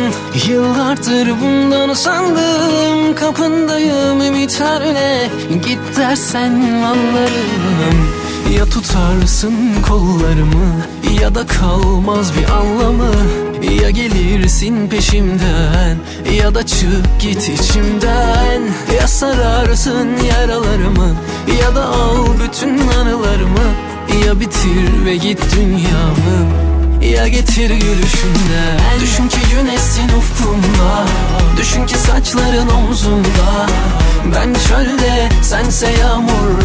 Yıllardır 0.49 1.29
bundan 1.43 1.95
sandım 1.95 3.15
Kapındayım 3.15 4.21
ümitlerle 4.21 5.31
Git 5.51 5.97
dersen 5.97 6.53
anlarım. 6.83 8.09
Ya 8.59 8.65
tutarsın 8.65 9.55
kollarımı 9.89 10.83
Ya 11.21 11.35
da 11.35 11.47
kalmaz 11.47 12.33
bir 12.39 12.51
anlamı. 12.51 13.15
Ya 13.83 13.91
gelirsin 13.91 14.89
peşimden 14.89 15.97
Ya 16.43 16.55
da 16.55 16.67
çık 16.67 17.21
git 17.21 17.49
içimden. 17.49 18.63
Ya 19.01 19.09
sararsın 19.09 20.09
yaralarımı 20.31 21.15
Ya 21.63 21.75
da 21.75 21.85
al 21.85 22.27
bütün 22.45 22.89
anılarımı. 22.89 23.69
Ya 24.27 24.41
bitir 24.41 25.05
ve 25.05 25.17
git 25.17 25.41
dünyamı 25.57 26.68
ya 27.03 27.29
getir 27.29 27.71
gülüşünden 27.71 28.79
Düşün 29.01 29.29
ki 29.29 29.39
güneşsin 29.51 30.09
ufkumda 30.19 31.07
Düşün 31.57 31.87
ki 31.87 31.99
saçların 31.99 32.69
omzumda 32.69 33.67
Ben 34.35 34.55
çölde 34.69 35.29
sense 35.43 35.91
yağmur 35.91 36.59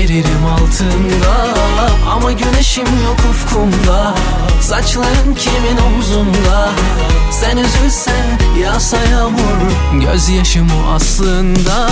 Eririm 0.00 0.46
altında. 0.46 1.54
Ama 2.10 2.32
güneşim 2.32 2.84
yok 2.84 3.16
ufkumda. 3.30 4.14
Saçların 4.60 5.34
kimin 5.34 5.76
omzunda? 5.86 6.70
Sen 7.30 7.56
üzülsen 7.56 8.26
yağsa 8.62 8.96
yağmur. 8.96 10.00
Gözyaşım 10.00 10.68
o 10.70 10.92
aslında 10.94 11.90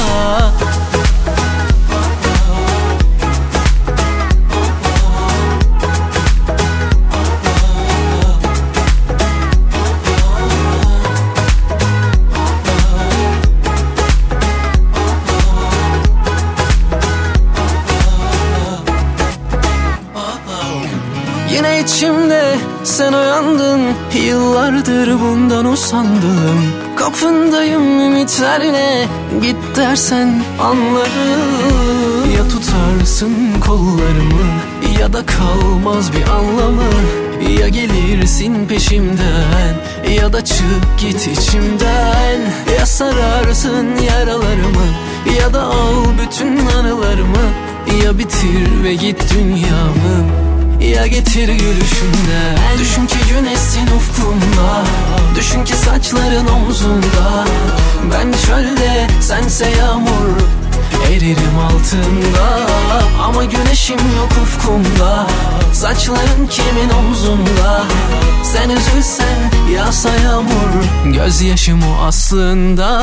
içimde 21.83 22.59
sen 22.85 23.13
uyandın 23.13 23.81
Yıllardır 24.27 25.21
bundan 25.21 25.65
usandım. 25.65 26.73
Kapındayım 26.97 28.01
ümitlerle 28.01 29.09
Git 29.43 29.57
dersen 29.77 30.43
anlarım. 30.61 32.31
Ya 32.37 32.49
tutarsın 32.49 33.35
kollarımı 33.67 34.49
Ya 35.01 35.13
da 35.13 35.27
kalmaz 35.27 36.11
bir 36.13 36.29
anlamı. 36.31 36.93
Ya 37.61 37.69
gelirsin 37.69 38.67
peşimden 38.67 39.75
Ya 40.11 40.33
da 40.33 40.45
çık 40.45 40.99
git 41.01 41.27
içimden. 41.27 42.41
Ya 42.79 42.87
sararsın 42.87 43.87
yaralarımı 44.11 44.87
Ya 45.41 45.55
da 45.55 45.63
al 45.63 46.05
bütün 46.23 46.67
anılarımı. 46.67 47.47
Ya 48.05 48.19
bitir 48.19 48.85
ve 48.85 48.95
git 48.95 49.35
dünyamı 49.35 50.52
ya 50.83 51.07
getir 51.07 51.49
gülüşünden 51.49 52.79
Düşün 52.79 53.07
ki 53.07 53.17
güneşsin 53.29 53.87
ufkumda 53.97 54.85
Düşün 55.37 55.65
ki 55.65 55.73
saçların 55.73 56.47
omzunda. 56.47 57.45
Ben 58.13 58.33
çölde 58.47 59.07
sense 59.21 59.71
yağmur 59.79 60.39
Eririm 61.11 61.59
altında. 61.59 62.59
Ama 63.23 63.45
güneşim 63.45 63.99
yok 64.17 64.33
ufkumda. 64.43 65.27
Saçların 65.73 66.47
kimin 66.51 66.91
omzunda? 66.91 67.85
Sen 68.45 68.71
üzülsen 68.71 69.39
yağsa 69.75 70.09
yağmur. 70.09 71.13
Gözyaşım 71.15 71.83
o 71.83 72.05
aslında 72.07 73.03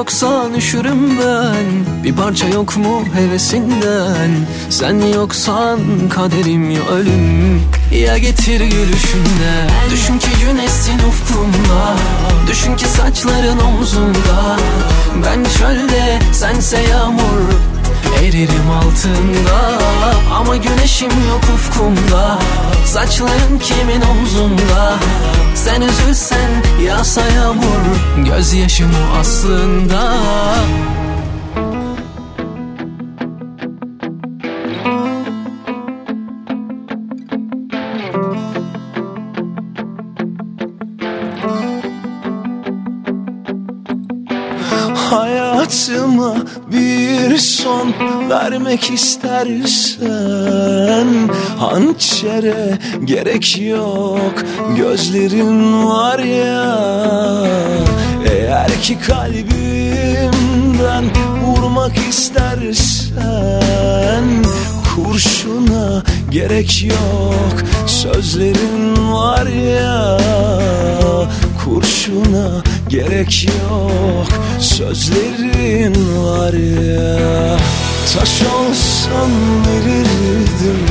Düşün 0.00 0.06
ki 0.06 0.24
yoksan 0.24 0.54
üşürüm 0.54 1.18
ben. 1.18 2.04
Bir 2.04 2.12
parça 2.12 2.48
yok 2.48 2.76
mu 2.76 3.04
hevesinden? 3.14 4.30
Sen 4.70 5.00
yoksan 5.00 5.80
kaderim 6.08 6.70
ya 6.70 6.88
ölüm. 6.88 7.62
Ya 8.04 8.18
getir 8.18 8.60
gülüşünden 8.60 9.68
Düşün 9.90 10.18
ki 10.18 10.28
güneşsin 10.40 10.98
ufkumda 11.08 11.96
Düşün 12.48 12.76
ki 12.76 12.84
saçların 12.88 13.58
omzunda. 13.58 14.56
Ben 15.24 15.44
çölde 15.58 16.18
sense 16.32 16.78
yağmur 16.90 17.40
Eririm 18.22 18.70
altında 18.70 19.78
ama 20.34 20.56
güneşim 20.56 21.10
yok 21.28 21.44
ufkumda. 21.54 22.38
Saçların 22.86 23.58
kimin 23.58 24.00
omzunda? 24.00 24.98
Sen 25.54 25.80
üzülsen 25.80 26.50
yağsa 26.84 27.22
yağmur 27.28 27.80
Gözyaşım 28.16 28.90
o 28.90 29.18
aslında 29.20 30.14
vermek 48.30 48.90
istersen. 48.90 50.08
Hançere 51.58 52.78
gerek 53.04 53.60
yok 53.60 54.34
gözlerin 54.76 55.86
var 55.86 56.18
ya. 56.18 56.76
Eğer 58.32 58.80
ki 58.82 58.98
kalbimden 59.06 61.04
vurmak 61.44 61.98
istersen 62.08 63.20
Kurşuna 64.94 66.02
gerek 66.30 66.84
yok 66.84 67.56
sözlerin 67.86 69.12
var 69.12 69.46
ya. 69.46 70.18
Kurşuna 71.64 72.62
gerek 72.88 73.44
yok 73.44 74.28
Sözlerin 74.60 75.94
var 76.24 76.52
ya 76.52 77.58
Taş 78.14 78.42
olsam 78.42 79.30
verirdim 79.66 80.86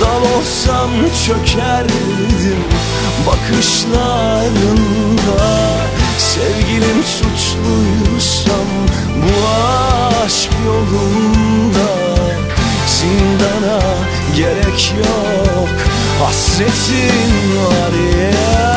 Dal 0.00 0.22
olsam 0.38 0.90
çökerdim 1.26 2.64
bakışlarında. 3.26 4.66
Sevgilim 6.18 7.02
suçluysam 7.04 8.68
bu 9.16 9.34
aşk 10.24 10.50
yolunda. 10.66 11.88
Zindana 12.86 13.80
gerek 14.36 14.94
yok 14.98 15.76
Hasretin 16.22 17.56
var 17.58 17.92
ya 18.20 18.75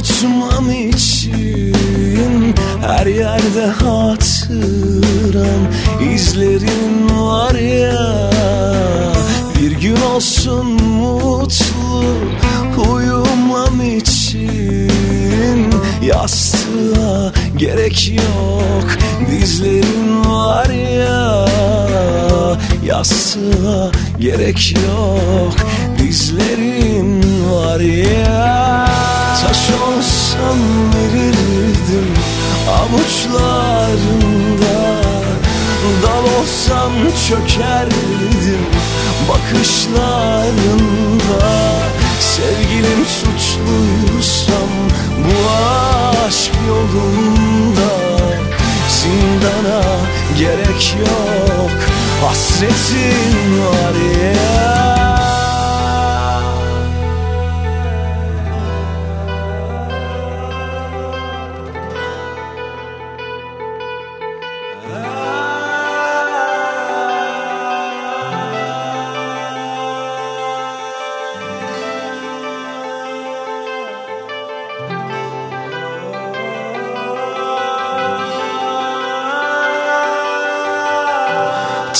unutmam 0.00 0.70
için 0.70 2.54
Her 2.86 3.06
yerde 3.06 3.66
hatıran 3.66 5.60
izlerin 6.14 7.10
var 7.10 7.54
ya. 7.54 8.30
Bir 9.60 9.72
gün 9.72 9.96
olsun 9.96 10.66
mutlu 10.66 12.04
uyumam 12.92 13.80
için 13.96 15.70
Yastığa 16.02 17.32
gerek 17.56 18.12
yok. 18.12 18.90
Dizlerin 19.30 20.24
var 20.24 20.68
ya 20.70 21.46
Yastığa 22.86 23.90
gerek 24.20 24.74
yok 24.74 25.69
dizlerin 26.00 27.22
var 27.50 27.80
ya 27.80 28.86
Taş 29.40 29.70
olsam 29.70 30.58
verirdim. 30.94 32.08
Avuçlarında 32.80 34.00
Dal 36.02 36.24
olsam 36.40 36.92
çökerdim. 37.28 38.66
Bakışlarında 39.28 40.60
Sevgilim 42.20 43.04
suçluysam 43.06 44.70
bu 45.18 45.34
aşk 46.26 46.52
yolunda 46.68 47.92
Zindana 48.88 49.82
gerek 50.38 50.96
yok. 51.00 51.78
Hasretin 52.22 53.60
var 53.60 53.94
ya 54.22 54.69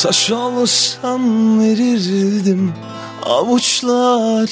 Taş 0.03 0.31
olsam 0.31 1.23
verirdim 1.61 2.73
avuçlarında. 3.27 4.51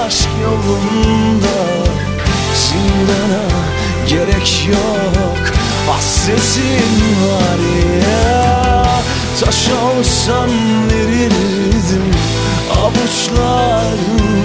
aşk 0.05 0.29
yolunda. 0.43 1.57
Zindana 2.55 3.45
gerek 4.09 4.69
yok 4.71 5.41
hasretin 5.89 7.01
var 7.27 7.59
ya. 8.07 9.01
Taş 9.39 9.61
olsam 9.69 10.49
verirdim 10.91 12.16
avuçlarında 12.83 14.37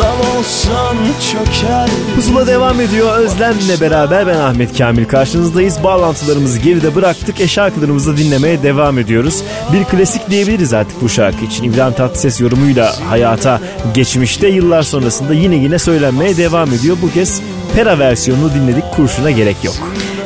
Dal 0.00 0.38
olsan 0.38 0.96
çöker 1.32 1.88
Pusula 2.14 2.46
devam 2.46 2.80
ediyor. 2.80 3.18
Özlem'le 3.18 3.80
beraber 3.80 4.26
ben 4.26 4.36
Ahmet 4.36 4.78
Kamil 4.78 5.04
karşınızdayız. 5.04 5.84
Bağlantılarımızı 5.84 6.58
geride 6.58 6.94
bıraktık. 6.94 7.40
E 7.40 7.48
şarkılarımızı 7.48 8.16
dinlemeye 8.16 8.62
devam 8.62 8.98
ediyoruz. 8.98 9.42
Bir 9.72 9.84
klasik 9.84 10.30
diyebiliriz 10.30 10.72
artık 10.72 11.02
bu 11.02 11.08
şarkı 11.08 11.44
için. 11.44 11.64
İbrahim 11.64 11.94
Tatlıses 11.94 12.40
yorumuyla 12.40 12.94
hayata 13.08 13.60
geçmişte 13.94 14.48
yıllar 14.48 14.82
sonrasında 14.82 15.34
yine 15.34 15.56
yine 15.56 15.78
söylenmeye 15.78 16.36
devam 16.36 16.72
ediyor. 16.72 16.96
Bu 17.02 17.10
kez 17.10 17.40
Pera 17.74 17.98
versiyonunu 17.98 18.54
dinledik. 18.54 18.84
Kurşuna 18.96 19.30
gerek 19.30 19.56
yok. 19.64 19.74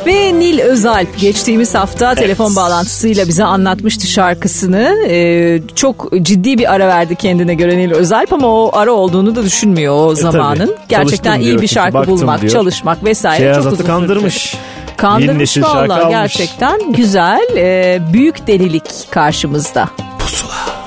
Ve 0.05 0.39
Nil 0.39 0.59
Özalp 0.59 1.19
geçtiğimiz 1.19 1.75
hafta 1.75 2.15
telefon 2.15 2.55
bağlantısıyla 2.55 3.27
bize 3.27 3.43
anlatmıştı 3.43 4.07
şarkısını. 4.07 4.97
Ee, 5.09 5.59
çok 5.75 6.11
ciddi 6.21 6.57
bir 6.57 6.73
ara 6.73 6.87
verdi 6.87 7.15
kendine 7.15 7.53
göre 7.53 7.77
Nil 7.77 7.91
Özalp 7.91 8.33
ama 8.33 8.47
o 8.47 8.69
ara 8.73 8.91
olduğunu 8.91 9.35
da 9.35 9.43
düşünmüyor 9.43 10.05
o 10.07 10.15
zamanın. 10.15 10.67
tabii. 10.67 10.75
Gerçekten 10.89 11.31
Çalıştım 11.31 11.41
iyi 11.41 11.45
diyor 11.51 11.61
bir 11.61 11.67
şarkı 11.67 12.07
bulmak, 12.07 12.41
diyor. 12.41 12.53
çalışmak 12.53 13.03
vesaire 13.03 13.43
çok 13.45 13.53
Şehrazat'ı 13.53 13.73
uzun 13.75 13.85
kandırmış. 13.85 14.33
sürdü. 14.33 14.61
Kandırmış 14.97 15.57
valla 15.57 16.09
gerçekten 16.09 16.91
güzel. 16.93 17.41
Ee, 17.57 17.99
büyük 18.13 18.47
delilik 18.47 18.83
karşımızda. 19.11 19.89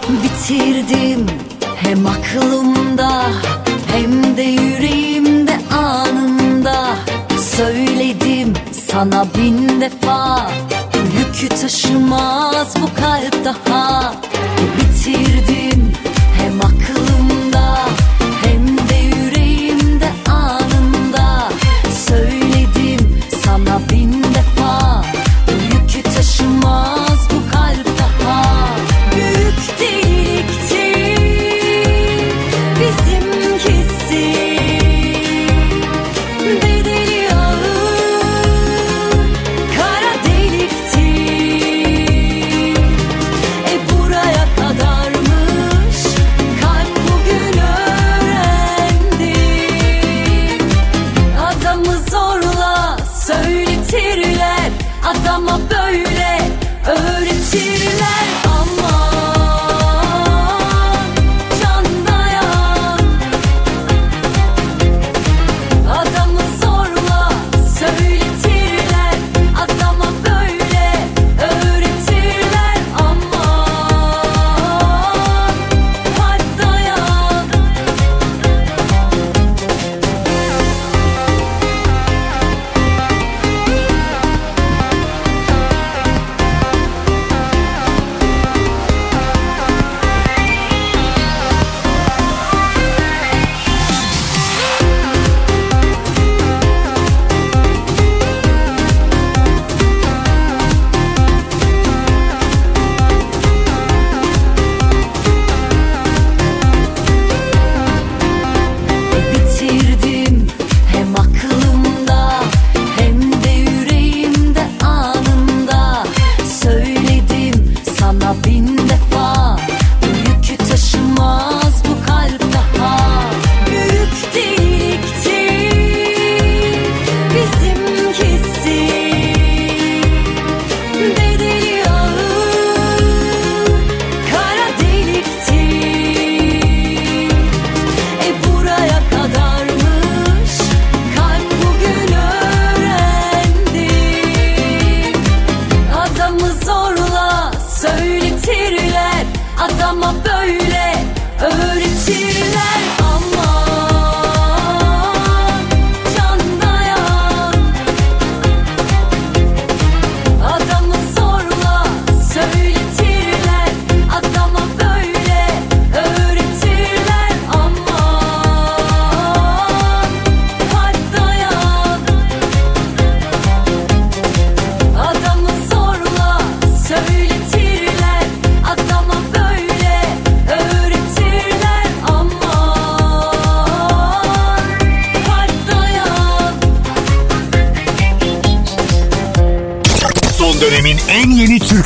Bitirdim 0.08 1.26
hem 1.76 2.06
aklımda 2.06 3.22
hem 3.92 4.36
de 4.36 4.42
yüreğimde 4.42 5.56
anında 5.78 6.84
Söyledim 7.56 8.23
sana 8.94 9.24
bin 9.38 9.80
defa 9.80 10.50
Yükü 11.18 11.48
taşımaz 11.48 12.74
bu 12.82 13.00
kalp 13.00 13.44
daha. 13.44 14.14
Bitirdim 14.76 15.73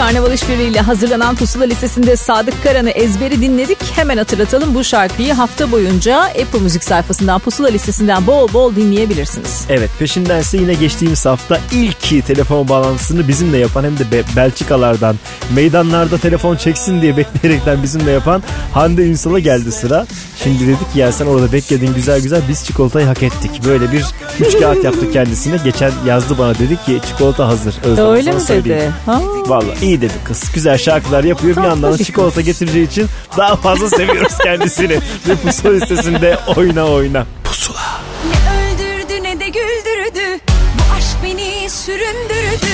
Karnaval 0.00 0.32
İşbirliği'yle 0.32 0.80
hazırlanan 0.80 1.36
Pusula 1.36 1.64
listesinde 1.64 2.16
Sadık 2.16 2.62
Karan'ı 2.64 2.90
ezberi 2.90 3.40
dinledik. 3.40 3.78
Hemen 3.96 4.16
hatırlatalım 4.16 4.74
bu 4.74 4.84
şarkıyı 4.84 5.34
hafta 5.34 5.72
boyunca 5.72 6.20
Apple 6.20 6.58
Müzik 6.62 6.84
sayfasından 6.84 7.40
Pusula 7.40 7.68
listesinden 7.68 8.26
bol 8.26 8.52
bol 8.52 8.76
dinleyebilirsiniz. 8.76 9.64
Evet 9.68 9.90
peşindense 9.98 10.58
yine 10.58 10.74
geçtiğimiz 10.74 11.26
hafta 11.26 11.58
ilk 11.72 12.26
telefon 12.26 12.68
bağlantısını 12.68 13.28
bizimle 13.28 13.58
yapan 13.58 13.84
hem 13.84 13.98
de 13.98 14.12
Be- 14.12 14.36
Belçikalardan 14.36 15.16
meydanlarda 15.54 16.18
telefon 16.18 16.56
çeksin 16.56 17.02
diye 17.02 17.16
bekleyerekten 17.16 17.82
bizimle 17.82 18.10
yapan 18.10 18.42
Hande 18.74 19.06
Ünsal'a 19.08 19.38
geldi 19.38 19.72
sıra. 19.72 20.06
Şimdi 20.44 20.66
dedik 20.66 20.96
ya 20.96 21.12
sen 21.12 21.26
orada 21.26 21.52
bekledin 21.52 21.94
güzel 21.94 22.20
güzel 22.20 22.42
biz 22.48 22.64
çikolatayı 22.64 23.06
hak 23.06 23.22
ettik. 23.22 23.50
Böyle 23.66 23.92
bir 23.92 24.04
üç 24.40 24.58
kağıt 24.58 24.84
yaptık 24.84 25.12
kendisine. 25.12 25.56
Geçen 25.64 25.92
yazdı 26.06 26.38
bana 26.38 26.54
dedi 26.54 26.76
ki 26.86 27.00
çikolata 27.08 27.48
hazır. 27.48 27.74
Özlem, 27.84 28.06
Öyle 28.06 28.32
mi 28.32 28.40
söyleyeyim. 28.40 28.80
dedi? 28.82 28.92
Ha. 29.06 29.20
Vallahi 29.46 29.89
iyi 29.90 30.00
dedi 30.00 30.12
kız. 30.24 30.52
Güzel 30.54 30.78
şarkılar 30.78 31.24
yapıyor. 31.24 31.56
Bir 31.56 31.62
yandan 31.62 31.96
çikolata 31.96 32.40
getireceği 32.40 32.86
için 32.86 33.06
daha 33.36 33.56
fazla 33.56 33.88
seviyoruz 33.88 34.38
kendisini. 34.42 34.98
Ve 35.28 35.36
pusula 35.42 35.72
listesinde 35.72 36.38
oyna 36.56 36.86
oyna. 36.86 37.26
Pusula. 37.44 38.00
Ne 38.30 38.60
öldürdü 38.60 39.22
ne 39.22 39.40
de 39.40 39.48
güldürdü. 39.48 40.40
Bu 40.78 40.94
aşk 40.96 41.16
beni 41.24 41.70
süründürdü. 41.70 42.72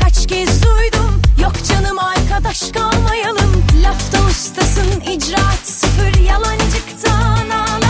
Kaç 0.00 0.26
kez 0.26 0.62
duydum 0.62 1.22
yok 1.42 1.52
canım 1.68 1.98
arkadaş 1.98 2.72
kalmayalım. 2.72 3.64
Lafta 3.82 4.18
ustasın 4.26 5.00
icraat 5.00 5.66
sıfır 5.68 6.20
yalancıktan 6.20 7.48
ağlar 7.50 7.85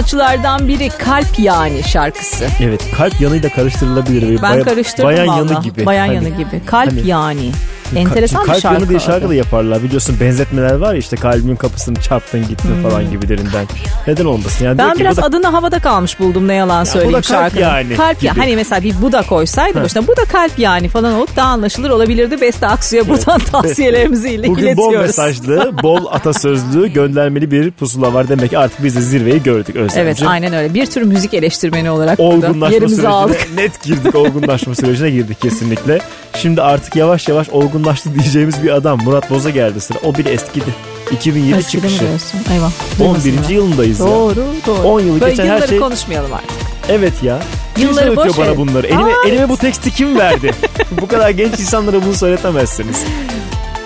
sanatçılardan 0.00 0.68
biri 0.68 0.88
Kalp 0.88 1.38
Yani 1.38 1.82
şarkısı. 1.82 2.46
Evet 2.60 2.80
kalp 2.96 3.20
yanıyla 3.20 3.48
karıştırılabilir. 3.48 4.22
Böyle 4.22 4.42
Ben 4.42 4.52
baya- 4.52 4.62
karıştırdım 4.64 5.04
Bayan 5.04 5.28
valla. 5.28 5.36
yanı 5.52 5.62
gibi. 5.62 5.86
Bayan 5.86 6.06
Hani- 6.06 6.14
yanı 6.14 6.28
gibi. 6.28 6.64
Kalp 6.66 6.90
hani- 6.90 7.08
Yani. 7.08 7.50
Enteresan 7.96 8.42
bir 8.42 8.46
kalp 8.46 8.60
şarkı. 8.62 8.74
yanı 8.80 8.88
diye 8.88 9.00
şarkı 9.00 9.28
da 9.28 9.34
yaparlar. 9.34 9.82
Biliyorsun 9.82 10.16
benzetmeler 10.20 10.74
var 10.74 10.92
ya 10.92 10.98
işte 10.98 11.16
kalbimin 11.16 11.56
kapısını 11.56 12.00
çarptın 12.00 12.48
gittin 12.48 12.68
Hmm. 12.74 12.82
falan 12.90 13.10
gibilerinden. 13.10 13.66
Neden 14.06 14.24
olmasın? 14.24 14.64
Yani 14.64 14.78
Ben 14.78 14.98
biraz 14.98 15.16
da- 15.16 15.22
adını 15.22 15.46
havada 15.46 15.78
kalmış 15.78 16.20
buldum 16.20 16.48
ne 16.48 16.54
yalan 16.54 16.84
söyleyeyim 16.84 17.08
bu 17.12 17.16
da 17.16 17.20
kalp 17.20 17.30
şarkının. 17.40 17.60
yani 17.62 17.94
Kalp 17.96 18.22
ya 18.22 18.32
gibi. 18.32 18.40
hani 18.40 18.56
mesela 18.56 18.82
bir 18.82 18.94
bu 19.02 19.12
da 19.12 19.22
koysaydı 19.22 19.82
başına 19.82 20.06
bu 20.06 20.16
da 20.16 20.24
kalp 20.24 20.58
yani 20.58 20.88
falan 20.88 21.14
olup 21.14 21.36
daha 21.36 21.48
anlaşılır 21.48 21.90
olabilirdi. 21.90 22.40
Beste 22.40 22.66
Aksu'ya 22.66 23.08
buradan 23.08 23.38
tavsiyelerimizi 23.52 24.30
ile 24.30 24.48
Bugün 24.48 24.64
bol 24.76 24.82
iletiyoruz. 24.82 25.06
mesajlı, 25.06 25.72
bol 25.82 26.06
atasözlü, 26.10 26.88
göndermeli 26.92 27.50
bir 27.50 27.70
pusula 27.70 28.14
var. 28.14 28.28
Demek 28.28 28.50
ki 28.50 28.58
artık 28.58 28.84
biz 28.84 28.96
de 28.96 29.00
zirveyi 29.00 29.42
gördük 29.42 29.76
Özlemciğim. 29.76 30.06
Evet 30.06 30.22
aynen 30.26 30.52
öyle. 30.54 30.74
Bir 30.74 30.86
tür 30.86 31.02
müzik 31.02 31.34
eleştirmeni 31.34 31.90
olarak 31.90 32.20
Olgunlaşma 32.20 32.68
yerimizi 32.70 33.08
aldık. 33.08 33.48
net 33.56 33.82
girdik. 33.82 34.14
Olgunlaşma 34.14 34.74
sürecine 34.74 35.10
girdik 35.10 35.40
kesinlikle. 35.40 35.98
Şimdi 36.42 36.62
artık 36.62 36.96
yavaş 36.96 37.28
yavaş 37.28 37.48
olgunlaştı 37.48 38.14
diyeceğimiz 38.14 38.62
bir 38.62 38.70
adam. 38.70 38.98
Murat 39.04 39.30
Boz'a 39.30 39.50
geldi 39.50 39.80
sıra. 39.80 39.98
O 40.04 40.14
bile 40.14 40.30
eskidi. 40.32 40.74
2007 41.10 41.58
Eskide 41.58 41.88
çıkışı. 41.88 42.04
Eyvah. 42.52 42.70
11. 43.00 43.24
Duymasınlar. 43.24 43.48
yılındayız 43.50 44.00
ya. 44.00 44.06
Doğru 44.06 44.46
doğru. 44.66 44.82
10 44.82 45.00
yılı 45.00 45.20
Böyle 45.20 45.30
geçen 45.30 45.46
her 45.46 45.66
şey- 45.66 45.78
konuşmayalım 45.78 46.32
artık. 46.32 46.50
Evet 46.88 47.22
ya. 47.22 47.38
Kim 47.74 47.88
Yılları 47.88 48.04
söyletiyor 48.04 48.26
boş 48.26 48.38
bana 48.38 48.56
bunları? 48.56 48.86
Elime, 48.86 49.02
Aa, 49.02 49.28
elime 49.28 49.48
bu 49.48 49.56
teksti 49.56 49.90
kim 49.90 50.18
verdi? 50.18 50.50
bu 51.00 51.08
kadar 51.08 51.30
genç 51.30 51.60
insanlara 51.60 52.04
bunu 52.04 52.14
söyletemezsiniz. 52.14 53.04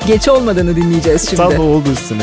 Geç 0.07 0.29
olmadığını 0.29 0.77
dinleyeceğiz 0.77 1.23
şimdi. 1.31 1.37
Tam 1.37 1.59
oldu 1.59 1.89
üstüne. 1.93 2.23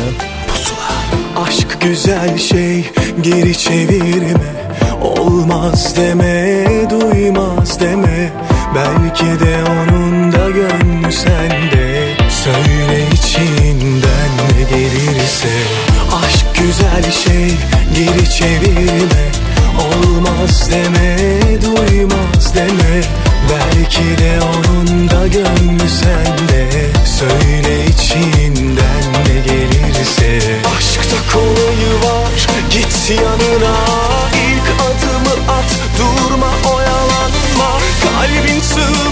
Aşk 1.47 1.77
güzel 1.81 2.37
şey 2.37 2.89
geri 3.21 3.57
çevirme 3.57 4.61
Olmaz 5.01 5.95
deme 5.97 6.65
duymaz 6.89 7.79
deme 7.79 8.33
Belki 8.75 9.25
de 9.25 9.63
onun 9.63 10.31
da 10.31 10.49
gönlü 10.49 11.11
sende. 11.11 12.17
Söyle 12.29 13.05
içinden 13.13 14.31
ne 14.37 14.63
gelirse. 14.63 15.47
Aşk 16.23 16.45
güzel 16.59 17.11
şey 17.11 17.57
geri 17.95 18.29
çevirme. 18.29 19.25
Olmaz 19.79 20.71
deme 20.71 21.17
duymaz 21.61 22.55
deme. 22.55 23.01
Belki 23.49 24.23
de 24.23 24.39
onun 24.41 25.09
da 25.09 25.27
gönlü 25.27 25.89
sende. 25.89 26.69
Söyle 27.05 27.85
içinden 27.85 29.03
ne 29.27 29.39
gelirse. 29.45 30.39
Aşkta 30.77 31.17
kolayı 31.33 31.93
var 32.03 32.47
git 32.71 33.19
yanına. 33.21 33.75
İlk 34.47 34.67
adımı 34.81 35.51
at 35.51 35.80
Kalbin 38.81 39.10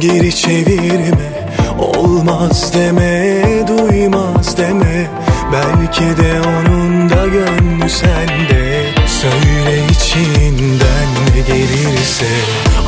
geri 0.00 0.34
çevirme. 0.34 1.48
Olmaz 1.78 2.74
deme 2.74 3.42
duymaz 3.68 4.56
deme. 4.56 5.10
Belki 5.52 6.22
de 6.22 6.40
onun 6.40 7.10
da 7.10 7.26
gönlü 7.26 7.90
sende. 7.90 8.84
Söyle 9.06 9.86
içinden 9.90 11.08
ne 11.34 11.40
gelirse. 11.40 12.26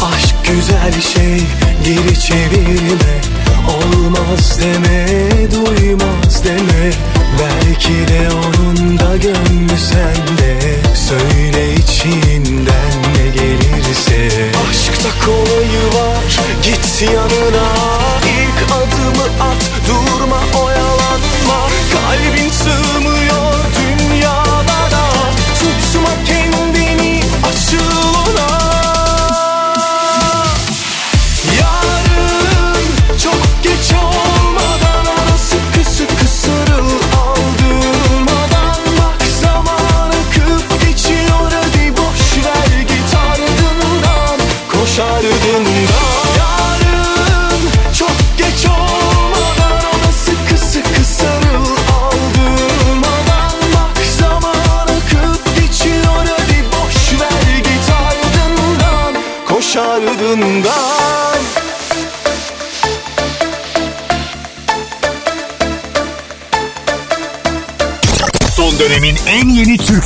Aşk 0.03 0.35
güzel 0.49 1.01
şey 1.01 1.43
geri 1.85 2.21
çevirme. 2.21 3.15
Olmaz 3.69 4.61
deme 4.61 5.07
duymaz 5.51 6.45
deme. 6.45 6.91
Belki 7.39 8.09
de 8.13 8.29
onun 8.35 8.99
da 8.99 9.17
gönlü 9.17 9.79
sende. 9.79 10.59
Söyle 10.95 11.75
içinden 11.75 12.32
yanına 17.03 18.02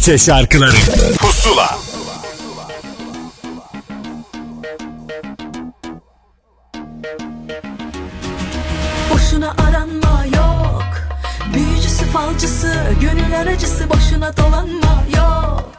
Türkçe 0.06 0.24
şarkıları. 0.24 0.76
Pusula. 1.18 1.78
Boşuna 9.10 9.50
aranma 9.50 10.24
yok. 10.36 10.84
Büyücüsü 11.54 12.04
falcısı 12.04 12.74
Gönül 13.00 13.40
aracısı 13.40 13.90
boşuna 13.90 14.36
dolanma 14.36 15.04
yok. 15.16 15.70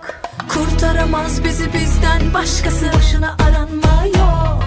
Kurtaramaz 0.50 1.44
bizi 1.44 1.74
bizden 1.74 2.34
başkası 2.34 2.86
Boşuna 2.98 3.36
aranma 3.48 4.06
yok. 4.06 4.64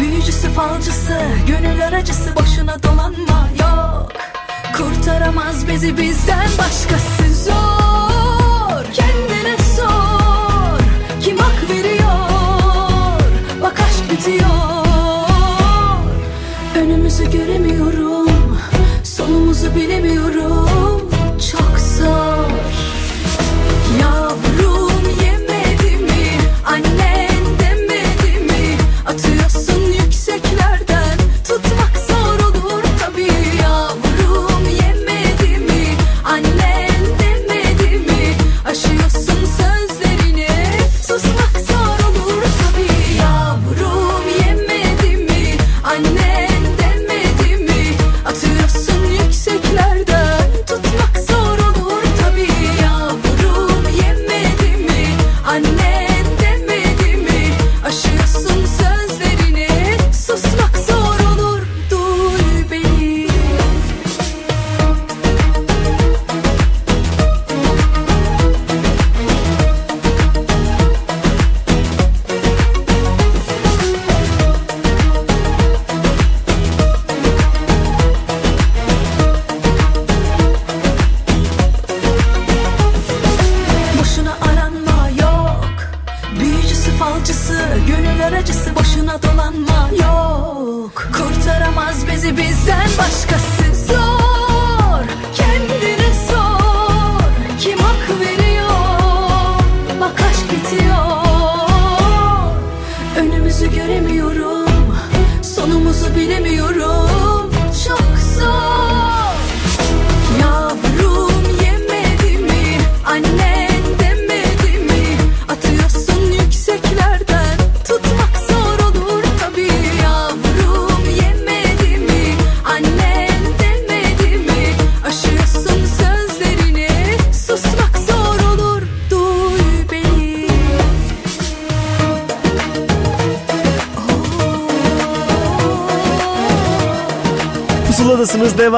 Büyücüsü 0.00 0.48
falcısı 0.48 1.20
Gönül 1.46 1.86
aracısı 1.86 2.36
boşuna 2.36 2.82
dolanma 2.82 3.48
yok. 3.60 4.12
Kurtaramaz 4.76 5.02
kurtaramaz 5.02 5.68
bizi 5.68 5.96
bizden 5.96 6.48
başkası 6.58 7.21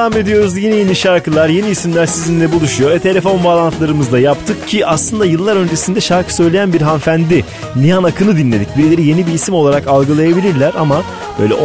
devam 0.05 0.21
ediyoruz. 0.21 0.57
Yeni 0.57 0.75
yeni 0.75 0.95
şarkılar, 0.95 1.49
yeni 1.49 1.69
isimler 1.69 2.05
sizinle 2.05 2.51
buluşuyor. 2.51 2.91
E, 2.91 2.99
telefon 2.99 3.43
bağlantılarımızı 3.43 4.11
da 4.11 4.19
yaptık 4.19 4.67
ki 4.67 4.85
aslında 4.85 5.25
yıllar 5.25 5.55
öncesinde 5.55 6.01
şarkı 6.01 6.33
söyleyen 6.33 6.73
bir 6.73 6.81
hanımefendi 6.81 7.45
Nihan 7.75 8.03
Akın'ı 8.03 8.37
dinledik. 8.37 8.77
Birileri 8.77 9.05
yeni 9.05 9.27
bir 9.27 9.33
isim 9.33 9.55
olarak 9.55 9.87
algılayabilirler 9.87 10.71
ama 10.77 11.03
böyle 11.39 11.53
10-11 11.53 11.57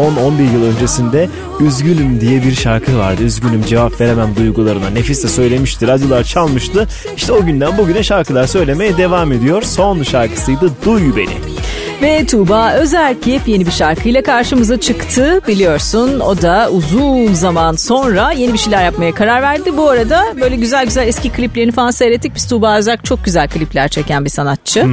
yıl 0.55 0.65
öncesinde 0.65 1.29
Üzgünüm 1.61 2.21
diye 2.21 2.43
bir 2.43 2.55
şarkı 2.55 2.99
vardı. 2.99 3.23
Üzgünüm 3.23 3.63
cevap 3.63 4.01
veremem 4.01 4.37
duygularına. 4.37 4.91
Nefis 4.91 5.25
de 5.25 5.29
söylemişti. 5.29 5.87
Radyolar 5.87 6.25
çalmıştı. 6.25 6.89
İşte 7.17 7.33
o 7.33 7.47
günden 7.47 7.79
bugüne 7.79 8.03
şarkılar 8.03 8.47
söylemeye 8.47 8.97
devam 8.97 9.33
ediyor. 9.33 9.63
Son 9.63 10.03
şarkısıydı 10.03 10.71
Duy 10.85 11.17
Beni. 11.17 11.30
Ve 12.03 12.27
Tuğba 12.27 12.73
Özerk 12.73 13.27
yepyeni 13.27 13.67
bir 13.67 13.71
şarkıyla 13.71 14.23
karşımıza 14.23 14.81
çıktı. 14.81 15.41
Biliyorsun 15.49 16.21
o 16.21 16.43
da 16.43 16.69
uzun 16.73 17.35
zaman 17.35 17.75
sonra 17.77 18.33
yeni 18.33 18.53
bir 18.53 18.59
şeyler 18.59 18.85
yapmaya 18.85 19.13
karar 19.15 19.43
verdi. 19.43 19.77
Bu 19.77 19.89
arada 19.91 20.25
böyle 20.41 20.57
güzel 20.57 20.85
güzel 20.85 21.09
eski 21.09 21.31
kliplerini 21.31 21.73
falan 21.73 21.91
seyrettik. 21.91 22.35
Biz 22.35 22.49
Tuğba 22.49 22.77
Özerk 22.77 23.05
çok 23.05 23.25
güzel 23.25 23.49
klipler 23.49 23.89
çeken 23.89 24.25
bir 24.25 24.31
sanatçı. 24.31 24.87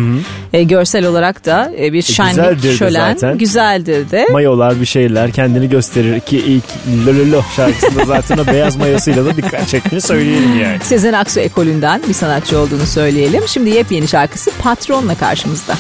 E, 0.54 0.64
görsel 0.64 1.06
olarak 1.06 1.46
da 1.46 1.72
e, 1.80 1.94
bir 1.94 2.02
şenlik, 2.02 2.36
güzeldir 2.36 2.64
de 2.64 2.74
şölen. 2.78 3.14
zaten. 3.14 3.38
Güzeldir 3.38 4.12
de. 4.12 4.28
Mayolar 4.32 4.82
bir 4.82 4.86
şeyler 4.86 5.32
kendini 5.32 5.70
gösterir 5.70 6.20
ki 6.20 6.38
ilk 6.38 6.64
Lololo 7.08 7.42
şarkısında 7.56 8.06
zaten 8.06 8.38
o 8.38 8.48
beyaz 8.48 8.76
mayosuyla 8.76 9.26
da 9.26 9.36
dikkat 9.38 9.68
çektiğini 9.68 10.02
söyleyelim 10.02 10.60
yani. 10.62 10.78
Sezen 10.84 11.14
Aksu 11.14 11.40
ekolünden 11.40 12.02
bir 12.08 12.14
sanatçı 12.14 12.60
olduğunu 12.60 12.86
söyleyelim. 12.86 13.44
Şimdi 13.48 13.70
yepyeni 13.70 14.08
şarkısı 14.08 14.52
Patron'la 14.64 15.16
karşımızda. 15.16 15.74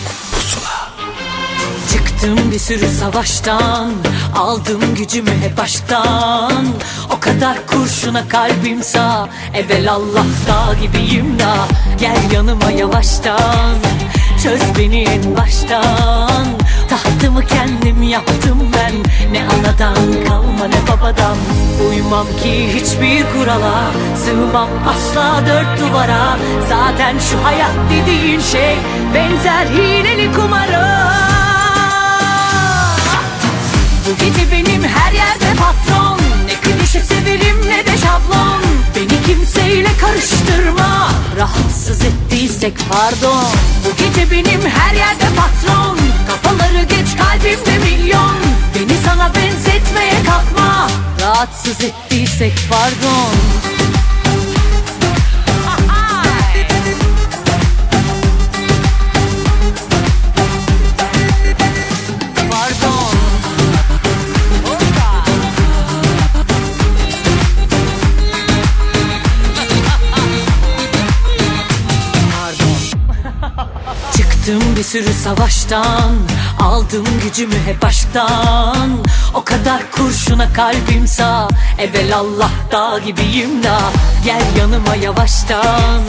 Çıktım 2.18 2.52
bir 2.52 2.60
sürü 2.60 2.88
savaştan 2.88 3.91
Aldım 4.35 4.95
gücümü 4.95 5.30
hep 5.30 5.57
baştan. 5.57 6.65
O 7.15 7.19
kadar 7.19 7.65
kurşuna 7.68 8.27
kalbim 8.27 8.84
sağ 8.84 9.30
Evvel 9.53 9.91
Allah 9.91 10.26
dağ 10.48 10.73
gibiyim 10.81 11.39
da. 11.39 11.56
Gel 11.99 12.31
yanıma 12.34 12.72
yavaştan 12.72 13.76
Çöz 14.44 14.61
beni 14.80 15.03
en 15.03 15.38
baştan. 15.38 16.45
Tahtımı 16.89 17.45
kendim 17.45 18.03
yaptım 18.03 18.72
ben 18.73 18.94
Ne 19.31 19.41
anadan 19.44 20.26
kalma 20.27 20.65
ne 20.68 20.88
babadan. 20.91 21.38
Uymam 21.89 22.27
ki 22.44 22.68
hiçbir 22.73 23.26
kurala 23.34 23.91
Sığmam 24.26 24.69
asla 24.89 25.41
dört 25.48 25.81
duvara. 25.81 26.38
Zaten 26.69 27.15
şu 27.19 27.44
hayat 27.44 27.76
dediğin 27.91 28.39
şey 28.39 28.76
Benzer 29.14 29.65
hileli 29.65 30.34
kumara 30.34 31.47
bu 34.07 34.25
gece 34.25 34.51
benim 34.51 34.84
her 34.84 35.11
yerde 35.11 35.55
patron. 35.59 36.19
Ne 36.45 36.53
klişe 36.53 36.99
severim 36.99 37.61
ne 37.69 37.85
de 37.85 37.97
şablon. 37.97 38.61
Beni 38.95 39.23
kimseyle 39.25 39.89
karıştırma. 40.01 41.09
Rahatsız 41.38 42.01
ettiysek 42.01 42.73
pardon. 42.89 43.43
Bu 43.85 44.03
gece 44.03 44.31
benim 44.31 44.61
her 44.69 44.95
yerde 44.95 45.25
patron. 45.35 45.97
Kafaları 46.27 46.84
geç 46.84 47.17
kalbimde 47.17 47.77
milyon. 47.77 48.35
Beni 48.75 48.97
sana 49.05 49.35
benzetmeye 49.35 50.23
kalkma. 50.25 50.88
Rahatsız 51.21 51.84
ettiysek 51.84 52.53
pardon 52.69 53.34
bir 74.77 74.83
sürü 74.83 75.13
savaştan 75.13 76.15
Aldım 76.59 77.05
gücümü 77.23 77.55
hep 77.65 77.81
baştan 77.81 78.89
O 79.33 79.43
kadar 79.43 79.91
kurşuna 79.91 80.53
kalbim 80.53 81.07
sağ 81.07 81.47
Evvel 81.79 82.15
Allah 82.15 82.49
dağ 82.71 82.99
gibiyim 82.99 83.63
da. 83.63 83.79
Gel 84.25 84.43
yanıma 84.59 84.95
yavaştan 84.95 86.01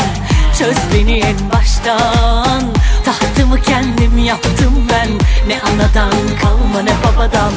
Çöz 0.58 0.76
beni 0.94 1.18
en 1.18 1.36
baştan. 1.52 2.62
Tahtımı 3.04 3.62
kendim 3.62 4.18
yaptım 4.18 4.86
ben 4.90 5.08
Ne 5.48 5.60
anadan 5.62 6.12
kalma 6.42 6.82
ne 6.82 6.92
babadan. 7.04 7.52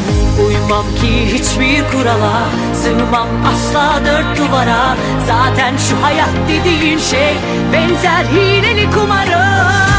Uymam 0.48 0.86
ki 1.02 1.34
hiçbir 1.34 1.92
kurala 1.92 2.50
Sığmam 2.84 3.28
asla 3.46 4.06
dört 4.06 4.38
duvara. 4.38 4.96
Zaten 5.28 5.74
şu 5.90 6.04
hayat 6.04 6.34
dediğin 6.50 7.00
şey 7.00 7.36
Benzer 7.74 8.26
hileli 8.26 8.92
kumara 8.92 9.91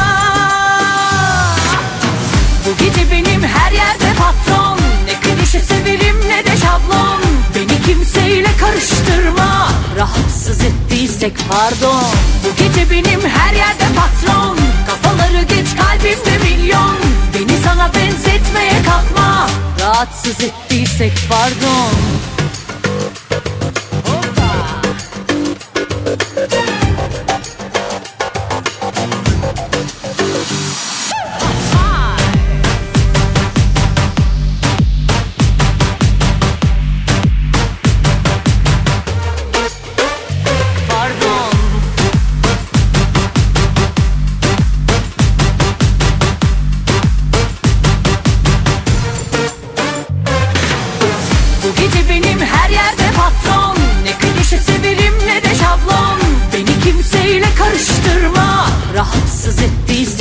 Bu 2.66 2.84
gece 2.84 3.10
benim 3.10 3.42
her 3.42 3.72
yerde 3.72 4.14
patron. 4.18 4.78
Ne 5.04 5.20
klişe 5.20 5.60
severim 5.60 6.16
ne 6.28 6.46
de 6.46 6.56
şablon. 6.56 7.20
Beni 7.54 7.82
kimseyle 7.82 8.50
karıştırma. 8.60 9.68
Rahatsız 9.96 10.60
et 10.60 10.72
hissettiysek 10.92 11.32
pardon. 11.48 12.04
Bu 12.44 12.56
gece 12.56 12.90
benim 12.90 13.20
her 13.20 13.54
yerde 13.54 13.84
patron. 13.96 14.58
Kafaları 14.86 15.42
geç 15.42 15.66
kalbimde 15.76 16.38
milyon. 16.44 16.96
Beni 17.34 17.58
sana 17.64 17.90
benzetmeye 17.94 18.82
kalkma. 18.86 19.46
Rahatsız 19.80 20.40
ettiysek 20.40 21.12
Pardon 21.28 22.41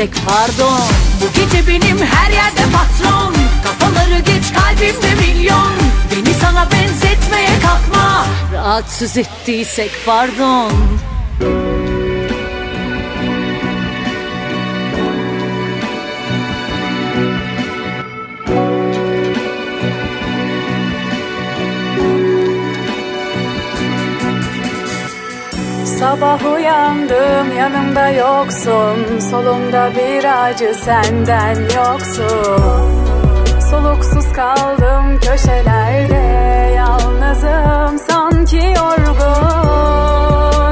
ettiysek 0.01 0.25
pardon. 0.25 0.79
Bu 1.21 1.39
gece 1.39 1.67
benim 1.67 1.97
her 1.97 2.31
yerde 2.31 2.61
patron. 2.73 3.35
Kafaları 3.63 4.19
geç 4.19 4.53
kalbimde 4.53 5.15
milyon. 5.15 5.73
Beni 6.11 6.33
sana 6.33 6.71
benzetmeye 6.71 7.59
kalkma. 7.61 8.25
Rahatsız 8.53 9.17
ettiysek 9.17 9.91
pardon 10.05 10.71
Sabah 26.01 26.41
uyandım 26.53 27.57
yanımda 27.57 28.09
yoksun. 28.09 29.19
Solumda 29.31 29.89
bir 29.95 30.43
acı 30.43 30.73
senden 30.73 31.55
yoksun. 31.55 33.01
Soluksuz 33.71 34.33
kaldım 34.33 35.19
köşelerde. 35.19 36.23
Yalnızım 36.75 37.99
sanki 38.09 38.57
yorgun. 38.57 39.11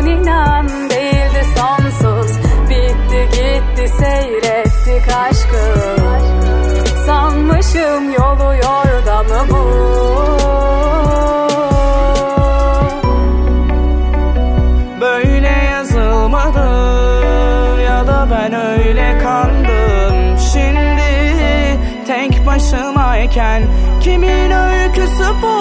İnan 0.06 0.68
değildi 0.68 1.45
sonsuz. 1.57 2.31
Bitti 2.69 3.30
gitti 3.31 3.88
seyrettik 3.99 5.14
aşkı. 5.30 5.64
Sanmışım 7.06 8.14
yolu 8.14 8.56
yordamı 8.56 9.49
bu 9.49 10.39
başımayken 23.30 23.64
kimin 24.01 24.51
öyküsü 24.51 25.26
bu? 25.41 25.60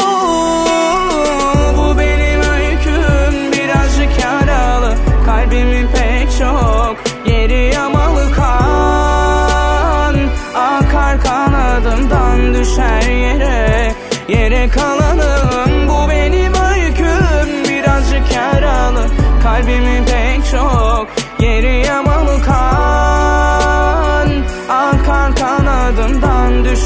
Bu 1.79 1.99
benim 1.99 2.41
öyküm 2.41 3.53
birazcık 3.53 4.25
yaralı. 4.25 4.95
Kalbimin 5.27 5.87
pek 5.87 6.39
çok 6.39 6.97
yeri 7.27 7.75
yamalı 7.75 8.33
kan. 8.33 10.15
Akar 10.55 11.21
kanadımdan 11.21 12.55
düşer 12.55 13.03
yere 13.03 13.93
Yere 14.29 14.69
kalanım. 14.69 15.89
Bu 15.89 16.11
benim 16.11 16.53
öyküm 16.55 17.65
birazcık 17.69 18.33
yaralı. 18.35 19.07
Kalbimin 19.43 20.05
pek 20.05 20.51
çok 20.51 21.09
yeri 21.41 21.87
yamalı 21.87 22.43
kan 22.43 22.78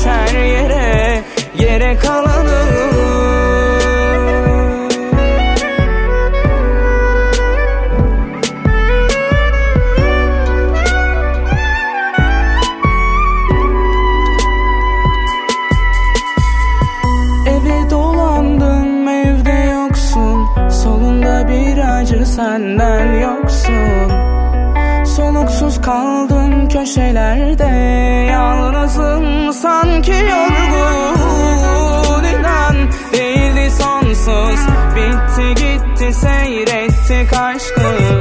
düşer 0.02 0.44
yere 0.44 1.22
Yere 1.58 1.96
kalanım 1.98 3.11
seyrettik 36.12 37.32
aşkı. 37.32 38.20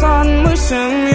Sanmışım 0.00 1.11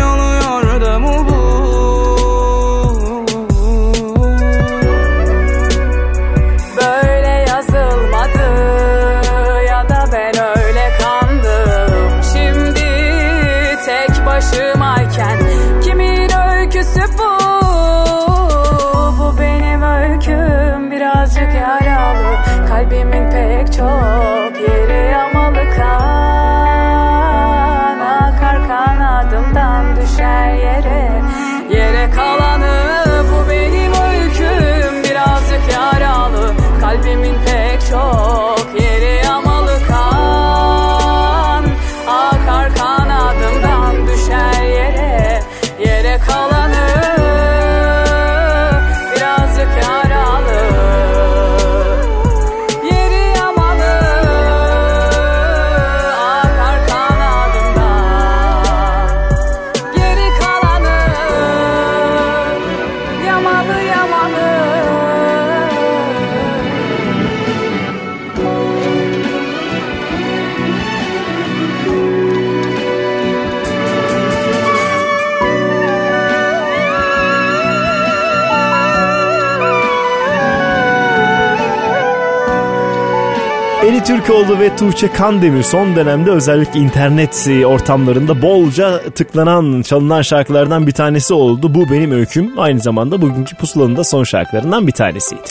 Türkoğlu 84.07 84.59
ve 84.59 84.75
Tuğçe 84.75 85.11
Kandemir 85.13 85.63
son 85.63 85.95
dönemde 85.95 86.31
özellikle 86.31 86.79
internet 86.79 87.47
ortamlarında 87.65 88.41
bolca 88.41 89.01
tıklanan, 89.15 89.81
çalınan 89.81 90.21
şarkılardan 90.21 90.87
bir 90.87 90.91
tanesi 90.91 91.33
oldu. 91.33 91.73
Bu 91.75 91.89
benim 91.91 92.11
öyküm. 92.11 92.51
Aynı 92.57 92.79
zamanda 92.79 93.21
bugünkü 93.21 93.55
pusulanın 93.55 93.97
da 93.97 94.03
son 94.03 94.23
şarkılarından 94.23 94.87
bir 94.87 94.91
tanesiydi. 94.91 95.41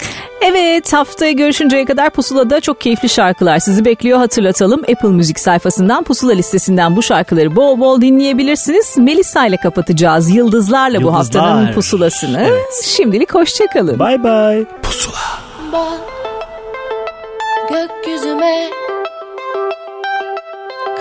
Evet 0.42 0.92
haftaya 0.92 1.32
görüşünceye 1.32 1.84
kadar 1.84 2.10
Pusula'da 2.10 2.60
çok 2.60 2.80
keyifli 2.80 3.08
şarkılar 3.08 3.58
sizi 3.58 3.84
bekliyor 3.84 4.18
hatırlatalım. 4.18 4.80
Apple 4.80 5.08
Müzik 5.08 5.38
sayfasından 5.38 6.04
Pusula 6.04 6.32
listesinden 6.32 6.96
bu 6.96 7.02
şarkıları 7.02 7.56
bol 7.56 7.80
bol 7.80 8.00
dinleyebilirsiniz. 8.00 8.98
Melisa 8.98 9.46
ile 9.46 9.56
kapatacağız 9.56 10.30
yıldızlarla 10.30 10.98
bu 11.02 11.06
Yıldızlar. 11.06 11.42
haftanın 11.42 11.72
pusulasını. 11.72 12.50
Şimdilik 12.84 13.34
hoşçakalın. 13.34 13.98
Bye 13.98 14.24
gökyüzüme 17.68 18.70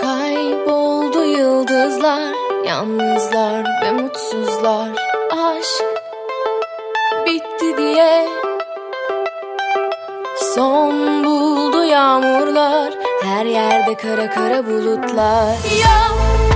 Kayboldu 0.00 1.24
yıldızlar 1.24 2.34
Yalnızlar 2.66 3.64
ve 3.82 3.92
mutsuzlar. 3.92 4.88
Aşk 5.32 5.84
bitti 7.26 7.76
diye 7.76 8.28
Son 10.54 11.24
buldu 11.24 11.84
yağmurlar. 11.84 12.92
Her 13.22 13.44
yerde 13.44 13.94
kara 13.94 14.30
kara 14.30 14.66
bulutlar. 14.66 15.48
Yok 15.82 16.55